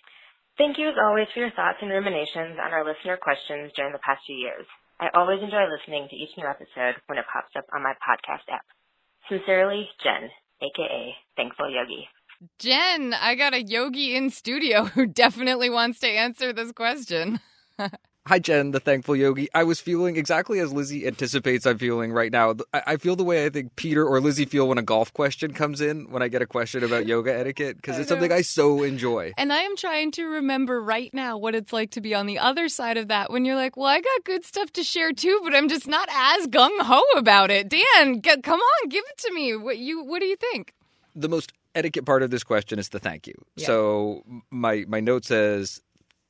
Thank 0.57 0.77
you 0.77 0.89
as 0.89 0.99
always 0.99 1.27
for 1.33 1.39
your 1.39 1.51
thoughts 1.51 1.79
and 1.81 1.89
ruminations 1.89 2.59
on 2.59 2.73
our 2.73 2.83
listener 2.83 3.15
questions 3.15 3.71
during 3.75 3.93
the 3.93 4.03
past 4.03 4.21
few 4.25 4.35
years. 4.35 4.65
I 4.99 5.07
always 5.13 5.41
enjoy 5.41 5.63
listening 5.71 6.07
to 6.09 6.15
each 6.15 6.35
new 6.37 6.45
episode 6.45 6.99
when 7.07 7.17
it 7.17 7.25
pops 7.31 7.55
up 7.55 7.63
on 7.73 7.83
my 7.83 7.93
podcast 8.03 8.51
app. 8.51 8.65
Sincerely, 9.29 9.87
Jen, 10.03 10.29
aka 10.61 11.15
Thankful 11.37 11.69
Yogi. 11.69 12.09
Jen, 12.59 13.13
I 13.13 13.35
got 13.35 13.53
a 13.53 13.63
yogi 13.63 14.15
in 14.15 14.29
studio 14.29 14.83
who 14.85 15.05
definitely 15.05 15.69
wants 15.69 15.99
to 15.99 16.07
answer 16.07 16.51
this 16.51 16.73
question. 16.73 17.39
Hi, 18.29 18.37
Jen, 18.37 18.69
the 18.69 18.79
thankful 18.79 19.15
yogi. 19.15 19.49
I 19.55 19.63
was 19.63 19.79
feeling 19.79 20.15
exactly 20.15 20.59
as 20.59 20.71
Lizzie 20.71 21.07
anticipates 21.07 21.65
I'm 21.65 21.79
feeling 21.79 22.11
right 22.11 22.31
now. 22.31 22.53
I 22.71 22.97
feel 22.97 23.15
the 23.15 23.23
way 23.23 23.43
I 23.43 23.49
think 23.49 23.75
Peter 23.75 24.05
or 24.05 24.21
Lizzie 24.21 24.45
feel 24.45 24.67
when 24.67 24.77
a 24.77 24.83
golf 24.83 25.11
question 25.13 25.51
comes 25.51 25.81
in, 25.81 26.11
when 26.11 26.21
I 26.21 26.27
get 26.27 26.43
a 26.43 26.45
question 26.45 26.83
about 26.83 27.07
yoga 27.07 27.35
etiquette, 27.35 27.77
because 27.77 27.97
it's 27.97 28.07
something 28.07 28.31
I 28.31 28.41
so 28.41 28.83
enjoy. 28.83 29.33
And 29.35 29.51
I 29.51 29.61
am 29.61 29.75
trying 29.75 30.11
to 30.11 30.25
remember 30.25 30.79
right 30.79 31.11
now 31.11 31.39
what 31.39 31.55
it's 31.55 31.73
like 31.73 31.89
to 31.91 32.01
be 32.01 32.13
on 32.13 32.27
the 32.27 32.37
other 32.37 32.69
side 32.69 32.97
of 32.97 33.07
that 33.07 33.31
when 33.31 33.45
you're 33.45 33.55
like, 33.55 33.75
well, 33.75 33.87
I 33.87 33.99
got 33.99 34.23
good 34.25 34.45
stuff 34.45 34.71
to 34.73 34.83
share 34.83 35.11
too, 35.11 35.41
but 35.43 35.55
I'm 35.55 35.67
just 35.67 35.87
not 35.87 36.07
as 36.11 36.45
gung 36.45 36.79
ho 36.81 37.01
about 37.15 37.49
it. 37.49 37.67
Dan, 37.67 38.21
g- 38.21 38.41
come 38.43 38.59
on, 38.59 38.89
give 38.89 39.05
it 39.09 39.17
to 39.21 39.33
me. 39.33 39.55
What 39.55 39.79
you? 39.79 40.03
What 40.03 40.19
do 40.19 40.27
you 40.27 40.35
think? 40.35 40.75
the 41.15 41.29
most 41.29 41.53
etiquette 41.75 42.05
part 42.05 42.23
of 42.23 42.31
this 42.31 42.43
question 42.43 42.79
is 42.79 42.89
the 42.89 42.99
thank 42.99 43.27
you. 43.27 43.33
Yeah. 43.55 43.67
So 43.67 44.23
my 44.49 44.85
my 44.87 44.99
note 44.99 45.25
says 45.25 45.81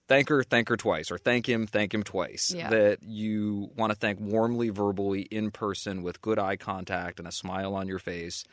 thank 0.10 0.28
her, 0.28 0.44
thank 0.44 0.68
her 0.68 0.76
twice, 0.76 1.10
or 1.12 1.18
thank 1.18 1.48
him, 1.48 1.66
thank 1.68 1.94
him 1.94 2.04
twice. 2.04 2.52
Yeah. 2.54 2.70
That 2.70 3.04
you 3.04 3.70
want 3.78 3.94
to 3.94 3.98
thank 3.98 4.20
warmly, 4.20 4.70
verbally, 4.70 5.22
in 5.22 5.52
person, 5.52 6.04
with 6.04 6.22
good 6.22 6.38
eye 6.40 6.58
contact 6.58 7.20
and 7.20 7.28
a 7.28 7.32
smile 7.32 7.74
on 7.76 7.88
your 7.88 8.00
face 8.00 8.44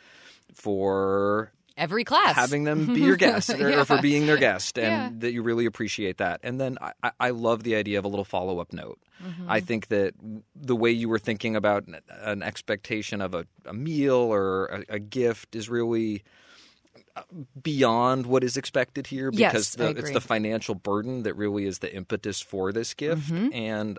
for 0.54 1.52
Every 1.76 2.04
class. 2.04 2.34
having 2.34 2.64
them 2.64 2.86
be 2.94 3.00
your 3.02 3.16
guest 3.16 3.50
or, 3.50 3.68
Yeah. 3.70 3.80
or 3.80 3.84
for 3.84 4.00
being 4.00 4.26
their 4.26 4.38
guest 4.38 4.78
and 4.78 4.86
Yeah. 5.14 5.20
that 5.20 5.32
you 5.32 5.42
really 5.42 5.66
appreciate 5.66 6.18
that 6.18 6.40
and 6.42 6.58
then 6.60 6.78
I- 6.80 7.10
I, 7.20 7.30
love 7.30 7.62
the 7.64 7.74
idea 7.74 7.98
of 7.98 8.04
a 8.04 8.08
little 8.08 8.24
follow-up 8.24 8.72
note 8.72 8.98
Mm-hmm. 9.24 9.46
i 9.50 9.60
think 9.60 9.88
that 9.88 10.12
the 10.54 10.76
way 10.76 10.90
you 10.90 11.08
were 11.08 11.18
thinking 11.18 11.56
about 11.56 11.86
an, 11.86 11.96
an 12.20 12.42
expectation 12.42 13.22
of 13.22 13.32
a, 13.34 13.46
a 13.64 13.72
meal 13.72 14.14
or 14.16 14.66
a, 14.66 14.96
a 14.96 14.98
gift 14.98 15.56
is 15.56 15.70
really 15.70 16.22
beyond 17.62 18.26
what 18.26 18.44
is 18.44 18.56
expected 18.56 19.06
here 19.06 19.30
because 19.30 19.78
I 19.78 19.92
the, 19.92 19.98
it's 19.98 20.10
the 20.10 20.20
financial 20.20 20.74
burden 20.74 21.22
that 21.22 21.34
really 21.34 21.64
is 21.64 21.78
the 21.78 21.94
impetus 21.94 22.40
for 22.40 22.72
this 22.72 22.94
gift 22.94 23.30
Mm-hmm. 23.30 23.48
and 23.52 23.98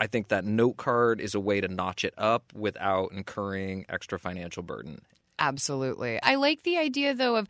I 0.00 0.06
think 0.06 0.28
that 0.28 0.44
note 0.44 0.76
card 0.76 1.20
is 1.20 1.34
a 1.34 1.40
way 1.40 1.60
to 1.60 1.68
notch 1.68 2.04
it 2.04 2.14
up 2.18 2.52
without 2.54 3.12
incurring 3.12 3.86
extra 3.88 4.18
financial 4.18 4.62
burden. 4.62 5.02
Absolutely. 5.38 6.20
I 6.22 6.34
like 6.34 6.62
the 6.62 6.78
idea 6.78 7.14
though 7.14 7.36
of 7.36 7.48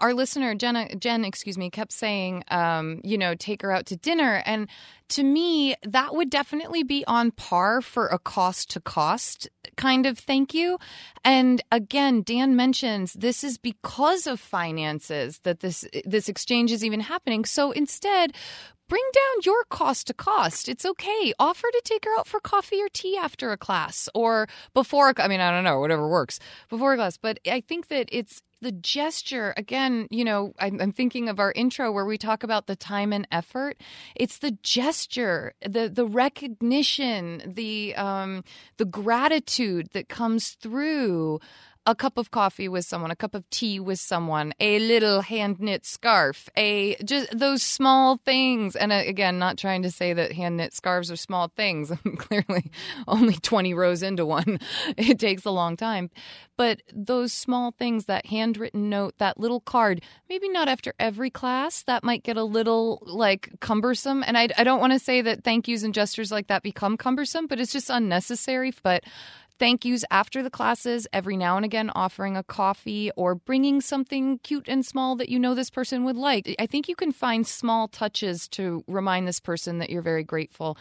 our 0.00 0.14
listener 0.14 0.54
Jenna 0.54 0.94
Jen, 0.96 1.24
excuse 1.24 1.56
me, 1.56 1.70
kept 1.70 1.92
saying, 1.92 2.44
um, 2.48 3.00
you 3.04 3.16
know, 3.16 3.34
take 3.34 3.62
her 3.62 3.70
out 3.70 3.86
to 3.86 3.96
dinner. 3.96 4.42
And 4.44 4.68
to 5.12 5.22
me, 5.22 5.74
that 5.82 6.14
would 6.14 6.30
definitely 6.30 6.82
be 6.82 7.04
on 7.06 7.32
par 7.32 7.82
for 7.82 8.06
a 8.06 8.18
cost 8.18 8.70
to 8.70 8.80
cost 8.80 9.48
kind 9.76 10.06
of 10.06 10.18
thank 10.18 10.54
you. 10.54 10.78
And 11.24 11.62
again, 11.70 12.22
Dan 12.22 12.56
mentions 12.56 13.12
this 13.12 13.44
is 13.44 13.58
because 13.58 14.26
of 14.26 14.40
finances 14.40 15.38
that 15.40 15.60
this 15.60 15.84
this 16.04 16.28
exchange 16.28 16.72
is 16.72 16.84
even 16.84 17.00
happening. 17.00 17.44
So 17.44 17.72
instead, 17.72 18.34
bring 18.88 19.04
down 19.12 19.42
your 19.44 19.64
cost 19.64 20.06
to 20.06 20.14
cost. 20.14 20.68
It's 20.68 20.86
okay. 20.86 21.34
Offer 21.38 21.66
to 21.70 21.82
take 21.84 22.04
her 22.06 22.18
out 22.18 22.26
for 22.26 22.40
coffee 22.40 22.80
or 22.80 22.88
tea 22.88 23.16
after 23.16 23.52
a 23.52 23.56
class 23.56 24.08
or 24.14 24.48
before. 24.74 25.12
I 25.18 25.28
mean, 25.28 25.40
I 25.40 25.50
don't 25.50 25.64
know, 25.64 25.78
whatever 25.78 26.08
works 26.08 26.38
before 26.68 26.94
a 26.94 26.96
class. 26.96 27.18
But 27.18 27.38
I 27.46 27.60
think 27.60 27.88
that 27.88 28.08
it's 28.10 28.42
the 28.62 28.72
gesture 28.72 29.52
again 29.56 30.06
you 30.10 30.24
know 30.24 30.54
I'm, 30.58 30.80
I'm, 30.80 30.92
thinking 30.92 31.28
of 31.28 31.40
our 31.40 31.52
intro 31.52 31.90
where 31.90 32.06
we 32.06 32.16
talk 32.16 32.44
about 32.44 32.68
the 32.68 32.76
time 32.76 33.12
and 33.12 33.26
effort 33.32 33.76
it's 34.14 34.38
the 34.38 34.52
gesture 34.62 35.01
the 35.60 35.88
the 35.88 36.06
recognition 36.06 37.42
the 37.54 37.94
um 37.96 38.44
the 38.76 38.84
gratitude 38.84 39.88
that 39.92 40.08
comes 40.08 40.50
through 40.50 41.40
a 41.84 41.94
cup 41.96 42.16
of 42.16 42.30
coffee 42.30 42.68
with 42.68 42.84
someone, 42.84 43.10
a 43.10 43.16
cup 43.16 43.34
of 43.34 43.48
tea 43.50 43.80
with 43.80 43.98
someone, 43.98 44.54
a 44.60 44.78
little 44.78 45.20
hand 45.20 45.58
knit 45.58 45.84
scarf, 45.84 46.48
a 46.56 46.94
just 47.04 47.36
those 47.36 47.62
small 47.62 48.18
things. 48.24 48.76
And 48.76 48.92
uh, 48.92 49.02
again, 49.04 49.38
not 49.38 49.58
trying 49.58 49.82
to 49.82 49.90
say 49.90 50.12
that 50.12 50.32
hand 50.32 50.56
knit 50.56 50.74
scarves 50.74 51.10
are 51.10 51.16
small 51.16 51.50
things. 51.56 51.90
I'm 52.04 52.16
clearly 52.16 52.70
only 53.08 53.34
20 53.34 53.74
rows 53.74 54.02
into 54.02 54.24
one. 54.24 54.60
It 54.96 55.18
takes 55.18 55.44
a 55.44 55.50
long 55.50 55.76
time. 55.76 56.10
But 56.56 56.82
those 56.92 57.32
small 57.32 57.72
things, 57.72 58.04
that 58.06 58.26
handwritten 58.26 58.88
note, 58.88 59.14
that 59.18 59.38
little 59.38 59.60
card, 59.60 60.02
maybe 60.28 60.48
not 60.48 60.68
after 60.68 60.94
every 60.98 61.30
class, 61.30 61.82
that 61.84 62.04
might 62.04 62.22
get 62.22 62.36
a 62.36 62.44
little 62.44 63.02
like 63.06 63.50
cumbersome. 63.60 64.22
And 64.26 64.36
I, 64.36 64.48
I 64.56 64.64
don't 64.64 64.80
want 64.80 64.92
to 64.92 64.98
say 64.98 65.22
that 65.22 65.44
thank 65.44 65.66
yous 65.66 65.82
and 65.82 65.94
gestures 65.94 66.30
like 66.30 66.48
that 66.48 66.62
become 66.62 66.96
cumbersome, 66.96 67.46
but 67.46 67.60
it's 67.60 67.72
just 67.72 67.90
unnecessary. 67.90 68.72
But 68.82 69.04
thank 69.62 69.84
yous 69.84 70.04
after 70.10 70.42
the 70.42 70.50
classes, 70.50 71.06
every 71.12 71.36
now 71.36 71.54
and 71.54 71.64
again 71.64 71.88
offering 71.94 72.36
a 72.36 72.42
coffee 72.42 73.12
or 73.14 73.36
bringing 73.36 73.80
something 73.80 74.38
cute 74.38 74.66
and 74.66 74.84
small 74.84 75.14
that 75.14 75.28
you 75.28 75.38
know 75.38 75.54
this 75.54 75.70
person 75.70 76.02
would 76.02 76.16
like. 76.16 76.52
I 76.58 76.66
think 76.66 76.88
you 76.88 76.96
can 76.96 77.12
find 77.12 77.46
small 77.46 77.86
touches 77.86 78.48
to 78.48 78.82
remind 78.88 79.28
this 79.28 79.38
person 79.38 79.78
that 79.78 79.88
you're 79.88 80.02
very 80.02 80.24
grateful. 80.24 80.76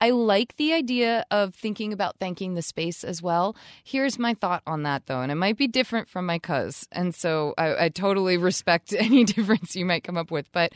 I 0.00 0.10
like 0.10 0.56
the 0.56 0.72
idea 0.72 1.24
of 1.30 1.54
thinking 1.54 1.92
about 1.92 2.16
thanking 2.18 2.54
the 2.54 2.62
space 2.62 3.04
as 3.04 3.22
well. 3.22 3.54
Here's 3.84 4.18
my 4.18 4.34
thought 4.34 4.64
on 4.66 4.82
that, 4.82 5.06
though, 5.06 5.20
and 5.20 5.30
it 5.30 5.36
might 5.36 5.56
be 5.56 5.68
different 5.68 6.08
from 6.08 6.26
my 6.26 6.40
cuz, 6.40 6.88
and 6.90 7.14
so 7.14 7.54
I, 7.56 7.84
I 7.84 7.88
totally 7.88 8.36
respect 8.36 8.92
any 8.98 9.22
difference 9.22 9.76
you 9.76 9.84
might 9.84 10.02
come 10.02 10.16
up 10.16 10.32
with. 10.32 10.50
But 10.50 10.72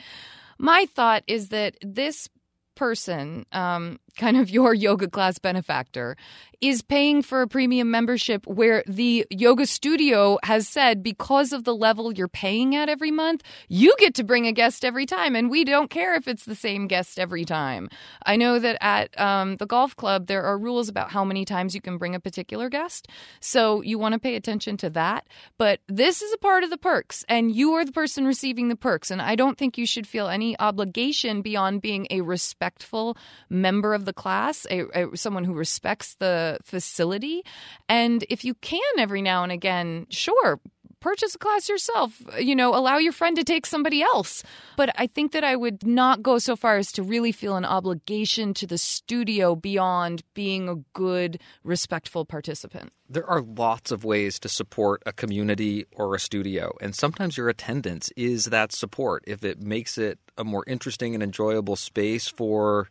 my 0.58 0.86
thought 0.94 1.24
is 1.26 1.48
that 1.48 1.74
this 1.82 2.28
person, 2.76 3.44
um, 3.50 3.98
kind 4.18 4.36
of 4.36 4.50
your 4.50 4.74
yoga 4.88 5.08
class 5.08 5.38
benefactor, 5.38 6.16
is 6.60 6.82
paying 6.82 7.22
for 7.22 7.42
a 7.42 7.48
premium 7.48 7.90
membership 7.90 8.46
where 8.46 8.82
the 8.86 9.24
yoga 9.30 9.64
studio 9.64 10.38
has 10.42 10.66
said 10.66 11.02
because 11.02 11.52
of 11.52 11.62
the 11.64 11.74
level 11.74 12.12
you're 12.12 12.26
paying 12.26 12.74
at 12.74 12.88
every 12.88 13.12
month, 13.12 13.42
you 13.68 13.94
get 13.98 14.14
to 14.14 14.24
bring 14.24 14.46
a 14.46 14.52
guest 14.52 14.84
every 14.84 15.06
time. 15.06 15.36
And 15.36 15.50
we 15.50 15.64
don't 15.64 15.88
care 15.88 16.16
if 16.16 16.26
it's 16.26 16.44
the 16.44 16.56
same 16.56 16.88
guest 16.88 17.18
every 17.18 17.44
time. 17.44 17.88
I 18.26 18.36
know 18.36 18.58
that 18.58 18.76
at 18.80 19.18
um, 19.20 19.56
the 19.56 19.66
golf 19.66 19.94
club, 19.94 20.26
there 20.26 20.42
are 20.42 20.58
rules 20.58 20.88
about 20.88 21.12
how 21.12 21.24
many 21.24 21.44
times 21.44 21.74
you 21.74 21.80
can 21.80 21.96
bring 21.96 22.14
a 22.14 22.20
particular 22.20 22.68
guest. 22.68 23.06
So 23.40 23.80
you 23.82 23.98
want 23.98 24.14
to 24.14 24.18
pay 24.18 24.34
attention 24.34 24.76
to 24.78 24.90
that. 24.90 25.28
But 25.58 25.80
this 25.86 26.22
is 26.22 26.32
a 26.32 26.38
part 26.38 26.64
of 26.64 26.70
the 26.70 26.78
perks, 26.78 27.24
and 27.28 27.54
you 27.54 27.72
are 27.74 27.84
the 27.84 27.92
person 27.92 28.26
receiving 28.26 28.68
the 28.68 28.76
perks. 28.76 29.10
And 29.10 29.22
I 29.22 29.36
don't 29.36 29.56
think 29.56 29.78
you 29.78 29.86
should 29.86 30.06
feel 30.06 30.28
any 30.28 30.58
obligation 30.58 31.42
beyond 31.42 31.82
being 31.82 32.08
a 32.10 32.22
respectful 32.22 33.16
member 33.48 33.94
of 33.94 34.04
the 34.08 34.12
class, 34.14 34.66
a, 34.70 34.86
a, 34.94 35.16
someone 35.16 35.44
who 35.44 35.52
respects 35.52 36.16
the 36.16 36.58
facility. 36.64 37.44
And 37.88 38.24
if 38.30 38.44
you 38.44 38.54
can 38.54 38.80
every 38.98 39.22
now 39.22 39.42
and 39.42 39.52
again, 39.52 40.06
sure, 40.08 40.58
purchase 41.00 41.34
a 41.34 41.38
class 41.38 41.68
yourself. 41.68 42.20
You 42.38 42.56
know, 42.56 42.74
allow 42.74 42.98
your 42.98 43.12
friend 43.12 43.36
to 43.36 43.44
take 43.44 43.66
somebody 43.66 44.02
else. 44.02 44.42
But 44.76 44.90
I 44.96 45.06
think 45.06 45.32
that 45.32 45.44
I 45.44 45.56
would 45.56 45.86
not 45.86 46.22
go 46.22 46.38
so 46.38 46.56
far 46.56 46.76
as 46.76 46.90
to 46.92 47.02
really 47.02 47.32
feel 47.32 47.56
an 47.56 47.64
obligation 47.64 48.54
to 48.54 48.66
the 48.66 48.78
studio 48.78 49.54
beyond 49.54 50.22
being 50.34 50.68
a 50.68 50.76
good, 50.94 51.40
respectful 51.62 52.24
participant. 52.24 52.92
There 53.08 53.28
are 53.28 53.42
lots 53.42 53.90
of 53.90 54.04
ways 54.04 54.38
to 54.40 54.48
support 54.48 55.02
a 55.06 55.12
community 55.12 55.86
or 55.92 56.14
a 56.14 56.20
studio, 56.20 56.76
and 56.80 56.94
sometimes 56.94 57.36
your 57.36 57.48
attendance 57.48 58.10
is 58.16 58.46
that 58.46 58.72
support. 58.72 59.24
If 59.26 59.44
it 59.44 59.60
makes 59.60 59.96
it 59.98 60.18
a 60.36 60.44
more 60.44 60.64
interesting 60.66 61.14
and 61.14 61.22
enjoyable 61.22 61.76
space 61.76 62.28
for 62.28 62.88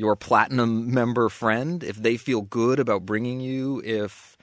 your 0.00 0.16
platinum 0.16 0.92
member 0.92 1.28
friend, 1.28 1.84
if 1.84 1.96
they 1.96 2.16
feel 2.16 2.40
good 2.40 2.80
about 2.80 3.04
bringing 3.04 3.38
you, 3.38 3.82
if 3.84 4.38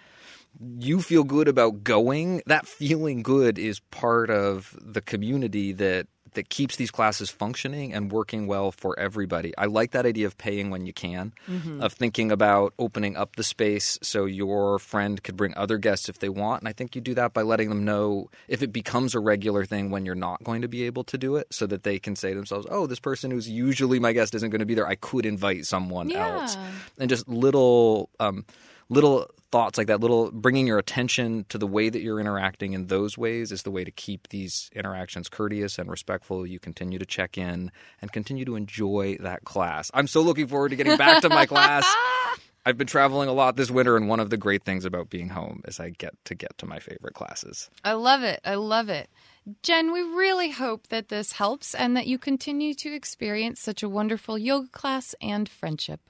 you 0.80 1.02
feel 1.02 1.24
good 1.24 1.48
about 1.48 1.84
going, 1.84 2.44
that 2.46 2.68
feeling 2.68 3.24
good 3.24 3.58
is 3.58 3.80
part 3.80 4.30
of 4.30 4.78
the 4.80 5.02
community 5.02 5.74
that 5.74 6.08
that 6.34 6.50
keeps 6.50 6.76
these 6.76 6.92
classes 6.92 7.30
functioning 7.30 7.94
and 7.94 8.12
working 8.12 8.48
well 8.48 8.72
for 8.72 8.98
everybody. 9.00 9.54
I 9.58 9.66
like 9.66 9.92
that 9.92 10.06
idea 10.06 10.28
of 10.28 10.38
paying 10.38 10.70
when 10.70 10.86
you 10.86 10.94
can, 10.94 11.34
mm-hmm. 11.50 11.82
of 11.82 11.94
thinking 11.94 12.32
about 12.32 12.74
opening 12.80 13.16
up 13.16 13.36
the 13.36 13.44
space 13.44 13.98
so 14.02 14.26
your 14.26 14.80
friend 14.80 15.22
could 15.24 15.36
bring 15.36 15.54
other 15.56 15.78
guests 15.78 16.10
if 16.10 16.20
they 16.20 16.30
want. 16.30 16.62
And 16.62 16.70
I 16.70 16.74
think 16.74 16.96
you 16.96 17.02
do 17.02 17.14
that 17.16 17.34
by 17.34 17.42
letting 17.42 17.70
them 17.70 17.86
know 17.86 18.30
if 18.48 18.62
it 18.62 18.72
becomes 18.72 19.16
a 19.16 19.20
regular 19.20 19.66
thing 19.66 19.90
when 19.90 20.06
you're 20.06 20.16
not 20.16 20.44
going 20.44 20.62
to 20.62 20.68
be 20.68 20.84
able 20.84 21.04
to 21.06 21.18
do 21.18 21.36
it 21.36 21.48
so 21.52 21.68
that 21.68 21.84
they 21.84 22.00
can 22.00 22.16
say 22.16 22.30
to 22.30 22.36
themselves, 22.36 22.68
oh, 22.70 22.88
this 22.88 23.00
person 23.00 23.32
who's 23.32 23.50
usually 23.50 24.00
my 24.00 24.14
guest 24.14 24.36
isn't 24.36 24.50
going 24.50 24.60
to 24.60 24.66
be 24.66 24.76
there. 24.76 24.88
I 24.88 24.96
could 24.96 25.26
invite 25.26 25.66
someone 25.66 26.10
yeah. 26.10 26.28
else. 26.28 26.58
And 27.00 27.10
just 27.10 27.28
little. 27.28 28.10
Um, 28.20 28.46
little 28.90 29.30
thoughts 29.52 29.78
like 29.78 29.88
that, 29.88 30.02
little 30.02 30.32
bringing 30.32 30.68
your 30.68 30.78
attention 30.78 31.46
to 31.50 31.58
the 31.58 31.68
way 31.68 31.90
that 31.90 32.02
you're 32.02 32.20
interacting 32.20 32.74
in 32.74 32.88
those 32.88 33.18
ways 33.18 33.52
is 33.52 33.64
the 33.64 33.72
way 33.72 33.84
to 33.84 33.92
keep 33.92 34.30
these 34.30 34.70
interactions 34.76 35.30
courteous 35.30 35.80
and 35.80 35.90
respectful. 35.90 36.46
You 36.46 36.60
continue 36.60 37.00
to 37.00 37.06
check 37.06 37.38
in 37.38 37.72
and 38.02 38.12
continue 38.12 38.46
to 38.46 38.56
enjoy 38.56 39.18
that 39.22 39.46
class. 39.46 39.90
I'm 39.94 40.08
so 40.08 40.22
looking 40.22 40.48
forward 40.48 40.70
to 40.70 40.76
getting 40.76 40.98
back 40.98 41.22
to 41.22 41.30
my 41.30 41.46
class. 41.46 41.86
I've 42.66 42.78
been 42.78 42.88
traveling 42.88 43.30
a 43.30 43.34
lot 43.34 43.56
this 43.56 43.72
winter, 43.72 43.96
and 43.96 44.10
one 44.10 44.20
of 44.20 44.30
the 44.30 44.36
great 44.36 44.66
things 44.66 44.84
about 44.84 45.10
being 45.10 45.30
home 45.30 45.62
is 45.66 45.80
I 45.80 45.92
get 45.92 46.14
to 46.26 46.36
get 46.36 46.58
to 46.58 46.66
my 46.66 46.80
favorite 46.80 47.14
classes. 47.14 47.70
I 47.86 47.94
love 47.94 48.24
it. 48.24 48.42
I 48.44 48.56
love 48.56 48.90
it. 48.90 49.10
Jen, 49.64 49.94
we 49.94 50.02
really 50.02 50.52
hope 50.52 50.88
that 50.88 51.08
this 51.08 51.32
helps 51.32 51.74
and 51.74 51.96
that 51.96 52.08
you 52.08 52.18
continue 52.18 52.74
to 52.74 52.94
experience 52.94 53.62
such 53.62 53.84
a 53.84 53.88
wonderful 53.88 54.38
yoga 54.38 54.68
class 54.68 55.16
and 55.22 55.48
friendship. 55.48 56.02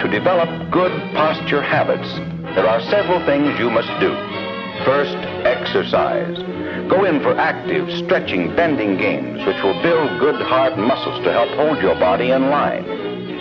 To 0.00 0.08
develop 0.08 0.48
good 0.70 0.92
posture 1.12 1.60
habits, 1.60 2.08
there 2.54 2.66
are 2.66 2.80
several 2.88 3.24
things 3.26 3.58
you 3.58 3.68
must 3.68 3.88
do. 4.00 4.12
First, 4.82 5.14
exercise. 5.44 6.38
Go 6.88 7.04
in 7.04 7.20
for 7.20 7.36
active, 7.36 7.90
stretching, 8.04 8.56
bending 8.56 8.96
games 8.96 9.44
which 9.44 9.62
will 9.62 9.80
build 9.82 10.18
good 10.18 10.40
hard 10.40 10.78
muscles 10.78 11.22
to 11.22 11.32
help 11.32 11.50
hold 11.50 11.82
your 11.82 11.96
body 11.96 12.30
in 12.30 12.48
line. 12.48 12.84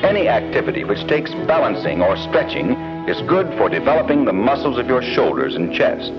Any 0.04 0.28
activity 0.28 0.84
which 0.84 1.08
takes 1.08 1.32
balancing 1.48 2.02
or 2.02 2.18
stretching 2.18 2.72
is 3.08 3.22
good 3.22 3.48
for 3.58 3.70
developing 3.70 4.26
the 4.26 4.34
muscles 4.34 4.78
of 4.78 4.88
your 4.88 5.02
shoulders 5.02 5.56
and 5.56 5.74
chest. 5.74 6.12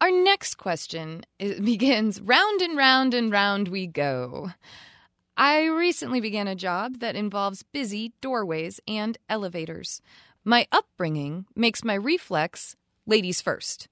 Our 0.00 0.10
next 0.10 0.56
question 0.56 1.24
begins 1.38 2.20
round 2.20 2.60
and 2.60 2.76
round 2.76 3.14
and 3.14 3.30
round 3.30 3.68
we 3.68 3.86
go. 3.86 4.50
I 5.36 5.64
recently 5.64 6.20
began 6.20 6.46
a 6.46 6.54
job 6.54 7.00
that 7.00 7.16
involves 7.16 7.64
busy 7.64 8.12
doorways 8.20 8.80
and 8.86 9.18
elevators. 9.28 10.00
My 10.44 10.66
upbringing 10.70 11.46
makes 11.56 11.82
my 11.82 11.94
reflex 11.94 12.76
ladies 13.06 13.40
first. 13.40 13.88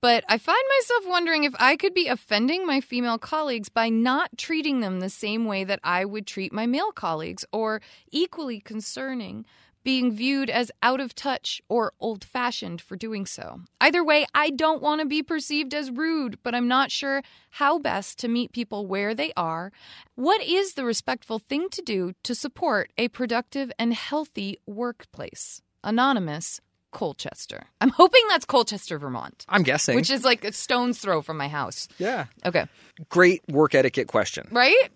But 0.00 0.22
I 0.28 0.36
find 0.36 0.62
myself 0.78 1.04
wondering 1.06 1.44
if 1.44 1.54
I 1.58 1.76
could 1.76 1.94
be 1.94 2.08
offending 2.08 2.66
my 2.66 2.80
female 2.80 3.18
colleagues 3.18 3.70
by 3.70 3.88
not 3.88 4.36
treating 4.36 4.80
them 4.80 5.00
the 5.00 5.08
same 5.08 5.46
way 5.46 5.64
that 5.64 5.80
I 5.82 6.04
would 6.04 6.26
treat 6.26 6.52
my 6.52 6.66
male 6.66 6.92
colleagues, 6.92 7.44
or 7.52 7.80
equally 8.12 8.60
concerning, 8.60 9.46
being 9.84 10.10
viewed 10.10 10.50
as 10.50 10.72
out 10.82 11.00
of 11.00 11.14
touch 11.14 11.62
or 11.68 11.92
old 12.00 12.24
fashioned 12.24 12.80
for 12.80 12.96
doing 12.96 13.26
so. 13.26 13.60
Either 13.80 14.02
way, 14.02 14.26
I 14.34 14.50
don't 14.50 14.82
want 14.82 15.00
to 15.00 15.06
be 15.06 15.22
perceived 15.22 15.74
as 15.74 15.90
rude, 15.90 16.38
but 16.42 16.54
I'm 16.54 16.66
not 16.66 16.90
sure 16.90 17.22
how 17.50 17.78
best 17.78 18.18
to 18.20 18.28
meet 18.28 18.52
people 18.52 18.86
where 18.86 19.14
they 19.14 19.32
are. 19.36 19.70
What 20.14 20.42
is 20.42 20.74
the 20.74 20.84
respectful 20.84 21.38
thing 21.38 21.68
to 21.70 21.82
do 21.82 22.12
to 22.24 22.34
support 22.34 22.92
a 22.98 23.08
productive 23.08 23.70
and 23.78 23.94
healthy 23.94 24.58
workplace? 24.66 25.62
Anonymous. 25.84 26.60
Colchester. 26.90 27.66
I'm 27.80 27.90
hoping 27.90 28.22
that's 28.28 28.44
Colchester, 28.44 28.98
Vermont. 28.98 29.44
I'm 29.48 29.64
guessing. 29.64 29.96
Which 29.96 30.10
is 30.10 30.24
like 30.24 30.44
a 30.44 30.52
stone's 30.52 31.00
throw 31.00 31.22
from 31.22 31.36
my 31.36 31.48
house. 31.48 31.88
Yeah. 31.98 32.26
Okay. 32.46 32.66
Great 33.08 33.42
work 33.48 33.74
etiquette 33.74 34.06
question. 34.06 34.46
Right? 34.52 34.90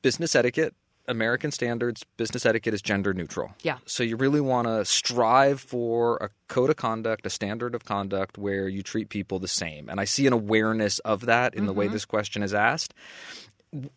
Business 0.00 0.36
etiquette 0.36 0.74
American 1.10 1.50
standards, 1.50 2.04
business 2.16 2.46
etiquette 2.46 2.72
is 2.72 2.80
gender 2.80 3.12
neutral. 3.12 3.52
Yeah. 3.62 3.78
So 3.84 4.02
you 4.02 4.16
really 4.16 4.40
want 4.40 4.68
to 4.68 4.84
strive 4.84 5.60
for 5.60 6.16
a 6.18 6.30
code 6.48 6.70
of 6.70 6.76
conduct, 6.76 7.26
a 7.26 7.30
standard 7.30 7.74
of 7.74 7.84
conduct 7.84 8.38
where 8.38 8.68
you 8.68 8.82
treat 8.82 9.08
people 9.08 9.38
the 9.38 9.48
same. 9.48 9.88
And 9.88 10.00
I 10.00 10.04
see 10.04 10.26
an 10.26 10.32
awareness 10.32 11.00
of 11.00 11.26
that 11.26 11.54
in 11.54 11.60
mm-hmm. 11.60 11.66
the 11.66 11.72
way 11.72 11.84
mm-hmm. 11.86 11.94
this 11.94 12.04
question 12.04 12.42
is 12.42 12.54
asked. 12.54 12.94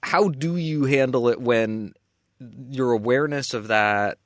how 0.02 0.30
do 0.30 0.58
you 0.58 0.86
handle 0.86 1.30
it 1.30 1.40
when 1.40 1.94
your 2.70 2.92
awareness 2.92 3.54
of 3.54 3.68
that 3.68 4.18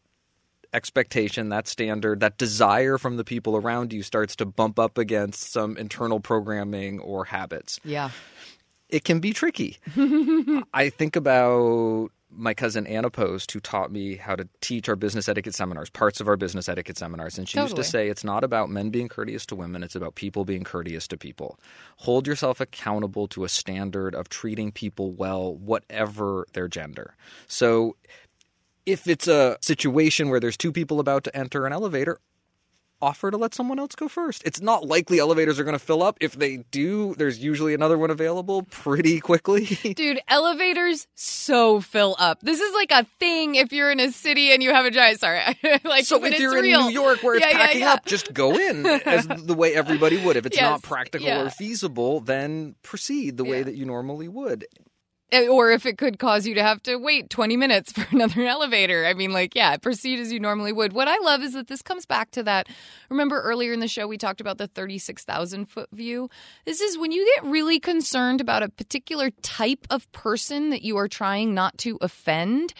expectation, 0.73 1.49
that 1.49 1.67
standard, 1.67 2.19
that 2.21 2.37
desire 2.37 2.97
from 2.97 3.17
the 3.17 3.23
people 3.23 3.55
around 3.55 3.93
you 3.93 4.03
starts 4.03 4.35
to 4.37 4.45
bump 4.45 4.79
up 4.79 4.97
against 4.97 5.51
some 5.51 5.77
internal 5.77 6.19
programming 6.19 6.99
or 6.99 7.25
habits? 7.25 7.79
Yeah. 7.83 8.11
It 8.89 9.03
can 9.03 9.19
be 9.19 9.33
tricky. 9.33 9.77
I 10.73 10.89
think 10.89 11.15
about 11.15 12.11
my 12.29 12.53
cousin 12.53 12.85
Anna 12.87 13.09
Post, 13.09 13.51
who 13.51 13.59
taught 13.59 13.91
me 13.91 14.15
how 14.15 14.35
to 14.35 14.47
teach 14.61 14.89
our 14.89 14.95
business 14.95 15.29
etiquette 15.29 15.55
seminars, 15.55 15.89
parts 15.89 16.19
of 16.19 16.27
our 16.27 16.35
business 16.35 16.67
etiquette 16.67 16.97
seminars. 16.97 17.37
And 17.37 17.47
she 17.47 17.59
used 17.59 17.75
to 17.75 17.83
say, 17.83 18.09
it's 18.09 18.23
not 18.23 18.43
about 18.43 18.69
men 18.69 18.89
being 18.89 19.07
courteous 19.07 19.45
to 19.47 19.55
women, 19.55 19.83
it's 19.83 19.95
about 19.95 20.15
people 20.15 20.45
being 20.45 20.63
courteous 20.63 21.07
to 21.07 21.17
people. 21.17 21.59
Hold 21.97 22.27
yourself 22.27 22.59
accountable 22.59 23.27
to 23.29 23.43
a 23.43 23.49
standard 23.49 24.13
of 24.13 24.29
treating 24.29 24.71
people 24.71 25.11
well, 25.11 25.55
whatever 25.55 26.45
their 26.53 26.67
gender. 26.67 27.15
So 27.47 27.95
if 28.85 29.07
it's 29.07 29.27
a 29.27 29.57
situation 29.61 30.29
where 30.29 30.39
there's 30.39 30.57
two 30.57 30.71
people 30.71 30.99
about 30.99 31.23
to 31.25 31.35
enter 31.35 31.65
an 31.65 31.73
elevator, 31.73 32.19
offer 33.01 33.31
to 33.31 33.37
let 33.37 33.53
someone 33.53 33.79
else 33.79 33.95
go 33.95 34.07
first. 34.07 34.43
It's 34.45 34.61
not 34.61 34.85
likely 34.85 35.19
elevators 35.19 35.59
are 35.59 35.63
going 35.63 35.73
to 35.73 35.83
fill 35.83 36.03
up. 36.03 36.17
If 36.21 36.33
they 36.33 36.57
do, 36.71 37.15
there's 37.15 37.39
usually 37.39 37.73
another 37.73 37.97
one 37.97 38.09
available 38.09 38.63
pretty 38.63 39.19
quickly. 39.19 39.65
Dude, 39.95 40.19
elevators 40.27 41.07
so 41.15 41.81
fill 41.81 42.15
up. 42.19 42.39
This 42.41 42.59
is 42.59 42.73
like 42.73 42.91
a 42.91 43.05
thing 43.19 43.55
if 43.55 43.71
you're 43.71 43.91
in 43.91 43.99
a 43.99 44.11
city 44.11 44.51
and 44.51 44.61
you 44.63 44.73
have 44.73 44.85
a 44.85 44.91
giant. 44.91 45.19
Sorry, 45.19 45.41
like 45.83 46.05
so 46.05 46.23
if 46.23 46.39
you're 46.39 46.61
real. 46.61 46.81
in 46.81 46.87
New 46.87 46.93
York 46.93 47.23
where 47.23 47.35
it's 47.35 47.45
Yeah, 47.45 47.51
yeah, 47.51 47.65
packing 47.65 47.81
yeah. 47.81 47.93
up, 47.93 48.05
just 48.05 48.33
go 48.33 48.57
in 48.57 48.85
as 49.05 49.27
the 49.27 49.53
way 49.53 49.75
everybody 49.75 50.17
would. 50.17 50.37
If 50.37 50.45
it's 50.45 50.59
not 50.59 50.81
practical 50.81 51.27
yeah. 51.27 51.41
or 51.41 51.49
feasible, 51.49 52.19
then 52.19 52.75
proceed 52.83 53.37
the 53.37 53.45
way 53.45 53.63
that 53.63 53.75
you 53.75 53.85
normally 53.85 54.27
would. 54.27 54.65
Eh, 55.31 55.47
Or 55.49 55.71
if 55.71 55.85
it 55.85 55.97
could 55.97 56.19
cause 56.19 56.47
you 56.47 56.55
to 56.55 56.63
have 56.63 56.81
to 56.83 56.95
wait 56.95 57.29
20 57.29 57.57
minutes 57.57 57.91
for 57.93 58.05
another 58.15 58.45
elevator. 58.45 59.05
I 59.05 59.13
mean, 59.13 59.33
like, 59.33 59.55
yeah, 59.55 59.75
proceed 59.77 60.19
as 60.19 60.31
you 60.31 60.39
normally 60.39 60.71
would. 60.71 60.93
What 60.93 61.07
I 61.07 61.17
love 61.17 61.41
is 61.41 61.53
that 61.53 61.67
this 61.67 61.81
comes 61.81 62.05
back 62.05 62.31
to 62.31 62.43
that. 62.43 62.67
Remember 63.09 63.41
earlier 63.41 63.73
in 63.73 63.79
the 63.81 63.87
show, 63.87 64.07
we 64.07 64.17
talked 64.17 64.39
about 64.41 64.57
the 64.57 64.67
36,000 64.67 65.65
foot 65.65 65.89
view? 65.91 66.29
This 66.65 66.79
is 66.79 66.97
when 66.97 67.11
you 67.11 67.25
get 67.35 67.49
really 67.49 67.79
concerned 67.79 68.39
about 68.39 68.63
a 68.63 68.69
particular 68.69 69.31
type 69.41 69.85
of 69.89 70.09
person 70.13 70.69
that 70.69 70.81
you 70.81 70.97
are 70.97 71.09
trying 71.09 71.53
not 71.53 71.77
to 71.79 71.97
offend. 72.01 72.73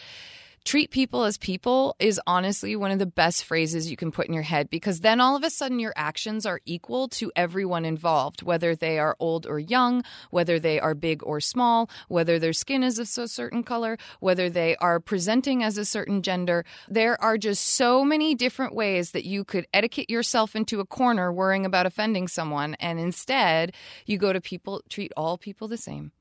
Treat 0.67 0.91
people 0.91 1.23
as 1.23 1.37
people 1.37 1.95
is 1.97 2.19
honestly 2.27 2.75
one 2.75 2.91
of 2.91 2.99
the 2.99 3.05
best 3.05 3.45
phrases 3.45 3.89
you 3.89 3.95
can 3.95 4.11
put 4.11 4.27
in 4.27 4.33
your 4.33 4.43
head 4.43 4.69
because 4.69 4.99
then 4.99 5.21
all 5.21 5.37
of 5.37 5.45
a 5.45 5.49
sudden 5.49 5.79
your 5.79 5.93
actions 5.95 6.45
are 6.45 6.59
equal 6.65 7.07
to 7.07 7.31
everyone 7.37 7.85
involved, 7.85 8.43
whether 8.43 8.75
they 8.75 8.99
are 8.99 9.15
old 9.17 9.47
or 9.47 9.59
young, 9.59 10.03
whether 10.29 10.59
they 10.59 10.77
are 10.77 10.93
big 10.93 11.23
or 11.23 11.39
small, 11.39 11.89
whether 12.09 12.37
their 12.37 12.51
skin 12.51 12.83
is 12.83 12.99
of 12.99 13.07
a 13.17 13.29
certain 13.29 13.63
color, 13.63 13.97
whether 14.19 14.49
they 14.49 14.75
are 14.81 14.99
presenting 14.99 15.63
as 15.63 15.77
a 15.77 15.85
certain 15.85 16.21
gender. 16.21 16.65
There 16.89 17.15
are 17.23 17.37
just 17.37 17.63
so 17.63 18.03
many 18.03 18.35
different 18.35 18.75
ways 18.75 19.11
that 19.11 19.23
you 19.23 19.45
could 19.45 19.67
etiquette 19.73 20.09
yourself 20.09 20.53
into 20.53 20.81
a 20.81 20.85
corner 20.85 21.31
worrying 21.31 21.65
about 21.65 21.85
offending 21.85 22.27
someone. 22.27 22.75
And 22.81 22.99
instead, 22.99 23.73
you 24.05 24.17
go 24.17 24.33
to 24.33 24.41
people, 24.41 24.81
treat 24.89 25.13
all 25.15 25.37
people 25.37 25.69
the 25.69 25.77
same 25.77 26.11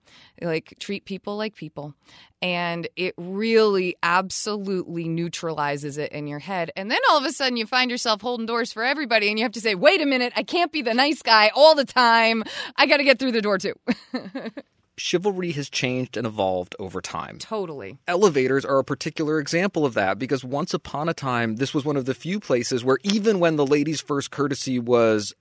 like 0.41 0.75
treat 0.79 1.05
people 1.05 1.37
like 1.37 1.55
people. 1.55 1.95
And 2.43 2.89
it 2.97 3.15
really 3.17 3.97
absolutely 4.03 5.09
neutralizes 5.09 5.99
it 5.99 6.13
in 6.13 6.27
your 6.27 6.39
head. 6.39 6.71
And 6.77 6.91
then 6.91 6.99
all 7.11 7.19
of 7.19 7.25
a 7.25 7.33
sudden 7.33 7.57
you 7.57 7.67
find 7.67 7.91
yourself 7.91 8.21
holding 8.21 8.47
doors 8.47 8.73
for 8.73 8.85
everybody 8.85 9.29
and 9.29 9.39
you 9.39 9.45
have 9.45 9.53
to 9.53 9.61
say 9.61 9.75
wait 9.75 10.03
a 10.03 10.07
minute 10.07 10.33
i 10.37 10.43
can't 10.43 10.73
be 10.73 10.83
the 10.83 10.95
nice 10.95 11.23
guy 11.23 11.51
all 11.55 11.75
the 11.75 11.85
time. 11.85 12.45
I 12.77 12.87
got 12.87 12.99
to 12.99 13.05
get 13.05 13.19
through 13.19 13.33
the 13.33 13.43
door 13.43 13.59
too. 13.59 13.75
Chivalry 14.99 15.53
has 15.53 15.69
changed 15.69 16.17
and 16.17 16.27
evolved 16.27 16.75
over 16.79 17.03
time. 17.03 17.39
totally. 17.39 17.99
Elevators 18.09 18.65
are 18.65 18.79
a 18.79 18.85
particular 18.85 19.39
example 19.39 19.85
of 19.85 19.93
that 19.95 20.19
because 20.19 20.43
once 20.43 20.73
upon 20.73 21.09
a 21.09 21.15
time, 21.15 21.57
this 21.57 21.75
was 21.75 21.85
one 21.85 21.99
of 21.99 22.07
the 22.07 22.15
few 22.15 22.41
places 22.41 22.83
where 22.83 22.99
even 23.03 23.39
when 23.39 23.57
the 23.57 23.67
ladies' 23.67 24.01
first 24.01 24.31
courtesy 24.31 24.79
was 24.79 25.35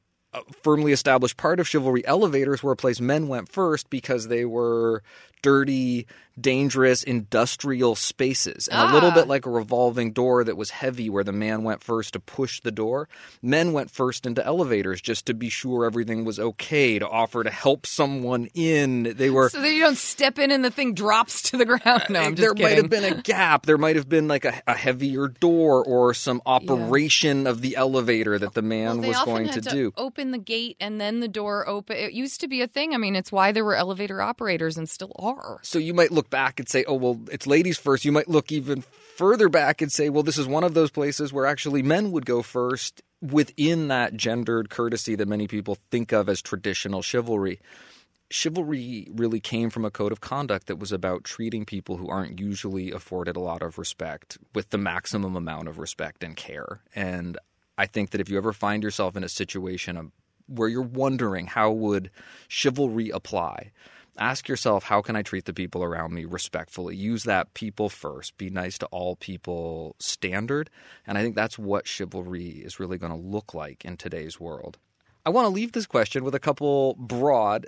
firmly 0.62 0.92
established 0.92 1.38
part 1.38 1.60
of 1.60 1.68
chivalry, 1.68 2.06
elevators 2.06 2.64
were 2.64 2.72
a 2.72 2.76
place 2.76 3.00
men 3.00 3.28
went 3.28 3.50
first 3.50 3.90
because 3.90 4.28
they 4.28 4.46
were 4.46 5.04
dirty, 5.42 6.08
dangerous, 6.40 7.02
industrial 7.04 7.96
spaces. 7.96 8.68
And 8.68 8.90
a 8.90 8.94
little 8.94 9.12
Ah. 9.12 9.16
bit 9.16 9.28
like 9.28 9.46
a 9.46 9.50
revolving 9.50 10.12
door 10.12 10.44
that 10.44 10.58
was 10.58 10.70
heavy 10.72 11.10
where 11.10 11.24
the 11.24 11.32
man 11.32 11.64
went 11.64 11.82
first 11.82 12.12
to 12.14 12.20
push 12.20 12.60
the 12.60 12.72
door, 12.72 13.08
men 13.42 13.72
went 13.72 13.90
first 13.90 14.26
into 14.26 14.46
elevators 14.46 15.00
just 15.02 15.26
to 15.28 15.34
be 15.34 15.48
sure 15.48 15.86
everything 15.86 16.26
was 16.26 16.38
okay, 16.40 17.00
to 17.00 17.08
offer 17.08 17.44
to 17.44 17.50
help 17.50 17.86
someone 17.86 18.50
in. 18.54 19.14
They 19.16 19.30
were 19.30 19.50
so 19.50 19.62
that 19.62 19.72
you 19.72 19.80
don't 19.82 19.98
step 19.98 20.38
in 20.38 20.52
and 20.52 20.66
the 20.66 20.72
thing 20.72 20.94
drops 20.94 21.42
to 21.44 21.58
the 21.58 21.66
ground 21.66 22.04
no 22.10 22.20
i'm 22.20 22.36
just 22.36 22.42
there 22.42 22.54
might 22.54 22.78
have 22.78 22.90
been 22.90 23.06
a 23.06 23.22
gap. 23.22 23.66
There 23.66 23.78
might 23.78 23.96
have 23.96 24.10
been 24.10 24.28
like 24.28 24.44
a, 24.44 24.62
a 24.68 24.74
heavier 24.76 25.30
door 25.30 25.86
or 25.86 26.14
some 26.14 26.42
operation 26.46 27.48
of 27.48 27.62
the 27.62 27.76
elevator 27.78 28.38
that 28.40 28.54
the 28.54 28.62
man 28.62 29.00
Well, 29.00 29.10
was 29.10 29.22
going 29.24 29.46
had 29.48 29.64
to, 29.64 29.70
do. 29.70 29.94
Open 29.96 30.32
the 30.32 30.38
gate 30.38 30.76
and 30.82 31.00
then 31.00 31.20
the 31.22 31.28
door 31.28 31.68
open. 31.68 31.96
It 31.96 32.12
used 32.14 32.42
to 32.42 32.48
be 32.48 32.62
a 32.62 32.68
thing. 32.68 32.94
I 32.94 32.98
mean, 32.98 33.16
it's 33.16 33.32
why 33.32 33.52
there 33.52 33.64
were 33.66 33.76
elevator 33.76 34.22
operators 34.22 34.78
and 34.78 34.90
still 34.90 35.12
are. 35.18 35.35
So 35.62 35.80
you 35.80 35.94
might 35.94 36.12
look 36.12 36.30
back 36.30 36.60
and 36.60 36.70
say, 36.70 36.84
oh, 36.88 36.96
well, 36.96 37.20
it's 37.32 37.48
ladies 37.48 37.78
first. 37.78 38.06
You 38.06 38.12
might 38.12 38.28
look 38.28 38.52
even 38.52 38.82
further 38.82 39.50
back 39.50 39.82
and 39.82 39.92
say, 39.92 40.10
well, 40.10 40.24
this 40.24 40.38
is 40.38 40.48
one 40.48 40.64
of 40.64 40.74
those 40.74 40.92
places 40.92 41.32
where 41.32 41.46
actually 41.46 41.82
men 41.82 42.12
would 42.12 42.26
go 42.26 42.42
first 42.42 43.02
within 43.22 43.88
that 43.88 44.16
gendered 44.16 44.70
courtesy 44.70 45.16
that 45.16 45.28
many 45.28 45.48
people 45.48 45.78
think 45.90 46.12
of 46.12 46.30
as 46.30 46.42
traditional 46.42 47.02
chivalry. 47.02 47.60
Chivalry 48.30 49.08
really 49.14 49.40
came 49.40 49.70
from 49.70 49.86
a 49.86 49.92
code 49.92 50.12
of 50.12 50.22
conduct 50.22 50.68
that 50.68 50.80
was 50.80 50.92
about 50.92 51.24
treating 51.24 51.66
people 51.66 51.98
who 51.98 52.10
aren't 52.10 52.40
usually 52.40 52.92
afforded 52.92 53.36
a 53.36 53.42
lot 53.42 53.62
of 53.62 53.78
respect 53.78 54.38
with 54.54 54.70
the 54.70 54.78
maximum 54.78 55.36
amount 55.36 55.68
of 55.68 55.80
respect 55.80 56.24
and 56.24 56.36
care. 56.36 56.82
And 56.96 57.38
I 57.78 57.86
think 57.86 58.12
that 58.12 58.22
if 58.22 58.30
you 58.30 58.38
ever 58.38 58.54
find 58.54 58.84
yourself 58.84 59.16
in 59.16 59.24
a 59.24 59.30
situation 59.30 60.12
where 60.48 60.68
you're 60.68 60.82
wondering 60.82 61.48
how 61.48 61.72
would 61.72 62.10
chivalry 62.48 63.10
apply, 63.10 63.72
ask 64.18 64.48
yourself 64.48 64.86
how 64.86 65.02
can 65.02 65.16
I 65.16 65.22
treat 65.22 65.46
the 65.46 65.54
people 65.54 65.84
around 65.84 66.14
me 66.14 66.26
respectfully? 66.26 66.96
Use 66.96 67.24
that 67.24 67.54
people 67.54 67.90
first, 67.90 68.38
be 68.38 68.50
nice 68.50 68.78
to 68.80 68.86
all 68.88 69.16
people 69.16 69.96
standard. 70.00 70.70
And 71.06 71.18
I 71.18 71.22
think 71.22 71.36
that's 71.36 71.58
what 71.58 71.88
chivalry 71.88 72.50
is 72.50 72.80
really 72.80 72.98
going 72.98 73.12
to 73.12 73.18
look 73.18 73.54
like 73.54 73.86
in 73.86 73.98
today's 73.98 74.40
world. 74.40 74.78
I 75.26 75.30
want 75.30 75.46
to 75.46 75.50
leave 75.50 75.72
this 75.72 75.88
question 75.88 76.24
with 76.24 76.36
a 76.36 76.40
couple 76.40 76.96
broad 77.00 77.68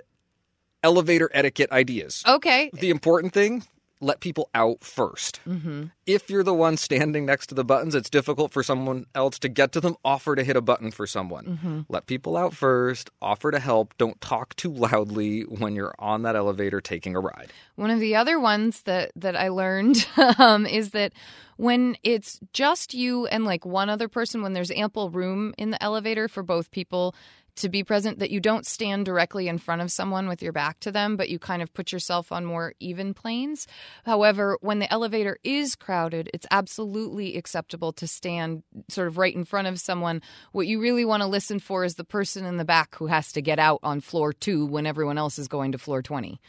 elevator 0.82 1.30
etiquette 1.34 1.72
ideas. 1.72 2.22
Okay. 2.26 2.70
The 2.72 2.90
important 2.90 3.32
thing 3.32 3.64
let 4.00 4.20
people 4.20 4.48
out 4.54 4.80
1st 4.80 5.38
Mm-hmm. 5.48 5.84
If 6.06 6.30
you're 6.30 6.42
the 6.42 6.54
one 6.54 6.76
standing 6.76 7.26
next 7.26 7.48
to 7.48 7.54
the 7.54 7.64
buttons, 7.64 7.94
it's 7.94 8.08
difficult 8.10 8.52
for 8.52 8.62
someone 8.62 9.06
else 9.14 9.38
to 9.40 9.48
get 9.48 9.72
to 9.72 9.80
them. 9.80 9.96
Offer 10.04 10.36
to 10.36 10.44
hit 10.44 10.56
a 10.56 10.60
button 10.60 10.90
for 10.90 11.06
someone. 11.06 11.44
Mm-hmm. 11.44 11.80
Let 11.88 12.06
people 12.06 12.36
out 12.36 12.54
first. 12.54 13.10
Offer 13.20 13.50
to 13.52 13.58
help. 13.58 13.94
Don't 13.98 14.20
talk 14.20 14.54
too 14.56 14.72
loudly 14.72 15.42
when 15.42 15.74
you're 15.74 15.94
on 15.98 16.22
that 16.22 16.36
elevator 16.36 16.80
taking 16.80 17.14
a 17.14 17.20
ride. 17.20 17.52
One 17.76 17.90
of 17.90 18.00
the 18.00 18.16
other 18.16 18.40
ones 18.40 18.82
that 18.82 19.12
that 19.16 19.36
I 19.36 19.48
learned 19.48 20.06
um, 20.38 20.66
is 20.66 20.90
that 20.90 21.12
when 21.58 21.96
it's 22.04 22.38
just 22.52 22.94
you 22.94 23.26
and 23.26 23.44
like 23.44 23.66
one 23.66 23.90
other 23.90 24.08
person, 24.08 24.42
when 24.42 24.52
there's 24.52 24.70
ample 24.70 25.10
room 25.10 25.54
in 25.58 25.70
the 25.70 25.82
elevator 25.82 26.28
for 26.28 26.44
both 26.44 26.70
people 26.70 27.16
to 27.56 27.68
be 27.68 27.82
present, 27.82 28.20
that 28.20 28.30
you 28.30 28.38
don't 28.38 28.64
stand 28.64 29.04
directly 29.04 29.48
in 29.48 29.58
front 29.58 29.82
of 29.82 29.90
someone 29.90 30.28
with 30.28 30.40
your 30.40 30.52
back 30.52 30.78
to 30.78 30.92
them, 30.92 31.16
but 31.16 31.28
you 31.28 31.40
kind 31.40 31.60
of 31.60 31.74
put 31.74 31.90
yourself 31.90 32.30
on 32.30 32.44
more 32.44 32.74
even 32.78 33.12
planes. 33.12 33.66
However, 34.04 34.56
when 34.60 34.78
the 34.78 34.92
elevator 34.92 35.38
is 35.42 35.74
crowded, 35.74 36.30
it's 36.32 36.46
absolutely 36.52 37.36
acceptable 37.36 37.92
to 37.94 38.06
stand 38.06 38.62
sort 38.88 39.08
of 39.08 39.18
right 39.18 39.34
in 39.34 39.44
front 39.44 39.66
of 39.66 39.80
someone. 39.80 40.22
What 40.52 40.68
you 40.68 40.80
really 40.80 41.04
want 41.04 41.22
to 41.22 41.26
listen 41.26 41.58
for 41.58 41.82
is 41.82 41.96
the 41.96 42.04
person 42.04 42.44
in 42.44 42.58
the 42.58 42.64
back 42.64 42.94
who 42.94 43.08
has 43.08 43.32
to 43.32 43.42
get 43.42 43.58
out 43.58 43.80
on 43.82 44.00
floor 44.00 44.32
two 44.32 44.64
when 44.64 44.86
everyone 44.86 45.18
else 45.18 45.40
is 45.40 45.48
going 45.48 45.72
to 45.72 45.78
floor 45.78 46.02
20 46.02 46.40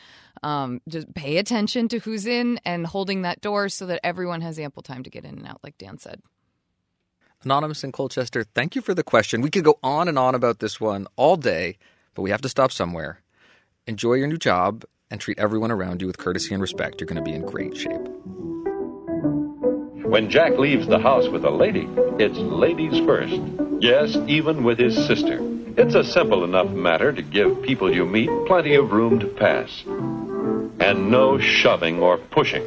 um, 0.44 0.82
just 0.88 1.14
pay 1.14 1.38
attention 1.38 1.88
to 1.90 2.00
who's 2.00 2.26
in 2.26 2.60
and 2.66 2.86
holding 2.86 3.24
that 3.24 3.42
door 3.42 3.70
so 3.70 3.86
that 3.88 4.00
everyone 4.04 4.42
has 4.42 4.60
ample 4.60 4.84
time 4.84 5.04
to 5.04 5.10
get 5.10 5.26
in 5.26 5.38
and 5.38 5.48
out, 5.48 5.60
like 5.64 5.78
Dan 5.78 5.98
said. 5.98 6.22
Anonymous 7.44 7.84
in 7.84 7.92
Colchester, 7.92 8.44
thank 8.44 8.76
you 8.76 8.82
for 8.82 8.94
the 8.94 9.04
question. 9.04 9.42
We 9.42 9.50
could 9.50 9.64
go 9.64 9.80
on 9.82 10.08
and 10.08 10.20
on 10.20 10.36
about 10.36 10.60
this 10.60 10.82
one 10.82 11.08
all 11.16 11.38
day, 11.38 11.78
but 12.14 12.22
we 12.22 12.32
have 12.32 12.42
to 12.42 12.50
stop 12.50 12.72
somewhere. 12.72 13.22
Enjoy 13.88 14.14
your 14.14 14.28
new 14.28 14.38
job 14.38 14.84
and 15.10 15.22
treat 15.22 15.40
everyone 15.40 15.72
around 15.72 16.02
you 16.02 16.08
with 16.08 16.18
courtesy 16.18 16.54
and 16.54 16.62
respect. 16.62 17.00
You're 17.00 17.08
going 17.08 17.24
to 17.24 17.24
be 17.24 17.34
in 17.34 17.46
great 17.46 17.78
shape. 17.78 18.02
When 20.06 20.30
Jack 20.30 20.58
leaves 20.58 20.88
the 20.88 21.00
house 21.00 21.30
with 21.30 21.46
a 21.46 21.50
lady, 21.50 21.88
it's 22.20 22.38
ladies 22.38 23.00
first. 23.06 23.40
Yes, 23.80 24.18
even 24.28 24.64
with 24.64 24.80
his 24.80 24.96
sister. 25.08 25.40
It's 25.78 25.96
a 25.96 26.04
simple 26.04 26.44
enough 26.44 26.70
matter 26.72 27.14
to 27.14 27.22
give 27.22 27.62
people 27.62 27.94
you 27.94 28.06
meet 28.06 28.30
plenty 28.48 28.76
of 28.76 28.92
room 28.92 29.20
to 29.20 29.28
pass. 29.28 29.84
And 30.80 31.12
no 31.12 31.40
shoving 31.40 32.02
or 32.02 32.18
pushing. 32.18 32.66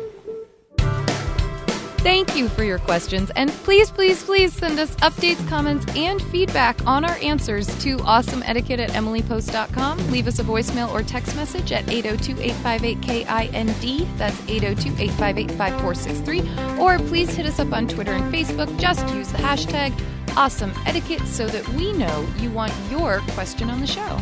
Thank 2.03 2.35
you 2.35 2.49
for 2.49 2.64
your 2.64 2.81
questions, 2.81 3.31
and 3.37 3.49
please, 3.49 3.93
please, 3.93 4.25
please 4.25 4.53
send 4.53 4.81
us 4.81 4.97
updates, 4.97 5.49
comments, 5.49 5.87
and 5.95 6.20
feedback 6.20 6.85
on 6.85 7.05
our 7.05 7.14
answers 7.18 7.68
to 7.85 7.97
awesomeetiquette 7.99 8.81
at 8.81 8.91
emilypost.com. 8.91 10.11
Leave 10.11 10.27
us 10.27 10.41
a 10.41 10.43
voicemail 10.43 10.93
or 10.93 11.05
text 11.05 11.37
message 11.37 11.70
at 11.70 11.85
802-858-KIND. 11.85 14.18
That's 14.18 14.37
802-858-5463. 14.41 16.79
Or 16.79 16.99
please 16.99 17.33
hit 17.37 17.47
us 17.47 17.61
up 17.61 17.73
on 17.73 17.87
Twitter 17.87 18.14
and 18.14 18.35
Facebook. 18.35 18.77
Just 18.81 19.07
use 19.14 19.31
the 19.31 19.39
hashtag 19.39 19.93
awesomeetiquette 20.31 21.25
so 21.27 21.47
that 21.47 21.68
we 21.75 21.93
know 21.93 22.27
you 22.39 22.51
want 22.51 22.73
your 22.91 23.20
question 23.29 23.70
on 23.70 23.81
the 23.81 23.87
show. 23.87 24.18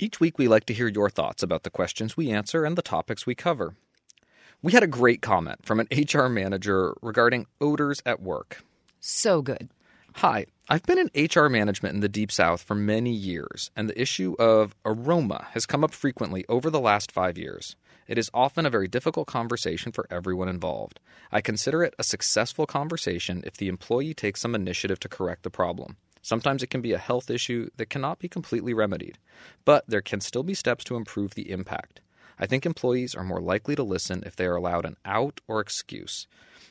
Each 0.00 0.20
week, 0.20 0.38
we 0.38 0.46
like 0.46 0.64
to 0.66 0.74
hear 0.74 0.86
your 0.86 1.10
thoughts 1.10 1.42
about 1.42 1.64
the 1.64 1.70
questions 1.70 2.16
we 2.16 2.30
answer 2.30 2.64
and 2.64 2.78
the 2.78 2.82
topics 2.82 3.26
we 3.26 3.34
cover. 3.34 3.74
We 4.62 4.70
had 4.70 4.84
a 4.84 4.86
great 4.86 5.22
comment 5.22 5.66
from 5.66 5.80
an 5.80 5.88
HR 6.14 6.28
manager 6.28 6.94
regarding 7.02 7.46
odors 7.60 8.00
at 8.06 8.22
work. 8.22 8.62
So 9.00 9.42
good. 9.42 9.70
Hi, 10.14 10.46
I've 10.68 10.84
been 10.84 11.00
in 11.00 11.28
HR 11.34 11.48
management 11.48 11.96
in 11.96 12.00
the 12.00 12.08
Deep 12.08 12.30
South 12.30 12.62
for 12.62 12.76
many 12.76 13.10
years, 13.10 13.72
and 13.74 13.88
the 13.88 14.00
issue 14.00 14.36
of 14.38 14.76
aroma 14.84 15.48
has 15.50 15.66
come 15.66 15.82
up 15.82 15.92
frequently 15.92 16.44
over 16.48 16.70
the 16.70 16.78
last 16.78 17.10
five 17.10 17.36
years. 17.36 17.74
It 18.06 18.18
is 18.18 18.30
often 18.32 18.66
a 18.66 18.70
very 18.70 18.86
difficult 18.86 19.26
conversation 19.26 19.90
for 19.90 20.06
everyone 20.10 20.48
involved. 20.48 21.00
I 21.32 21.40
consider 21.40 21.82
it 21.82 21.94
a 21.98 22.04
successful 22.04 22.66
conversation 22.66 23.42
if 23.44 23.56
the 23.56 23.68
employee 23.68 24.14
takes 24.14 24.40
some 24.40 24.54
initiative 24.54 25.00
to 25.00 25.08
correct 25.08 25.42
the 25.42 25.50
problem. 25.50 25.96
Sometimes 26.28 26.62
it 26.62 26.68
can 26.68 26.82
be 26.82 26.92
a 26.92 26.98
health 26.98 27.30
issue 27.30 27.70
that 27.78 27.88
cannot 27.88 28.18
be 28.18 28.28
completely 28.28 28.74
remedied, 28.74 29.16
but 29.64 29.82
there 29.88 30.02
can 30.02 30.20
still 30.20 30.42
be 30.42 30.52
steps 30.52 30.84
to 30.84 30.94
improve 30.94 31.34
the 31.34 31.50
impact. 31.50 32.02
I 32.38 32.44
think 32.44 32.66
employees 32.66 33.14
are 33.14 33.24
more 33.24 33.40
likely 33.40 33.74
to 33.76 33.82
listen 33.82 34.22
if 34.26 34.36
they 34.36 34.44
are 34.44 34.54
allowed 34.54 34.84
an 34.84 34.98
out 35.06 35.40
or 35.48 35.58
excuse. 35.58 36.26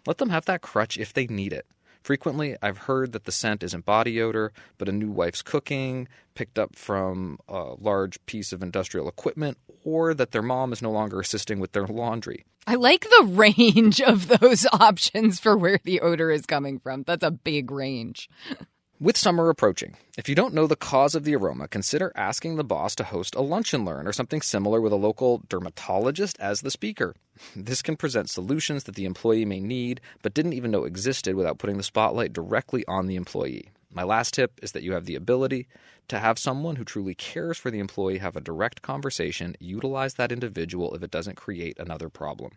Let 0.06 0.20
them 0.20 0.30
have 0.30 0.46
that 0.46 0.62
crutch 0.62 0.96
if 0.96 1.12
they 1.12 1.26
need 1.26 1.54
it. 1.54 1.66
Frequently, 2.04 2.56
I've 2.62 2.86
heard 2.86 3.14
that 3.14 3.24
the 3.24 3.32
scent 3.32 3.64
isn't 3.64 3.84
body 3.84 4.22
odor, 4.22 4.54
but 4.78 4.90
a 4.90 4.92
new 4.92 5.10
wife's 5.10 5.42
cooking, 5.42 6.08
picked 6.36 6.60
up 6.60 6.76
from 6.76 7.40
a 7.48 7.74
large 7.80 8.24
piece 8.28 8.54
of 8.54 8.62
industrial 8.62 9.10
equipment, 9.10 9.58
or 9.84 10.14
that 10.14 10.34
their 10.34 10.44
mom 10.44 10.72
is 10.72 10.84
no 10.84 10.92
longer 10.92 11.20
assisting 11.20 11.60
with 11.60 11.72
their 11.72 11.88
laundry. 11.88 12.46
I 12.68 12.76
like 12.76 13.06
the 13.10 13.26
range 13.32 14.02
of 14.02 14.28
those 14.28 14.68
options 14.72 15.40
for 15.40 15.58
where 15.58 15.80
the 15.84 16.02
odor 16.02 16.30
is 16.30 16.46
coming 16.46 16.78
from. 16.78 17.02
That's 17.08 17.24
a 17.24 17.32
big 17.32 17.72
range. 17.72 18.30
With 19.00 19.16
summer 19.16 19.52
approaching, 19.52 19.96
if 20.18 20.28
you 20.28 20.34
don't 20.34 20.56
know 20.56 20.66
the 20.66 20.76
cause 20.76 21.14
of 21.14 21.24
the 21.24 21.36
aroma, 21.36 21.68
consider 21.68 22.12
asking 22.16 22.56
the 22.56 22.64
boss 22.64 22.96
to 22.96 23.04
host 23.04 23.36
a 23.36 23.42
lunch 23.42 23.72
and 23.72 23.86
learn 23.86 24.08
or 24.08 24.12
something 24.12 24.42
similar 24.42 24.82
with 24.82 24.92
a 24.92 24.96
local 24.96 25.44
dermatologist 25.50 26.36
as 26.40 26.62
the 26.62 26.72
speaker. 26.72 27.14
This 27.56 27.84
can 27.84 27.96
present 27.96 28.28
solutions 28.28 28.86
that 28.86 28.96
the 28.96 29.06
employee 29.06 29.46
may 29.46 29.60
need 29.60 30.02
but 30.24 30.34
didn't 30.34 30.54
even 30.54 30.72
know 30.72 30.84
existed 30.84 31.36
without 31.36 31.60
putting 31.60 31.78
the 31.78 31.84
spotlight 31.84 32.34
directly 32.34 32.84
on 32.88 33.06
the 33.06 33.18
employee. 33.18 33.70
My 33.92 34.02
last 34.02 34.34
tip 34.34 34.60
is 34.64 34.72
that 34.72 34.82
you 34.82 34.94
have 34.94 35.06
the 35.06 35.14
ability 35.14 35.68
to 36.08 36.18
have 36.18 36.40
someone 36.40 36.78
who 36.78 36.84
truly 36.84 37.14
cares 37.14 37.60
for 37.60 37.70
the 37.70 37.78
employee 37.78 38.18
have 38.18 38.36
a 38.36 38.42
direct 38.42 38.82
conversation, 38.82 39.56
utilize 39.60 40.16
that 40.16 40.32
individual 40.32 40.96
if 40.96 41.04
it 41.04 41.12
doesn't 41.12 41.38
create 41.38 41.78
another 41.78 42.10
problem. 42.10 42.54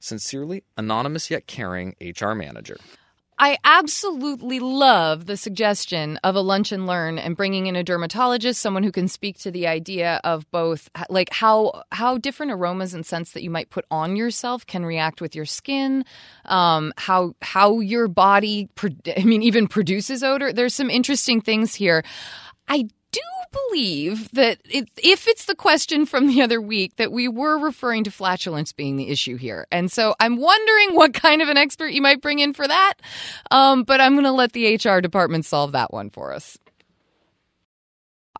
Sincerely, 0.00 0.64
anonymous 0.76 1.30
yet 1.30 1.46
caring 1.46 1.94
HR 2.00 2.32
manager. 2.32 2.78
I 3.42 3.56
absolutely 3.64 4.60
love 4.60 5.24
the 5.24 5.36
suggestion 5.38 6.18
of 6.18 6.34
a 6.34 6.42
lunch 6.42 6.72
and 6.72 6.86
learn 6.86 7.18
and 7.18 7.34
bringing 7.34 7.68
in 7.68 7.74
a 7.74 7.82
dermatologist, 7.82 8.60
someone 8.60 8.82
who 8.82 8.92
can 8.92 9.08
speak 9.08 9.38
to 9.38 9.50
the 9.50 9.66
idea 9.66 10.20
of 10.24 10.48
both 10.50 10.90
like 11.08 11.32
how 11.32 11.84
how 11.90 12.18
different 12.18 12.52
aromas 12.52 12.92
and 12.92 13.04
scents 13.04 13.32
that 13.32 13.42
you 13.42 13.48
might 13.48 13.70
put 13.70 13.86
on 13.90 14.14
yourself 14.14 14.66
can 14.66 14.84
react 14.84 15.22
with 15.22 15.34
your 15.34 15.46
skin, 15.46 16.04
um, 16.44 16.92
how 16.98 17.34
how 17.40 17.80
your 17.80 18.08
body, 18.08 18.68
I 19.16 19.24
mean, 19.24 19.42
even 19.42 19.68
produces 19.68 20.22
odor. 20.22 20.52
There's 20.52 20.74
some 20.74 20.90
interesting 20.90 21.40
things 21.40 21.74
here. 21.74 22.04
I 22.68 22.88
do 23.12 23.20
believe 23.52 24.30
that 24.32 24.58
it, 24.64 24.88
if 24.96 25.26
it's 25.26 25.46
the 25.46 25.54
question 25.54 26.06
from 26.06 26.26
the 26.26 26.42
other 26.42 26.60
week, 26.60 26.96
that 26.96 27.12
we 27.12 27.28
were 27.28 27.58
referring 27.58 28.04
to 28.04 28.10
flatulence 28.10 28.72
being 28.72 28.96
the 28.96 29.08
issue 29.08 29.36
here. 29.36 29.66
And 29.70 29.90
so 29.90 30.14
I'm 30.20 30.36
wondering 30.36 30.94
what 30.94 31.14
kind 31.14 31.42
of 31.42 31.48
an 31.48 31.56
expert 31.56 31.88
you 31.88 32.02
might 32.02 32.20
bring 32.20 32.38
in 32.38 32.52
for 32.52 32.66
that. 32.66 32.94
Um, 33.50 33.84
but 33.84 34.00
I'm 34.00 34.12
going 34.12 34.24
to 34.24 34.32
let 34.32 34.52
the 34.52 34.74
HR 34.76 35.00
department 35.00 35.44
solve 35.44 35.72
that 35.72 35.92
one 35.92 36.10
for 36.10 36.32
us. 36.32 36.58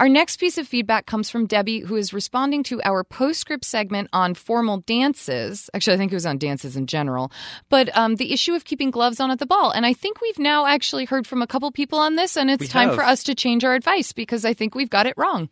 Our 0.00 0.08
next 0.08 0.38
piece 0.40 0.56
of 0.56 0.66
feedback 0.66 1.04
comes 1.04 1.28
from 1.28 1.44
Debbie, 1.44 1.80
who 1.80 1.94
is 1.94 2.14
responding 2.14 2.62
to 2.62 2.80
our 2.84 3.04
postscript 3.04 3.66
segment 3.66 4.08
on 4.14 4.32
formal 4.32 4.78
dances. 4.78 5.68
Actually, 5.74 5.92
I 5.92 5.96
think 5.98 6.10
it 6.10 6.14
was 6.14 6.24
on 6.24 6.38
dances 6.38 6.74
in 6.74 6.86
general, 6.86 7.30
but 7.68 7.94
um, 7.94 8.16
the 8.16 8.32
issue 8.32 8.54
of 8.54 8.64
keeping 8.64 8.90
gloves 8.90 9.20
on 9.20 9.30
at 9.30 9.38
the 9.38 9.44
ball. 9.44 9.70
And 9.70 9.84
I 9.84 9.92
think 9.92 10.22
we've 10.22 10.38
now 10.38 10.64
actually 10.64 11.04
heard 11.04 11.26
from 11.26 11.42
a 11.42 11.46
couple 11.46 11.70
people 11.70 11.98
on 11.98 12.16
this, 12.16 12.38
and 12.38 12.50
it's 12.50 12.62
We 12.62 12.68
time 12.68 12.88
have. 12.88 12.94
for 12.96 13.04
us 13.04 13.22
to 13.24 13.34
change 13.34 13.62
our 13.62 13.74
advice 13.74 14.12
because 14.12 14.46
I 14.46 14.54
think 14.54 14.74
we've 14.74 14.88
got 14.88 15.06
it 15.06 15.12
wrong. 15.18 15.50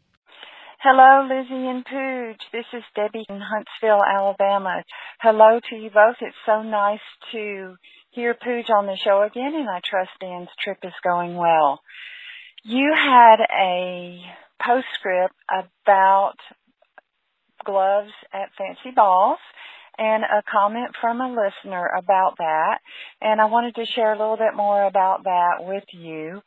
Hello, 0.80 1.28
Lizzie 1.28 1.68
and 1.68 1.84
Pooge. 1.84 2.40
This 2.50 2.64
is 2.72 2.84
Debbie 2.96 3.26
in 3.28 3.42
Huntsville, 3.42 4.02
Alabama. 4.02 4.82
Hello 5.20 5.60
to 5.68 5.76
you 5.76 5.90
both. 5.90 6.16
It's 6.22 6.34
so 6.46 6.62
nice 6.62 7.04
to 7.32 7.76
hear 8.12 8.32
Pooge 8.32 8.70
on 8.70 8.86
the 8.86 8.96
show 8.96 9.20
again, 9.24 9.52
and 9.54 9.68
I 9.68 9.80
trust 9.84 10.12
Dan's 10.22 10.48
trip 10.58 10.78
is 10.84 10.94
going 11.04 11.36
well. 11.36 11.82
You 12.64 12.92
had 12.94 13.36
a 13.40 14.20
postscript 14.60 15.34
about 15.48 16.34
gloves 17.64 18.10
at 18.32 18.50
fancy 18.58 18.94
balls 18.94 19.38
and 19.96 20.24
a 20.24 20.42
comment 20.50 20.94
from 21.00 21.20
a 21.20 21.28
listener 21.28 21.86
about 21.86 22.36
that, 22.38 22.78
and 23.20 23.40
I 23.40 23.46
wanted 23.46 23.74
to 23.76 23.86
share 23.86 24.12
a 24.12 24.18
little 24.18 24.36
bit 24.36 24.54
more 24.56 24.84
about 24.84 25.24
that 25.24 25.56
with 25.60 25.84
you. 25.92 26.40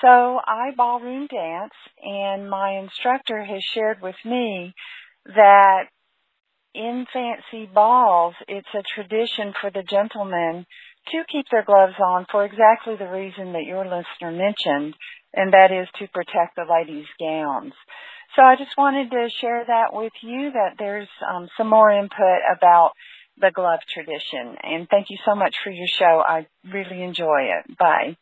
So 0.00 0.08
I 0.46 0.72
ballroom 0.76 1.26
dance 1.26 1.72
and 2.02 2.50
my 2.50 2.78
instructor 2.78 3.42
has 3.42 3.62
shared 3.62 4.02
with 4.02 4.16
me 4.24 4.74
that 5.24 5.84
in 6.74 7.06
fancy 7.12 7.66
balls, 7.66 8.34
it's 8.46 8.68
a 8.74 8.82
tradition 8.82 9.54
for 9.58 9.70
the 9.70 9.82
gentlemen 9.82 10.66
to 11.08 11.24
keep 11.30 11.46
their 11.50 11.64
gloves 11.64 11.94
on 11.98 12.26
for 12.30 12.44
exactly 12.44 12.96
the 12.96 13.08
reason 13.08 13.52
that 13.52 13.64
your 13.64 13.84
listener 13.84 14.30
mentioned, 14.30 14.94
and 15.34 15.52
that 15.52 15.72
is 15.72 15.88
to 15.98 16.08
protect 16.08 16.56
the 16.56 16.64
ladies' 16.68 17.06
gowns. 17.18 17.72
So 18.34 18.42
I 18.42 18.56
just 18.56 18.76
wanted 18.76 19.10
to 19.10 19.28
share 19.40 19.64
that 19.66 19.92
with 19.92 20.12
you 20.22 20.52
that 20.52 20.74
there's 20.78 21.08
um, 21.26 21.48
some 21.56 21.68
more 21.68 21.90
input 21.90 22.40
about 22.54 22.92
the 23.40 23.50
glove 23.50 23.80
tradition. 23.92 24.56
And 24.62 24.88
thank 24.88 25.10
you 25.10 25.18
so 25.24 25.34
much 25.34 25.56
for 25.62 25.70
your 25.70 25.86
show. 25.86 26.22
I 26.26 26.46
really 26.64 27.02
enjoy 27.02 27.42
it. 27.42 27.78
Bye. 27.78 28.16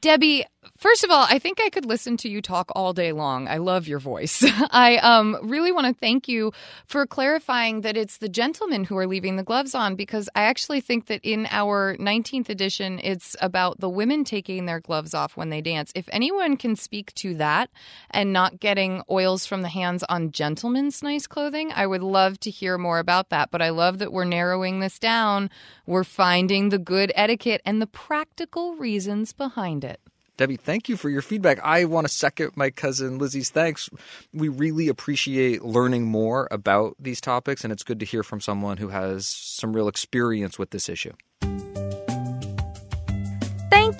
Debbie, 0.00 0.46
first 0.78 1.04
of 1.04 1.10
all, 1.10 1.26
I 1.28 1.38
think 1.38 1.60
I 1.60 1.70
could 1.70 1.86
listen 1.86 2.16
to 2.18 2.28
you 2.28 2.42
talk 2.42 2.70
all 2.74 2.92
day 2.92 3.12
long. 3.12 3.48
I 3.48 3.58
love 3.58 3.88
your 3.88 3.98
voice. 3.98 4.44
I 4.70 4.96
um, 4.98 5.38
really 5.42 5.72
want 5.72 5.86
to 5.86 5.94
thank 5.94 6.28
you 6.28 6.52
for 6.86 7.06
clarifying 7.06 7.80
that 7.82 7.96
it's 7.96 8.18
the 8.18 8.28
gentlemen 8.28 8.84
who 8.84 8.96
are 8.96 9.06
leaving 9.06 9.36
the 9.36 9.42
gloves 9.42 9.74
on 9.74 9.96
because 9.96 10.28
I 10.34 10.42
actually 10.42 10.80
think 10.80 11.06
that 11.06 11.20
in 11.22 11.46
our 11.50 11.96
19th 11.98 12.48
edition, 12.48 13.00
it's 13.02 13.36
about 13.40 13.80
the 13.80 13.88
women 13.88 14.24
taking 14.24 14.66
their 14.66 14.80
gloves 14.80 15.14
off 15.14 15.36
when 15.36 15.50
they 15.50 15.60
dance. 15.60 15.92
If 15.94 16.08
anyone 16.12 16.56
can 16.56 16.76
speak 16.76 17.14
to 17.14 17.34
that 17.34 17.70
and 18.10 18.32
not 18.32 18.60
getting 18.60 19.02
oils 19.10 19.46
from 19.46 19.62
the 19.62 19.68
hands 19.68 20.04
on 20.08 20.32
gentlemen's 20.32 21.02
nice 21.02 21.26
clothing, 21.26 21.72
I 21.74 21.86
would 21.86 22.02
love 22.02 22.40
to 22.40 22.50
hear 22.50 22.78
more 22.78 22.98
about 22.98 23.30
that. 23.30 23.50
But 23.50 23.62
I 23.62 23.70
love 23.70 23.98
that 23.98 24.12
we're 24.12 24.24
narrowing 24.24 24.80
this 24.80 24.98
down. 24.98 25.50
We're 25.86 26.04
finding 26.04 26.68
the 26.68 26.78
good 26.78 27.12
etiquette 27.14 27.62
and 27.64 27.80
the 27.80 27.86
practical 27.86 28.74
reasons 28.76 29.32
behind 29.32 29.84
it. 29.84 30.00
Debbie, 30.36 30.56
thank 30.56 30.88
you 30.88 30.96
for 30.96 31.08
your 31.08 31.22
feedback. 31.22 31.58
I 31.62 31.84
want 31.86 32.06
to 32.06 32.12
second 32.12 32.52
my 32.56 32.70
cousin 32.70 33.18
Lizzie's 33.18 33.48
thanks. 33.48 33.88
We 34.34 34.48
really 34.48 34.88
appreciate 34.88 35.62
learning 35.62 36.04
more 36.04 36.46
about 36.50 36.94
these 36.98 37.20
topics, 37.22 37.64
and 37.64 37.72
it's 37.72 37.82
good 37.82 38.00
to 38.00 38.06
hear 38.06 38.22
from 38.22 38.40
someone 38.40 38.76
who 38.76 38.88
has 38.88 39.26
some 39.26 39.74
real 39.74 39.88
experience 39.88 40.58
with 40.58 40.70
this 40.70 40.88
issue. 40.88 41.12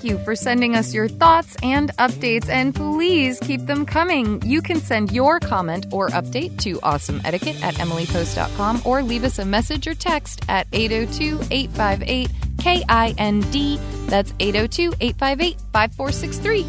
Thank 0.06 0.20
you 0.20 0.24
for 0.24 0.36
sending 0.36 0.76
us 0.76 0.94
your 0.94 1.08
thoughts 1.08 1.56
and 1.64 1.90
updates, 1.96 2.48
and 2.48 2.72
please 2.72 3.40
keep 3.40 3.66
them 3.66 3.84
coming. 3.84 4.40
You 4.42 4.62
can 4.62 4.78
send 4.78 5.10
your 5.10 5.40
comment 5.40 5.86
or 5.90 6.10
update 6.10 6.60
to 6.60 6.76
awesomeetiquette 6.76 7.60
at 7.60 7.74
emilypost.com 7.74 8.82
or 8.84 9.02
leave 9.02 9.24
us 9.24 9.40
a 9.40 9.44
message 9.44 9.88
or 9.88 9.94
text 9.94 10.44
at 10.48 10.68
802 10.72 11.40
858 11.50 12.30
KIND. 12.58 13.80
That's 14.08 14.32
802 14.38 14.94
858 15.00 15.60
5463. 15.72 16.66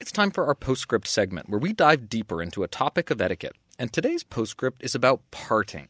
It's 0.00 0.12
time 0.12 0.30
for 0.30 0.46
our 0.46 0.54
postscript 0.54 1.08
segment 1.08 1.50
where 1.50 1.60
we 1.60 1.74
dive 1.74 2.08
deeper 2.08 2.42
into 2.42 2.62
a 2.62 2.68
topic 2.68 3.10
of 3.10 3.20
etiquette. 3.20 3.56
And 3.78 3.92
today's 3.92 4.24
postscript 4.24 4.82
is 4.82 4.94
about 4.94 5.30
parting. 5.30 5.88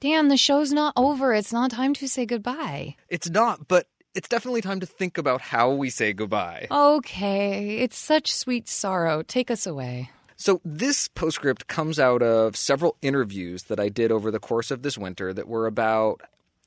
Dan, 0.00 0.28
the 0.28 0.36
show's 0.36 0.70
not 0.70 0.92
over. 0.98 1.32
It's 1.32 1.52
not 1.52 1.70
time 1.70 1.94
to 1.94 2.06
say 2.06 2.26
goodbye. 2.26 2.94
It's 3.08 3.30
not, 3.30 3.68
but 3.68 3.86
it's 4.18 4.28
definitely 4.28 4.60
time 4.60 4.80
to 4.80 4.86
think 4.86 5.16
about 5.16 5.40
how 5.40 5.70
we 5.70 5.90
say 5.90 6.12
goodbye. 6.12 6.66
Okay, 6.72 7.78
it's 7.78 7.96
such 7.96 8.34
sweet 8.34 8.68
sorrow. 8.68 9.22
Take 9.22 9.48
us 9.48 9.64
away. 9.64 10.10
So, 10.34 10.60
this 10.64 11.06
postscript 11.06 11.68
comes 11.68 12.00
out 12.00 12.20
of 12.20 12.56
several 12.56 12.96
interviews 13.00 13.64
that 13.64 13.78
I 13.78 13.88
did 13.88 14.10
over 14.10 14.32
the 14.32 14.40
course 14.40 14.72
of 14.72 14.82
this 14.82 14.98
winter 14.98 15.32
that 15.32 15.46
were 15.46 15.68
about 15.68 16.22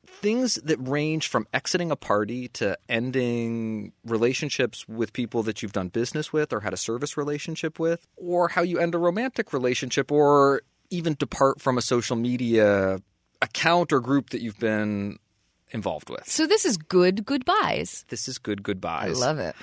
things 0.05 0.55
that 0.63 0.77
range 0.77 1.27
from 1.27 1.45
exiting 1.53 1.91
a 1.91 1.97
party 1.97 2.47
to 2.49 2.77
ending 2.87 3.91
relationships 4.05 4.87
with 4.87 5.11
people 5.11 5.43
that 5.43 5.61
you've 5.61 5.73
done 5.73 5.89
business 5.89 6.31
with 6.31 6.53
or 6.53 6.61
had 6.61 6.73
a 6.73 6.77
service 6.77 7.17
relationship 7.17 7.79
with, 7.79 8.07
or 8.15 8.47
how 8.47 8.61
you 8.61 8.79
end 8.79 8.95
a 8.95 8.97
romantic 8.97 9.51
relationship, 9.51 10.09
or 10.09 10.61
even 10.89 11.15
depart 11.19 11.59
from 11.59 11.77
a 11.77 11.81
social 11.81 12.15
media 12.15 13.01
account 13.41 13.91
or 13.91 13.99
group 13.99 14.29
that 14.29 14.41
you've 14.41 14.59
been 14.59 15.17
involved 15.71 16.09
with. 16.09 16.27
So, 16.27 16.47
this 16.47 16.65
is 16.65 16.77
good 16.77 17.25
goodbyes. 17.25 18.05
This 18.09 18.27
is 18.27 18.37
good 18.37 18.63
goodbyes. 18.63 19.21
I 19.21 19.25
love 19.25 19.39
it. 19.39 19.55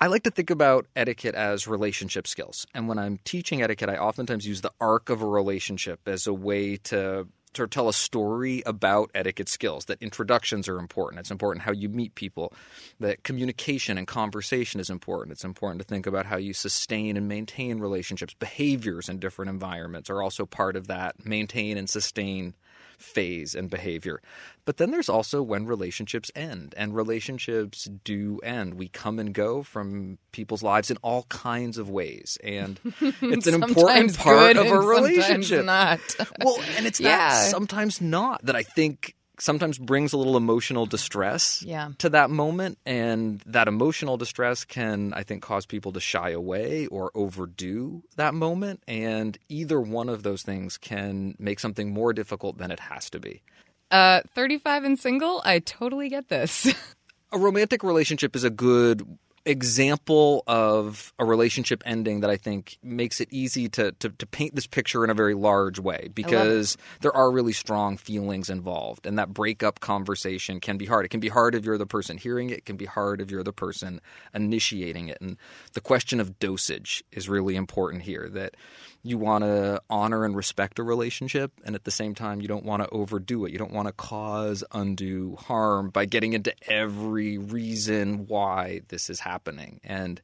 I 0.00 0.08
like 0.08 0.24
to 0.24 0.30
think 0.30 0.50
about 0.50 0.86
etiquette 0.96 1.34
as 1.34 1.66
relationship 1.66 2.26
skills. 2.26 2.66
And 2.74 2.88
when 2.88 2.98
I'm 2.98 3.18
teaching 3.24 3.62
etiquette, 3.62 3.88
I 3.88 3.96
oftentimes 3.96 4.46
use 4.46 4.60
the 4.60 4.72
arc 4.80 5.08
of 5.08 5.22
a 5.22 5.26
relationship 5.26 6.00
as 6.06 6.26
a 6.26 6.34
way 6.34 6.76
to 6.76 7.26
to 7.54 7.66
tell 7.68 7.88
a 7.88 7.92
story 7.92 8.62
about 8.66 9.10
etiquette 9.14 9.48
skills 9.48 9.86
that 9.86 10.02
introductions 10.02 10.68
are 10.68 10.78
important 10.78 11.20
it's 11.20 11.30
important 11.30 11.62
how 11.62 11.72
you 11.72 11.88
meet 11.88 12.14
people 12.14 12.52
that 13.00 13.22
communication 13.22 13.96
and 13.96 14.06
conversation 14.06 14.80
is 14.80 14.90
important 14.90 15.32
it's 15.32 15.44
important 15.44 15.80
to 15.80 15.86
think 15.86 16.06
about 16.06 16.26
how 16.26 16.36
you 16.36 16.52
sustain 16.52 17.16
and 17.16 17.28
maintain 17.28 17.78
relationships 17.78 18.34
behaviors 18.34 19.08
in 19.08 19.18
different 19.18 19.48
environments 19.48 20.10
are 20.10 20.20
also 20.20 20.44
part 20.44 20.76
of 20.76 20.88
that 20.88 21.24
maintain 21.24 21.78
and 21.78 21.88
sustain 21.88 22.54
phase 22.98 23.54
and 23.54 23.68
behavior. 23.70 24.20
But 24.64 24.78
then 24.78 24.90
there's 24.90 25.08
also 25.08 25.42
when 25.42 25.66
relationships 25.66 26.30
end, 26.34 26.74
and 26.76 26.94
relationships 26.94 27.88
do 28.04 28.40
end. 28.42 28.74
We 28.74 28.88
come 28.88 29.18
and 29.18 29.34
go 29.34 29.62
from 29.62 30.18
people's 30.32 30.62
lives 30.62 30.90
in 30.90 30.96
all 31.02 31.24
kinds 31.24 31.76
of 31.78 31.90
ways, 31.90 32.38
and 32.42 32.80
it's 33.00 33.46
an 33.46 33.62
important 33.62 34.16
part 34.16 34.56
of 34.56 34.66
a 34.66 34.78
relationship. 34.78 35.64
Not. 35.64 36.00
well, 36.42 36.58
and 36.76 36.86
it's 36.86 37.00
Yeah. 37.00 37.28
that 37.30 37.50
sometimes 37.50 38.00
not 38.00 38.44
that 38.46 38.56
I 38.56 38.62
think 38.62 39.14
sometimes 39.44 39.78
brings 39.78 40.12
a 40.12 40.16
little 40.16 40.36
emotional 40.36 40.86
distress 40.86 41.62
Yeah. 41.62 41.90
to 41.98 42.08
that 42.10 42.30
moment 42.30 42.78
and 42.86 43.40
that 43.46 43.68
emotional 43.68 44.16
distress 44.16 44.64
can 44.64 45.12
i 45.14 45.22
think 45.22 45.42
cause 45.42 45.66
people 45.66 45.92
to 45.92 46.00
shy 46.00 46.30
away 46.30 46.86
or 46.86 47.10
overdo 47.14 48.02
that 48.16 48.34
moment 48.34 48.82
and 48.88 49.36
either 49.48 49.80
one 49.80 50.08
of 50.08 50.22
those 50.22 50.42
things 50.42 50.78
can 50.78 51.34
make 51.38 51.60
something 51.60 51.92
more 51.92 52.12
difficult 52.12 52.58
than 52.58 52.70
it 52.70 52.80
has 52.80 53.10
to 53.10 53.20
be 53.20 53.42
Uh, 53.90 54.22
35 54.34 54.84
and 54.84 54.98
single, 54.98 55.40
I 55.44 55.60
totally 55.60 56.08
get 56.08 56.28
this. 56.28 56.66
a 57.32 57.38
romantic 57.38 57.84
relationship 57.84 58.34
is 58.34 58.42
a 58.42 58.50
good 58.50 59.06
example 59.46 60.42
of 60.46 61.12
a 61.18 61.24
relationship 61.24 61.82
ending 61.84 62.20
that 62.20 62.30
I 62.30 62.36
think 62.36 62.78
makes 62.82 63.20
it 63.20 63.28
easy 63.30 63.68
to, 63.70 63.92
to, 63.92 64.08
to 64.08 64.26
paint 64.26 64.54
this 64.54 64.66
picture 64.66 65.04
in 65.04 65.10
a 65.10 65.14
very 65.14 65.34
large 65.34 65.78
way 65.78 66.08
because 66.14 66.76
there 67.00 67.14
are 67.14 67.30
really 67.30 67.52
strong 67.52 67.96
feelings 67.96 68.48
involved. 68.48 69.06
And 69.06 69.18
that 69.18 69.34
breakup 69.34 69.80
conversation 69.80 70.60
can 70.60 70.78
be 70.78 70.86
hard. 70.86 71.04
It 71.04 71.08
can 71.08 71.20
be 71.20 71.28
hard 71.28 71.54
if 71.54 71.64
you're 71.64 71.78
the 71.78 71.86
person 71.86 72.16
hearing 72.16 72.50
it, 72.50 72.58
it 72.58 72.64
can 72.64 72.76
be 72.76 72.86
hard 72.86 73.20
if 73.20 73.30
you're 73.30 73.42
the 73.42 73.52
person 73.52 74.00
initiating 74.34 75.08
it. 75.08 75.20
And 75.20 75.36
the 75.74 75.80
question 75.80 76.20
of 76.20 76.38
dosage 76.38 77.04
is 77.12 77.28
really 77.28 77.56
important 77.56 78.04
here 78.04 78.28
that 78.30 78.56
you 79.04 79.18
want 79.18 79.44
to 79.44 79.80
honor 79.90 80.24
and 80.24 80.34
respect 80.34 80.78
a 80.78 80.82
relationship, 80.82 81.52
and 81.64 81.74
at 81.74 81.84
the 81.84 81.90
same 81.90 82.14
time, 82.14 82.40
you 82.40 82.48
don't 82.48 82.64
want 82.64 82.82
to 82.82 82.88
overdo 82.88 83.44
it. 83.44 83.52
You 83.52 83.58
don't 83.58 83.72
want 83.72 83.86
to 83.86 83.92
cause 83.92 84.64
undue 84.72 85.36
harm 85.36 85.90
by 85.90 86.06
getting 86.06 86.32
into 86.32 86.54
every 86.66 87.36
reason 87.36 88.26
why 88.26 88.80
this 88.88 89.10
is 89.10 89.20
happening. 89.20 89.80
And 89.84 90.22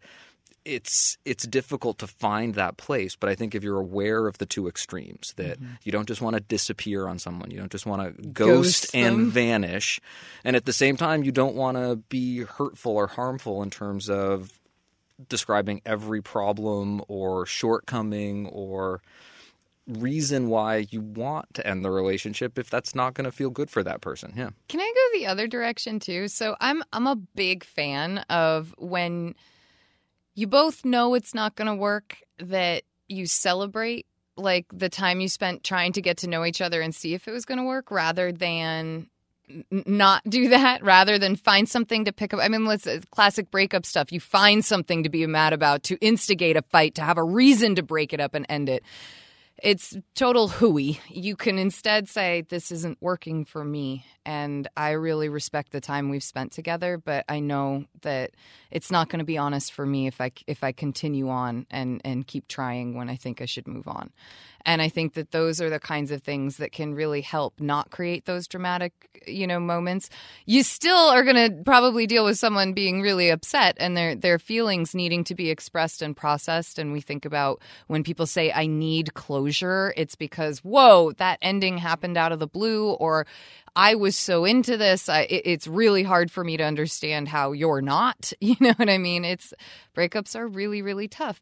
it's 0.65 1.19
it's 1.25 1.47
difficult 1.47 1.99
to 1.99 2.07
find 2.07 2.55
that 2.55 2.77
place, 2.77 3.17
but 3.17 3.29
I 3.29 3.35
think 3.35 3.55
if 3.55 3.63
you're 3.63 3.79
aware 3.79 4.27
of 4.27 4.39
the 4.39 4.47
two 4.47 4.67
extremes, 4.69 5.35
that 5.37 5.61
mm-hmm. 5.61 5.75
you 5.83 5.93
don't 5.93 6.09
just 6.09 6.21
want 6.23 6.37
to 6.37 6.41
disappear 6.41 7.07
on 7.07 7.19
someone, 7.19 7.51
you 7.51 7.59
don't 7.59 7.73
just 7.73 7.87
want 7.87 8.03
to 8.17 8.29
ghost, 8.29 8.83
Ghost 8.83 8.95
and 8.95 9.27
vanish, 9.27 10.01
and 10.45 10.57
at 10.57 10.65
the 10.67 10.73
same 10.73 10.97
time, 10.97 11.23
you 11.23 11.33
don't 11.33 11.55
want 11.55 11.77
to 11.77 11.97
be 11.97 12.41
hurtful 12.41 12.93
or 12.93 13.07
harmful 13.07 13.63
in 13.63 13.71
terms 13.71 14.11
of 14.11 14.60
describing 15.29 15.81
every 15.85 16.23
problem 16.23 17.03
or 17.09 17.47
shortcoming 17.47 18.47
or 18.47 19.01
reason 19.87 20.49
why 20.49 20.87
you 20.91 21.01
want 21.01 21.53
to 21.55 21.67
end 21.67 21.85
the 21.85 21.91
relationship 21.91 22.59
if 22.59 22.71
that's 22.71 22.95
not 22.95 23.15
going 23.15 23.25
to 23.25 23.33
feel 23.33 23.51
good 23.51 23.71
for 23.71 23.83
that 23.83 24.01
person. 24.01 24.33
Yeah. 24.37 24.51
Can 24.69 24.81
I 24.81 24.93
go 24.95 25.19
the 25.19 25.27
other 25.27 25.47
direction 25.47 25.99
too? 25.99 26.29
So 26.29 26.57
I'm 26.61 26.83
I'm 26.93 27.07
a 27.07 27.17
big 27.17 27.65
fan 27.65 28.19
of 28.31 28.75
when 28.79 29.35
you 30.35 30.47
both 30.47 30.85
know 30.85 31.15
it's 31.15 31.35
not 31.35 31.57
going 31.57 31.67
to 31.67 31.75
work 31.75 32.19
that 32.39 32.85
you 33.09 33.27
celebrate 33.27 34.07
like 34.37 34.67
the 34.73 34.89
time 34.89 35.21
you 35.21 35.29
spent 35.29 35.65
trying 35.65 35.93
to 35.93 36.01
get 36.01 36.19
to 36.19 36.29
know 36.29 36.45
each 36.45 36.61
other 36.61 36.81
and 36.81 36.95
see 36.95 37.15
if 37.15 37.29
it 37.29 37.33
was 37.33 37.45
going 37.45 37.59
to 37.59 37.65
work 37.65 37.91
rather 37.91 38.33
than 38.33 39.09
not 39.71 40.23
do 40.29 40.49
that 40.49 40.83
rather 40.83 41.19
than 41.19 41.37
find 41.37 41.69
something 41.69 42.05
to 42.05 42.13
pick 42.13 42.35
up. 42.35 42.41
I 42.41 42.49
mean, 42.49 42.65
let's 42.65 42.87
uh, 42.87 43.01
classic 43.11 43.51
breakup 43.51 43.87
stuff. 43.87 44.13
You 44.13 44.21
find 44.21 44.65
something 44.65 45.03
to 45.03 45.09
be 45.09 45.27
mad 45.27 45.53
about, 45.53 45.83
to 45.85 45.97
instigate 45.97 46.57
a 46.57 46.63
fight, 46.63 46.95
to 46.97 47.03
have 47.03 47.19
a 47.19 47.25
reason 47.25 47.75
to 47.77 47.83
break 47.83 48.13
it 48.13 48.21
up 48.21 48.35
and 48.35 48.47
end 48.49 48.69
it. 48.69 48.83
It's 49.63 49.95
total 50.15 50.49
hooey. 50.49 51.01
You 51.09 51.37
can 51.37 51.59
instead 51.59 52.09
say, 52.09 52.45
This 52.49 52.73
isn't 52.73 52.99
working 53.01 53.45
for 53.45 53.63
me. 53.63 54.07
And 54.25 54.69
I 54.77 54.93
really 54.93 55.29
respect 55.29 55.73
the 55.73 55.81
time 55.81 56.09
we've 56.09 56.23
spent 56.23 56.53
together, 56.53 56.97
but 56.99 57.25
I 57.29 57.41
know 57.41 57.85
that 58.03 58.31
it's 58.71 58.91
not 58.91 59.09
going 59.09 59.19
to 59.19 59.25
be 59.25 59.37
honest 59.39 59.73
for 59.73 59.85
me 59.85 60.07
if 60.07 60.21
I, 60.21 60.33
if 60.47 60.65
I 60.65 60.73
continue 60.73 61.29
on 61.29 61.67
and, 61.71 62.01
and 62.05 62.27
keep 62.27 62.49
trying 62.49 62.95
when 62.95 63.11
I 63.11 63.17
think 63.17 63.43
I 63.43 63.47
should 63.47 63.69
move 63.69 63.89
on. 63.89 64.13
And 64.65 64.83
I 64.83 64.89
think 64.89 65.15
that 65.15 65.31
those 65.31 65.61
are 65.61 65.71
the 65.71 65.81
kinds 65.81 66.11
of 66.11 66.23
things 66.23 66.59
that 66.59 66.73
can 66.73 66.95
really 66.95 67.21
help 67.21 67.61
not 67.61 67.91
create 67.91 68.27
those 68.27 68.47
dramatic, 68.47 68.93
you 69.27 69.47
know, 69.47 69.61
moments. 69.61 70.11
You 70.47 70.63
still 70.63 70.97
are 70.97 71.25
going 71.25 71.37
to 71.37 71.63
probably 71.65 72.07
deal 72.07 72.25
with 72.25 72.39
someone 72.39 72.73
being 72.73 73.01
really 73.01 73.31
upset 73.31 73.77
and 73.81 73.97
their 73.97 74.15
their 74.15 74.39
feelings 74.39 74.95
needing 74.95 75.25
to 75.25 75.35
be 75.35 75.51
expressed 75.51 76.03
and 76.03 76.17
processed. 76.17 76.79
And 76.79 76.93
we 76.93 77.01
think 77.01 77.25
about 77.25 77.61
when 77.87 78.03
people 78.03 78.27
say, 78.27 78.53
"I 78.53 78.67
need 78.67 79.15
closure," 79.15 79.95
it's 79.97 80.15
because 80.15 80.59
whoa, 80.61 81.13
that 81.13 81.39
ending 81.43 81.79
happened 81.79 82.17
out 82.17 82.33
of 82.33 82.39
the 82.39 82.47
blue, 82.47 82.91
or 82.93 83.27
I 83.77 83.95
was 83.95 84.17
so 84.17 84.45
into 84.45 84.77
this. 84.77 85.09
I, 85.09 85.23
it, 85.23 85.43
it's 85.45 85.67
really 85.67 86.03
hard 86.03 86.31
for 86.31 86.45
me 86.45 86.57
to 86.57 86.65
understand 86.65 87.29
how 87.29 87.53
you're 87.53 87.83
not. 87.83 88.33
You 88.51 88.57
know 88.59 88.73
what 88.77 88.89
I 88.89 88.99
mean? 88.99 89.25
It's 89.25 89.55
breakups 89.95 90.35
are 90.35 90.49
really, 90.49 90.83
really 90.83 91.07
tough. 91.07 91.41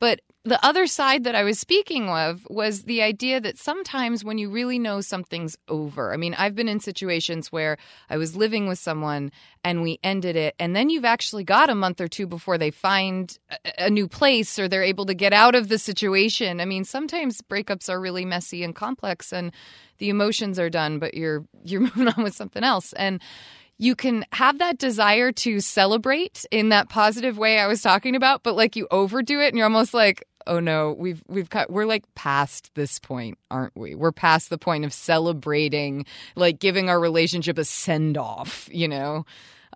But 0.00 0.20
the 0.44 0.64
other 0.64 0.86
side 0.86 1.24
that 1.24 1.34
I 1.34 1.44
was 1.44 1.58
speaking 1.58 2.08
of 2.08 2.46
was 2.48 2.84
the 2.84 3.02
idea 3.02 3.40
that 3.40 3.58
sometimes 3.58 4.24
when 4.24 4.38
you 4.38 4.50
really 4.50 4.78
know 4.78 5.00
something's 5.00 5.56
over, 5.68 6.12
I 6.12 6.16
mean, 6.16 6.34
I've 6.34 6.54
been 6.54 6.68
in 6.68 6.80
situations 6.80 7.52
where 7.52 7.76
I 8.08 8.16
was 8.16 8.34
living 8.34 8.66
with 8.66 8.78
someone 8.78 9.30
and 9.62 9.82
we 9.82 9.98
ended 10.02 10.36
it, 10.36 10.54
and 10.58 10.74
then 10.74 10.88
you've 10.88 11.04
actually 11.04 11.44
got 11.44 11.70
a 11.70 11.74
month 11.74 12.00
or 12.00 12.08
two 12.08 12.26
before 12.26 12.56
they 12.58 12.70
find 12.70 13.38
a, 13.50 13.86
a 13.86 13.90
new 13.90 14.08
place 14.08 14.58
or 14.58 14.68
they're 14.68 14.82
able 14.82 15.06
to 15.06 15.14
get 15.14 15.32
out 15.32 15.54
of 15.54 15.68
the 15.68 15.78
situation. 15.78 16.60
I 16.60 16.64
mean, 16.64 16.84
sometimes 16.84 17.42
breakups 17.42 17.88
are 17.90 18.00
really 18.00 18.24
messy 18.24 18.64
and 18.64 18.74
complex, 18.74 19.32
and 19.32 19.52
the 19.98 20.08
emotions 20.10 20.58
are 20.58 20.70
done, 20.70 20.98
but 20.98 21.14
you're 21.14 21.44
you're 21.64 21.80
moving 21.96 22.08
on 22.08 22.22
with 22.22 22.34
something 22.34 22.64
else, 22.64 22.92
and 22.94 23.20
you 23.78 23.94
can 23.94 24.24
have 24.32 24.58
that 24.58 24.78
desire 24.78 25.30
to 25.30 25.60
celebrate 25.60 26.44
in 26.50 26.70
that 26.70 26.88
positive 26.88 27.38
way 27.38 27.60
I 27.60 27.68
was 27.68 27.80
talking 27.80 28.16
about, 28.16 28.42
but 28.42 28.56
like 28.56 28.74
you 28.74 28.88
overdo 28.90 29.40
it 29.40 29.48
and 29.48 29.56
you're 29.56 29.66
almost 29.66 29.94
like, 29.94 30.24
oh 30.48 30.58
no, 30.58 30.96
we've 30.98 31.22
we've 31.28 31.48
cut 31.48 31.70
we're 31.70 31.86
like 31.86 32.02
past 32.14 32.74
this 32.74 32.98
point, 32.98 33.38
aren't 33.50 33.76
we? 33.76 33.94
We're 33.94 34.12
past 34.12 34.50
the 34.50 34.58
point 34.58 34.84
of 34.84 34.92
celebrating, 34.92 36.06
like 36.34 36.58
giving 36.58 36.88
our 36.88 36.98
relationship 36.98 37.56
a 37.58 37.64
send 37.64 38.18
off, 38.18 38.68
you 38.72 38.88
know? 38.88 39.24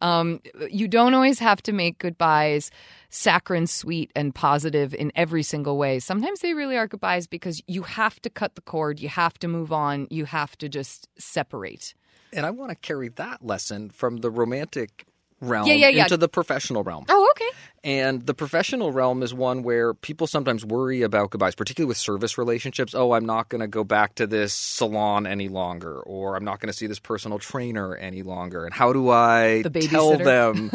Um, 0.02 0.40
you 0.68 0.88
don't 0.88 1.14
always 1.14 1.38
have 1.38 1.62
to 1.62 1.72
make 1.72 1.98
goodbyes 1.98 2.70
saccharine 3.08 3.68
sweet 3.68 4.10
and 4.16 4.34
positive 4.34 4.94
in 4.94 5.12
every 5.14 5.42
single 5.42 5.78
way. 5.78 6.00
Sometimes 6.00 6.40
they 6.40 6.54
really 6.54 6.76
are 6.76 6.88
goodbyes 6.88 7.26
because 7.26 7.62
you 7.66 7.82
have 7.82 8.20
to 8.22 8.28
cut 8.30 8.56
the 8.56 8.60
cord, 8.62 9.00
you 9.00 9.08
have 9.08 9.38
to 9.38 9.48
move 9.48 9.72
on, 9.72 10.08
you 10.10 10.24
have 10.24 10.58
to 10.58 10.68
just 10.68 11.08
separate. 11.16 11.94
And 12.32 12.44
I 12.44 12.50
want 12.50 12.70
to 12.70 12.74
carry 12.74 13.08
that 13.10 13.44
lesson 13.44 13.90
from 13.90 14.18
the 14.18 14.30
romantic 14.30 15.06
realm 15.42 15.66
Yeah, 15.66 15.74
yeah, 15.74 15.88
yeah. 15.88 16.02
into 16.04 16.16
the 16.16 16.28
professional 16.28 16.82
realm. 16.82 17.04
Oh, 17.10 17.28
okay. 17.32 17.50
And 17.84 18.24
the 18.24 18.32
professional 18.34 18.92
realm 18.92 19.24
is 19.24 19.34
one 19.34 19.64
where 19.64 19.92
people 19.92 20.28
sometimes 20.28 20.64
worry 20.64 21.02
about 21.02 21.30
goodbyes, 21.30 21.56
particularly 21.56 21.88
with 21.88 21.96
service 21.96 22.38
relationships. 22.38 22.94
Oh, 22.94 23.12
I'm 23.12 23.26
not 23.26 23.48
going 23.48 23.60
to 23.60 23.66
go 23.66 23.82
back 23.82 24.14
to 24.14 24.26
this 24.28 24.54
salon 24.54 25.26
any 25.26 25.48
longer, 25.48 26.00
or 26.00 26.36
I'm 26.36 26.44
not 26.44 26.60
going 26.60 26.68
to 26.68 26.72
see 26.72 26.86
this 26.86 27.00
personal 27.00 27.40
trainer 27.40 27.96
any 27.96 28.22
longer. 28.22 28.64
And 28.64 28.72
how 28.72 28.92
do 28.92 29.10
I 29.10 29.62
The 29.62 29.70
tell 29.88 30.16
them? 30.16 30.70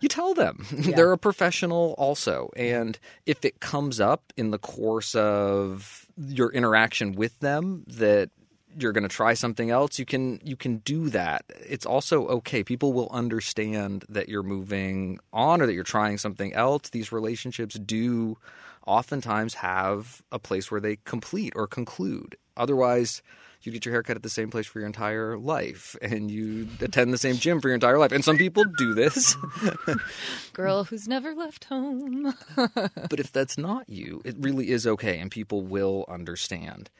you 0.00 0.08
tell 0.08 0.34
them 0.34 0.64
they're 0.70 1.12
a 1.12 1.18
professional 1.18 1.96
also. 1.98 2.50
And 2.56 2.96
if 3.26 3.44
it 3.44 3.58
comes 3.58 3.98
up 4.00 4.32
in 4.36 4.52
the 4.52 4.58
course 4.58 5.16
of 5.16 6.06
your 6.16 6.52
interaction 6.52 7.12
with 7.12 7.38
them 7.40 7.82
that 7.88 8.30
you're 8.78 8.92
going 8.92 9.02
to 9.02 9.08
try 9.08 9.34
something 9.34 9.70
else 9.70 9.98
you 9.98 10.04
can 10.04 10.40
you 10.44 10.56
can 10.56 10.78
do 10.78 11.08
that 11.08 11.44
it's 11.66 11.86
also 11.86 12.26
okay 12.28 12.62
people 12.62 12.92
will 12.92 13.08
understand 13.10 14.04
that 14.08 14.28
you're 14.28 14.42
moving 14.42 15.18
on 15.32 15.60
or 15.60 15.66
that 15.66 15.74
you're 15.74 15.82
trying 15.82 16.16
something 16.18 16.52
else 16.54 16.90
these 16.90 17.12
relationships 17.12 17.74
do 17.74 18.36
oftentimes 18.86 19.54
have 19.54 20.22
a 20.32 20.38
place 20.38 20.70
where 20.70 20.80
they 20.80 20.96
complete 21.04 21.52
or 21.56 21.66
conclude. 21.66 22.36
Otherwise, 22.56 23.22
you 23.62 23.72
get 23.72 23.84
your 23.84 23.92
haircut 23.92 24.16
at 24.16 24.22
the 24.22 24.30
same 24.30 24.50
place 24.50 24.66
for 24.66 24.80
your 24.80 24.86
entire 24.86 25.38
life 25.38 25.94
and 26.00 26.30
you 26.30 26.66
attend 26.80 27.12
the 27.12 27.18
same 27.18 27.36
gym 27.36 27.60
for 27.60 27.68
your 27.68 27.74
entire 27.74 27.98
life. 27.98 28.10
And 28.10 28.24
some 28.24 28.38
people 28.38 28.64
do 28.78 28.94
this. 28.94 29.36
Girl 30.54 30.84
who's 30.84 31.06
never 31.06 31.34
left 31.34 31.64
home. 31.64 32.34
but 32.56 33.20
if 33.20 33.30
that's 33.30 33.58
not 33.58 33.88
you, 33.88 34.22
it 34.24 34.36
really 34.38 34.70
is 34.70 34.86
okay 34.86 35.18
and 35.18 35.30
people 35.30 35.62
will 35.62 36.04
understand. 36.08 36.90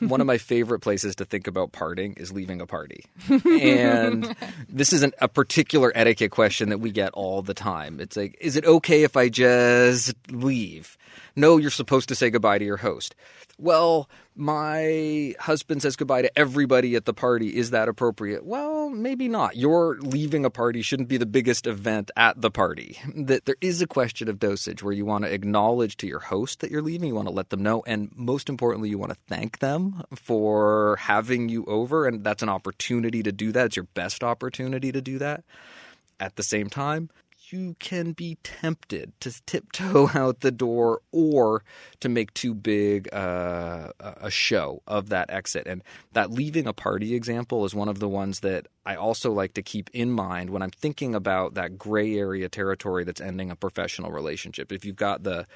One 0.00 0.20
of 0.20 0.26
my 0.26 0.38
favorite 0.38 0.80
places 0.80 1.14
to 1.16 1.24
think 1.24 1.46
about 1.46 1.72
parting 1.72 2.14
is 2.14 2.32
leaving 2.32 2.60
a 2.60 2.66
party. 2.66 3.04
And 3.62 4.34
this 4.68 4.92
isn't 4.92 5.14
a 5.20 5.28
particular 5.28 5.92
etiquette 5.94 6.30
question 6.30 6.70
that 6.70 6.78
we 6.78 6.90
get 6.90 7.12
all 7.12 7.42
the 7.42 7.54
time. 7.54 8.00
It's 8.00 8.16
like, 8.16 8.36
is 8.40 8.56
it 8.56 8.64
okay 8.64 9.02
if 9.04 9.16
I 9.16 9.28
just 9.28 10.14
leave? 10.30 10.96
No, 11.36 11.56
you're 11.56 11.70
supposed 11.70 12.08
to 12.08 12.14
say 12.14 12.30
goodbye 12.30 12.58
to 12.58 12.64
your 12.64 12.78
host 12.78 13.14
well, 13.58 14.08
my 14.34 15.34
husband 15.38 15.82
says 15.82 15.96
goodbye 15.96 16.22
to 16.22 16.38
everybody 16.38 16.96
at 16.96 17.04
the 17.04 17.12
party. 17.12 17.56
Is 17.56 17.70
that 17.70 17.88
appropriate? 17.88 18.44
Well, 18.44 18.88
maybe 18.88 19.28
not. 19.28 19.56
Your 19.56 19.98
leaving 20.00 20.44
a 20.44 20.50
party 20.50 20.82
shouldn't 20.82 21.08
be 21.08 21.16
the 21.16 21.26
biggest 21.26 21.66
event 21.66 22.10
at 22.16 22.40
the 22.40 22.50
party. 22.50 22.98
That 23.14 23.44
there 23.44 23.56
is 23.60 23.82
a 23.82 23.86
question 23.86 24.28
of 24.28 24.38
dosage 24.38 24.82
where 24.82 24.94
you 24.94 25.04
want 25.04 25.24
to 25.24 25.32
acknowledge 25.32 25.96
to 25.98 26.06
your 26.06 26.20
host 26.20 26.60
that 26.60 26.70
you're 26.70 26.82
leaving, 26.82 27.08
you 27.08 27.14
want 27.14 27.28
to 27.28 27.34
let 27.34 27.50
them 27.50 27.62
know, 27.62 27.82
and 27.86 28.10
most 28.14 28.48
importantly, 28.48 28.88
you 28.88 28.98
want 28.98 29.12
to 29.12 29.18
thank 29.28 29.58
them 29.58 30.02
for 30.14 30.96
having 30.96 31.48
you 31.48 31.64
over, 31.66 32.06
and 32.06 32.24
that's 32.24 32.42
an 32.42 32.48
opportunity 32.48 33.22
to 33.22 33.32
do 33.32 33.52
that. 33.52 33.66
It's 33.66 33.76
your 33.76 33.86
best 33.94 34.24
opportunity 34.24 34.92
to 34.92 35.00
do 35.00 35.18
that. 35.18 35.44
At 36.20 36.36
the 36.36 36.42
same 36.42 36.70
time, 36.70 37.10
you 37.52 37.76
can 37.78 38.12
be 38.12 38.38
tempted 38.42 39.12
to 39.20 39.42
tiptoe 39.46 40.10
out 40.14 40.40
the 40.40 40.50
door 40.50 41.00
or 41.12 41.62
to 42.00 42.08
make 42.08 42.32
too 42.34 42.54
big 42.54 43.12
uh, 43.12 43.92
a 44.00 44.30
show 44.30 44.82
of 44.86 45.08
that 45.10 45.30
exit. 45.30 45.66
And 45.66 45.82
that 46.12 46.30
leaving 46.30 46.66
a 46.66 46.72
party 46.72 47.14
example 47.14 47.64
is 47.64 47.74
one 47.74 47.88
of 47.88 47.98
the 47.98 48.08
ones 48.08 48.40
that 48.40 48.68
I 48.84 48.96
also 48.96 49.30
like 49.30 49.54
to 49.54 49.62
keep 49.62 49.90
in 49.92 50.10
mind 50.10 50.50
when 50.50 50.62
I'm 50.62 50.70
thinking 50.70 51.14
about 51.14 51.54
that 51.54 51.78
gray 51.78 52.16
area 52.16 52.48
territory 52.48 53.04
that's 53.04 53.20
ending 53.20 53.50
a 53.50 53.56
professional 53.56 54.10
relationship. 54.10 54.72
If 54.72 54.84
you've 54.84 54.96
got 54.96 55.22
the 55.22 55.46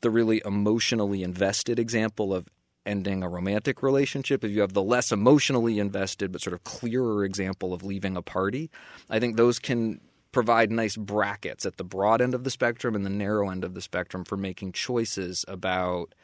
the 0.00 0.10
really 0.10 0.42
emotionally 0.44 1.22
invested 1.22 1.78
example 1.78 2.34
of 2.34 2.48
ending 2.84 3.22
a 3.22 3.28
romantic 3.28 3.82
relationship, 3.82 4.42
if 4.42 4.50
you 4.50 4.60
have 4.60 4.72
the 4.72 4.82
less 4.82 5.12
emotionally 5.12 5.78
invested 5.78 6.32
but 6.32 6.40
sort 6.40 6.54
of 6.54 6.64
clearer 6.64 7.24
example 7.24 7.72
of 7.72 7.84
leaving 7.84 8.16
a 8.16 8.22
party, 8.22 8.70
I 9.08 9.20
think 9.20 9.36
those 9.36 9.60
can 9.60 10.00
provide 10.32 10.72
nice 10.72 10.96
brackets 10.96 11.64
at 11.66 11.76
the 11.76 11.84
broad 11.84 12.20
end 12.20 12.34
of 12.34 12.44
the 12.44 12.50
spectrum 12.50 12.94
and 12.94 13.04
the 13.04 13.10
narrow 13.10 13.50
end 13.50 13.64
of 13.64 13.74
the 13.74 13.82
spectrum 13.82 14.24
for 14.24 14.36
making 14.36 14.72
choices 14.72 15.44
about 15.46 16.14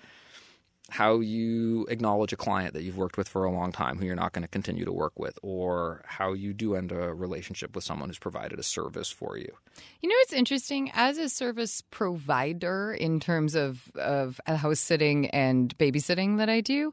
how 0.90 1.20
you 1.20 1.86
acknowledge 1.90 2.32
a 2.32 2.36
client 2.36 2.72
that 2.72 2.82
you've 2.82 2.96
worked 2.96 3.18
with 3.18 3.28
for 3.28 3.44
a 3.44 3.52
long 3.52 3.72
time 3.72 3.98
who 3.98 4.06
you're 4.06 4.16
not 4.16 4.32
going 4.32 4.42
to 4.42 4.48
continue 4.48 4.86
to 4.86 4.92
work 4.92 5.18
with, 5.18 5.38
or 5.42 6.02
how 6.06 6.32
you 6.32 6.54
do 6.54 6.74
end 6.74 6.92
a 6.92 7.12
relationship 7.14 7.74
with 7.74 7.84
someone 7.84 8.08
who's 8.08 8.18
provided 8.18 8.58
a 8.58 8.62
service 8.62 9.10
for 9.10 9.36
you. 9.36 9.52
You 10.00 10.08
know, 10.08 10.14
it's 10.20 10.32
interesting 10.32 10.90
as 10.94 11.18
a 11.18 11.28
service 11.28 11.82
provider 11.90 12.92
in 12.92 13.20
terms 13.20 13.54
of, 13.54 13.92
of 13.96 14.40
house 14.46 14.80
sitting 14.80 15.28
and 15.28 15.76
babysitting 15.76 16.38
that 16.38 16.48
I 16.48 16.62
do. 16.62 16.92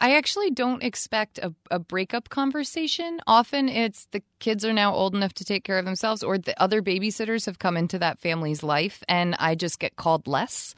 I 0.00 0.16
actually 0.16 0.50
don't 0.50 0.82
expect 0.82 1.38
a, 1.38 1.54
a 1.70 1.78
breakup 1.78 2.28
conversation. 2.28 3.20
Often 3.26 3.68
it's 3.68 4.06
the 4.12 4.22
kids 4.40 4.64
are 4.64 4.72
now 4.72 4.94
old 4.94 5.14
enough 5.14 5.34
to 5.34 5.44
take 5.44 5.64
care 5.64 5.78
of 5.78 5.84
themselves, 5.84 6.22
or 6.22 6.38
the 6.38 6.60
other 6.60 6.80
babysitters 6.82 7.46
have 7.46 7.58
come 7.58 7.76
into 7.76 7.98
that 7.98 8.18
family's 8.18 8.62
life, 8.62 9.02
and 9.08 9.34
I 9.38 9.54
just 9.54 9.78
get 9.78 9.96
called 9.96 10.26
less. 10.26 10.74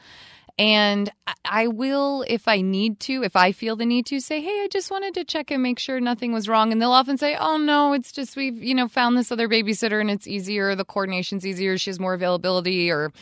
And 0.59 1.09
I 1.45 1.69
will, 1.69 2.25
if 2.27 2.49
I 2.49 2.63
need 2.63 2.99
to, 3.01 3.23
if 3.23 3.37
I 3.37 3.53
feel 3.53 3.77
the 3.77 3.87
need 3.87 4.07
to, 4.07 4.21
say, 4.21 4.41
hey, 4.41 4.65
I 4.65 4.69
just 4.71 4.91
wanted 4.91 5.15
to 5.15 5.25
check 5.25 5.53
and 5.53 5.63
make 5.63 5.79
sure 5.79 6.01
nothing 6.01 6.33
was 6.33 6.49
wrong. 6.49 6.73
And 6.73 6.83
they'll 6.83 6.91
often 6.91 7.17
say, 7.17 7.37
oh, 7.37 7.59
no, 7.59 7.93
it's 7.93 8.11
just 8.11 8.37
we've, 8.37 8.61
you 8.61 8.75
know, 8.75 8.89
found 8.89 9.17
this 9.17 9.31
other 9.31 9.49
babysitter 9.49 10.01
and 10.01 10.11
it's 10.11 10.27
easier. 10.27 10.75
The 10.75 10.85
coordination's 10.85 11.47
easier. 11.47 11.79
She 11.79 11.91
has 11.91 12.01
more 12.01 12.15
availability 12.15 12.91
or 12.91 13.13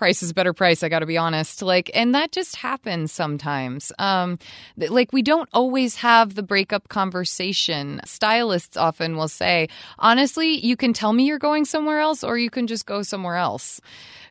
price 0.00 0.22
is 0.22 0.32
better 0.32 0.54
price 0.54 0.82
i 0.82 0.88
gotta 0.88 1.04
be 1.04 1.18
honest. 1.18 1.60
Like 1.60 1.90
and 1.92 2.14
that 2.14 2.32
just 2.32 2.56
happens 2.56 3.12
sometimes. 3.12 3.92
Um 3.98 4.38
like 4.78 5.12
we 5.12 5.20
don't 5.20 5.48
always 5.52 5.96
have 5.96 6.36
the 6.36 6.42
breakup 6.42 6.88
conversation. 6.88 8.00
Stylists 8.06 8.78
often 8.78 9.18
will 9.18 9.28
say 9.28 9.68
honestly 9.98 10.54
you 10.64 10.74
can 10.74 10.94
tell 10.94 11.12
me 11.12 11.24
you're 11.26 11.38
going 11.38 11.66
somewhere 11.66 12.00
else 12.00 12.24
or 12.24 12.38
you 12.38 12.48
can 12.48 12.66
just 12.66 12.86
go 12.86 13.02
somewhere 13.02 13.36
else. 13.36 13.78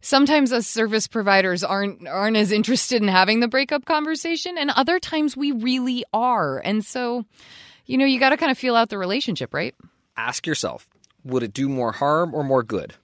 Sometimes 0.01 0.51
us 0.51 0.65
service 0.65 1.07
providers 1.07 1.63
aren't 1.63 2.07
aren't 2.07 2.37
as 2.37 2.51
interested 2.51 3.03
in 3.03 3.07
having 3.07 3.39
the 3.39 3.47
breakup 3.47 3.85
conversation 3.85 4.57
and 4.57 4.71
other 4.71 4.97
times 4.97 5.37
we 5.37 5.51
really 5.51 6.03
are. 6.11 6.57
And 6.65 6.83
so 6.83 7.25
you 7.85 7.99
know 7.99 8.05
you 8.05 8.19
got 8.19 8.31
to 8.31 8.37
kind 8.37 8.51
of 8.51 8.57
feel 8.57 8.75
out 8.75 8.89
the 8.89 8.97
relationship 8.97 9.53
right? 9.53 9.75
Ask 10.17 10.47
yourself 10.47 10.87
would 11.23 11.43
it 11.43 11.53
do 11.53 11.69
more 11.69 11.91
harm 11.91 12.33
or 12.33 12.43
more 12.43 12.63
good 12.63 12.95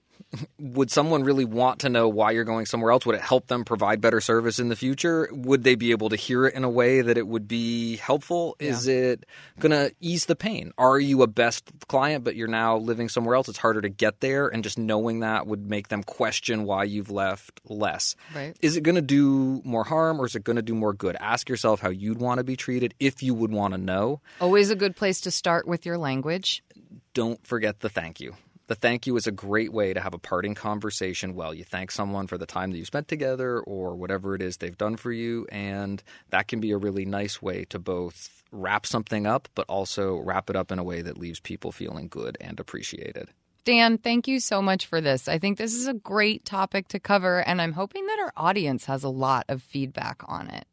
would 0.58 0.90
someone 0.90 1.22
really 1.22 1.44
want 1.44 1.80
to 1.80 1.88
know 1.88 2.08
why 2.08 2.32
you're 2.32 2.44
going 2.44 2.66
somewhere 2.66 2.90
else? 2.90 3.06
Would 3.06 3.16
it 3.16 3.22
help 3.22 3.46
them 3.46 3.64
provide 3.64 4.00
better 4.00 4.20
service 4.20 4.58
in 4.58 4.68
the 4.68 4.76
future? 4.76 5.28
Would 5.32 5.64
they 5.64 5.74
be 5.74 5.92
able 5.92 6.08
to 6.08 6.16
hear 6.16 6.46
it 6.46 6.54
in 6.54 6.64
a 6.64 6.68
way 6.68 7.00
that 7.00 7.16
it 7.16 7.26
would 7.26 7.48
be 7.48 7.96
helpful? 7.96 8.56
Yeah. 8.60 8.70
Is 8.70 8.88
it 8.88 9.24
going 9.60 9.70
to 9.70 9.94
ease 10.00 10.26
the 10.26 10.36
pain? 10.36 10.72
Are 10.78 10.98
you 10.98 11.22
a 11.22 11.26
best 11.26 11.70
client, 11.88 12.24
but 12.24 12.36
you're 12.36 12.48
now 12.48 12.76
living 12.76 13.08
somewhere 13.08 13.34
else? 13.34 13.48
It's 13.48 13.58
harder 13.58 13.80
to 13.80 13.88
get 13.88 14.20
there, 14.20 14.48
and 14.48 14.62
just 14.62 14.78
knowing 14.78 15.20
that 15.20 15.46
would 15.46 15.68
make 15.68 15.88
them 15.88 16.02
question 16.02 16.64
why 16.64 16.84
you've 16.84 17.10
left 17.10 17.60
less. 17.64 18.16
Right. 18.34 18.56
Is 18.60 18.76
it 18.76 18.82
going 18.82 18.96
to 18.96 19.02
do 19.02 19.62
more 19.64 19.84
harm 19.84 20.20
or 20.20 20.26
is 20.26 20.34
it 20.34 20.44
going 20.44 20.56
to 20.56 20.62
do 20.62 20.74
more 20.74 20.92
good? 20.92 21.16
Ask 21.20 21.48
yourself 21.48 21.80
how 21.80 21.90
you'd 21.90 22.18
want 22.18 22.38
to 22.38 22.44
be 22.44 22.56
treated 22.56 22.94
if 22.98 23.22
you 23.22 23.34
would 23.34 23.52
want 23.52 23.74
to 23.74 23.78
know. 23.78 24.20
Always 24.40 24.70
a 24.70 24.76
good 24.76 24.96
place 24.96 25.20
to 25.22 25.30
start 25.30 25.66
with 25.66 25.86
your 25.86 25.98
language. 25.98 26.62
Don't 27.14 27.44
forget 27.46 27.80
the 27.80 27.88
thank 27.88 28.20
you 28.20 28.34
the 28.66 28.74
thank 28.74 29.06
you 29.06 29.16
is 29.16 29.26
a 29.26 29.32
great 29.32 29.72
way 29.72 29.94
to 29.94 30.00
have 30.00 30.14
a 30.14 30.18
parting 30.18 30.54
conversation. 30.54 31.34
Well, 31.34 31.54
you 31.54 31.64
thank 31.64 31.90
someone 31.90 32.26
for 32.26 32.38
the 32.38 32.46
time 32.46 32.72
that 32.72 32.78
you 32.78 32.84
spent 32.84 33.08
together 33.08 33.60
or 33.60 33.94
whatever 33.94 34.34
it 34.34 34.42
is 34.42 34.56
they've 34.56 34.76
done 34.76 34.96
for 34.96 35.12
you. 35.12 35.46
And 35.50 36.02
that 36.30 36.48
can 36.48 36.60
be 36.60 36.72
a 36.72 36.78
really 36.78 37.04
nice 37.04 37.40
way 37.40 37.64
to 37.66 37.78
both 37.78 38.42
wrap 38.50 38.86
something 38.86 39.26
up, 39.26 39.48
but 39.54 39.66
also 39.68 40.16
wrap 40.16 40.50
it 40.50 40.56
up 40.56 40.72
in 40.72 40.78
a 40.78 40.84
way 40.84 41.02
that 41.02 41.18
leaves 41.18 41.40
people 41.40 41.72
feeling 41.72 42.08
good 42.08 42.36
and 42.40 42.58
appreciated. 42.58 43.28
Dan, 43.64 43.98
thank 43.98 44.28
you 44.28 44.38
so 44.38 44.62
much 44.62 44.86
for 44.86 45.00
this. 45.00 45.26
I 45.26 45.38
think 45.38 45.58
this 45.58 45.74
is 45.74 45.88
a 45.88 45.94
great 45.94 46.44
topic 46.44 46.86
to 46.88 47.00
cover, 47.00 47.40
and 47.40 47.60
I'm 47.60 47.72
hoping 47.72 48.06
that 48.06 48.20
our 48.20 48.32
audience 48.36 48.84
has 48.84 49.02
a 49.02 49.08
lot 49.08 49.44
of 49.48 49.60
feedback 49.60 50.22
on 50.28 50.48
it. 50.48 50.68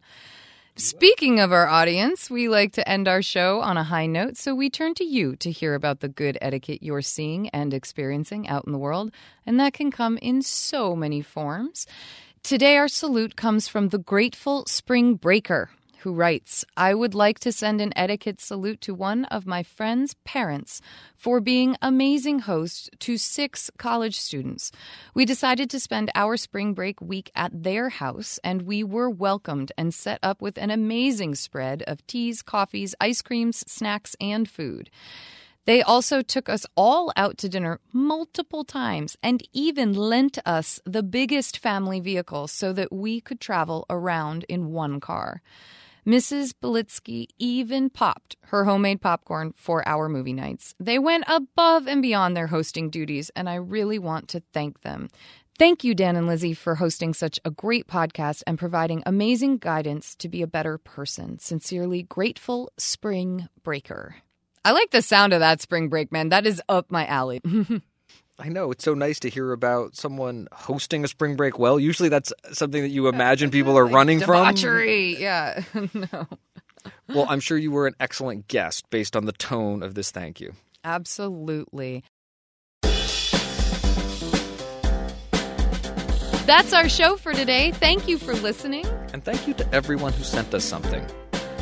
Speaking 0.75 1.39
of 1.39 1.51
our 1.51 1.67
audience, 1.67 2.31
we 2.31 2.49
like 2.49 2.71
to 2.73 2.89
end 2.89 3.07
our 3.07 3.21
show 3.21 3.61
on 3.61 3.77
a 3.77 3.83
high 3.83 4.07
note, 4.07 4.37
so 4.37 4.55
we 4.55 4.71
turn 4.71 4.95
to 4.95 5.03
you 5.03 5.35
to 5.35 5.51
hear 5.51 5.75
about 5.75 5.99
the 5.99 6.07
good 6.07 6.35
etiquette 6.41 6.81
you're 6.81 7.03
seeing 7.03 7.47
and 7.49 7.75
experiencing 7.75 8.47
out 8.47 8.65
in 8.65 8.71
the 8.71 8.79
world, 8.79 9.11
and 9.45 9.59
that 9.59 9.73
can 9.73 9.91
come 9.91 10.17
in 10.17 10.41
so 10.41 10.95
many 10.95 11.21
forms. 11.21 11.85
Today, 12.41 12.75
our 12.75 12.87
salute 12.87 13.35
comes 13.35 13.67
from 13.67 13.89
the 13.89 13.99
Grateful 13.99 14.65
Spring 14.65 15.13
Breaker 15.13 15.69
who 16.03 16.13
writes, 16.13 16.65
I 16.75 16.93
would 16.93 17.15
like 17.15 17.39
to 17.39 17.51
send 17.51 17.79
an 17.79 17.93
etiquette 17.95 18.41
salute 18.41 18.81
to 18.81 18.93
one 18.93 19.23
of 19.25 19.47
my 19.47 19.63
friend's 19.63 20.15
parents 20.25 20.81
for 21.15 21.39
being 21.39 21.77
amazing 21.81 22.39
hosts 22.39 22.89
to 22.99 23.17
six 23.17 23.71
college 23.77 24.19
students. 24.19 24.71
We 25.13 25.23
decided 25.23 25.69
to 25.69 25.79
spend 25.79 26.11
our 26.13 26.35
spring 26.35 26.73
break 26.73 26.99
week 26.99 27.31
at 27.35 27.63
their 27.63 27.87
house, 27.87 28.37
and 28.43 28.63
we 28.63 28.83
were 28.83 29.09
welcomed 29.09 29.71
and 29.77 29.93
set 29.93 30.19
up 30.21 30.41
with 30.41 30.57
an 30.57 30.71
amazing 30.71 31.35
spread 31.35 31.83
of 31.83 32.05
teas, 32.05 32.41
coffees, 32.41 32.93
ice 32.99 33.21
creams, 33.21 33.63
snacks, 33.71 34.15
and 34.19 34.49
food. 34.49 34.89
They 35.65 35.81
also 35.81 36.21
took 36.21 36.49
us 36.49 36.65
all 36.75 37.13
out 37.15 37.37
to 37.37 37.47
dinner 37.47 37.79
multiple 37.93 38.65
times 38.65 39.15
and 39.23 39.41
even 39.53 39.93
lent 39.93 40.37
us 40.45 40.81
the 40.85 41.03
biggest 41.03 41.57
family 41.57 42.01
vehicle 42.01 42.49
so 42.49 42.73
that 42.73 42.91
we 42.91 43.21
could 43.21 43.39
travel 43.39 43.85
around 43.89 44.43
in 44.49 44.73
one 44.73 44.99
car. 44.99 45.41
Mrs. 46.05 46.53
Belitsky 46.61 47.27
even 47.39 47.89
popped 47.89 48.35
her 48.47 48.65
homemade 48.65 49.01
popcorn 49.01 49.53
for 49.55 49.87
our 49.87 50.09
movie 50.09 50.33
nights. 50.33 50.75
They 50.79 50.99
went 50.99 51.23
above 51.27 51.87
and 51.87 52.01
beyond 52.01 52.35
their 52.35 52.47
hosting 52.47 52.89
duties, 52.89 53.31
and 53.35 53.49
I 53.49 53.55
really 53.55 53.99
want 53.99 54.27
to 54.29 54.43
thank 54.53 54.81
them. 54.81 55.09
Thank 55.57 55.83
you, 55.83 55.95
Dan 55.95 56.15
and 56.15 56.27
Lizzie, 56.27 56.55
for 56.55 56.75
hosting 56.75 57.13
such 57.13 57.39
a 57.45 57.51
great 57.51 57.87
podcast 57.87 58.43
and 58.45 58.57
providing 58.57 59.03
amazing 59.05 59.59
guidance 59.59 60.15
to 60.15 60.27
be 60.27 60.41
a 60.41 60.47
better 60.47 60.77
person. 60.77 61.39
Sincerely, 61.39 62.03
grateful 62.03 62.71
Spring 62.77 63.47
Breaker. 63.63 64.15
I 64.65 64.71
like 64.71 64.91
the 64.91 65.01
sound 65.01 65.33
of 65.33 65.41
that 65.41 65.61
spring 65.61 65.89
break, 65.89 66.11
man. 66.11 66.29
That 66.29 66.47
is 66.47 66.61
up 66.67 66.89
my 66.89 67.05
alley. 67.05 67.41
I 68.43 68.49
know 68.49 68.71
it's 68.71 68.83
so 68.83 68.93
nice 68.93 69.21
to 69.21 69.29
hear 69.29 69.53
about 69.53 69.95
someone 69.95 70.49
hosting 70.51 71.05
a 71.05 71.07
spring 71.07 71.37
break 71.37 71.57
well. 71.57 71.79
Usually 71.79 72.09
that's 72.09 72.33
something 72.51 72.81
that 72.81 72.89
you 72.89 73.07
imagine 73.07 73.51
people 73.51 73.77
are 73.77 73.85
running 73.85 74.19
Debauchery. 74.19 75.13
from. 75.13 75.23
Yeah. 75.23 75.63
no. 75.93 76.27
Well, 77.07 77.25
I'm 77.29 77.39
sure 77.39 77.57
you 77.57 77.71
were 77.71 77.87
an 77.87 77.95
excellent 78.01 78.49
guest 78.49 78.89
based 78.89 79.15
on 79.15 79.23
the 79.27 79.31
tone 79.31 79.81
of 79.81 79.95
this 79.95 80.11
thank 80.11 80.41
you. 80.41 80.51
Absolutely. 80.83 82.03
That's 86.45 86.73
our 86.73 86.89
show 86.89 87.15
for 87.15 87.31
today. 87.31 87.71
Thank 87.71 88.09
you 88.09 88.17
for 88.17 88.33
listening. 88.33 88.85
And 89.13 89.23
thank 89.23 89.47
you 89.47 89.53
to 89.53 89.73
everyone 89.73 90.11
who 90.11 90.25
sent 90.25 90.53
us 90.53 90.65
something. 90.65 91.05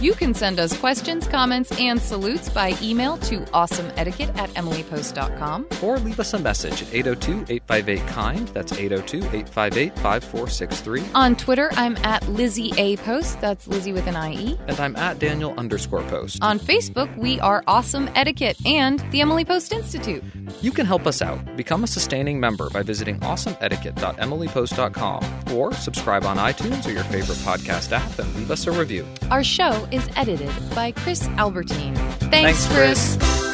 You 0.02 0.14
can 0.16 0.34
send 0.34 0.60
us 0.60 0.76
questions, 0.80 1.28
comments, 1.28 1.72
and 1.80 2.02
salutes 2.02 2.50
by 2.50 2.76
email 2.82 3.18
to 3.18 3.42
awesomeetiquette 3.42 4.36
at 4.36 4.50
emilypost.com. 4.56 5.68
Or 5.84 6.00
leave 6.00 6.20
us 6.20 6.34
a 6.34 6.40
message 6.40 6.82
at 6.82 6.92
802 6.92 7.54
858 7.54 8.08
KIND. 8.08 8.48
That's 8.48 8.74
802 8.74 9.18
858 9.18 9.96
5463. 10.00 11.04
On 11.14 11.36
Twitter, 11.36 11.70
I'm 11.74 11.96
at 11.98 12.28
Lizzie 12.28 12.74
A. 12.78 12.98
Post. 12.98 13.40
That's 13.42 13.68
Lizzie 13.68 13.94
with 13.94 14.08
an 14.08 14.16
IE. 14.32 14.58
And 14.66 14.80
I'm 14.80 14.96
at 14.96 15.20
Daniel 15.20 15.54
underscore 15.56 16.02
post. 16.06 16.40
On 16.42 16.58
Facebook, 16.58 17.16
we 17.16 17.40
are 17.40 17.64
Awesome 17.68 18.10
Etiquette 18.16 18.58
and 18.66 19.00
the 19.12 19.22
Emily 19.22 19.46
Post 19.46 19.72
Institute. 19.72 20.24
You 20.62 20.72
can 20.72 20.88
help 20.88 21.06
us 21.06 21.22
out. 21.22 21.56
Become 21.56 21.84
a 21.84 21.88
sustaining 21.88 22.40
member 22.40 22.72
by 22.72 22.82
visiting 22.82 23.20
awesomeetiquette.emilypost.com 23.20 25.56
or 25.56 25.72
subscribe 25.76 26.26
on 26.26 26.38
iTunes 26.38 26.88
or 26.88 26.92
your 26.92 27.04
favorite 27.04 27.38
podcast 27.40 27.92
app 27.92 28.18
and 28.18 28.36
leave 28.36 28.50
us 28.50 28.66
a 28.66 28.72
review. 28.72 29.06
Our 29.30 29.44
show 29.44 29.88
is 29.92 30.10
edited 30.16 30.52
by 30.74 30.92
Chris 30.92 31.28
Albertine. 31.38 31.96
Thanks, 31.96 32.66
Thanks, 32.66 32.68
Chris. 32.68 33.18
Chris. 33.18 33.51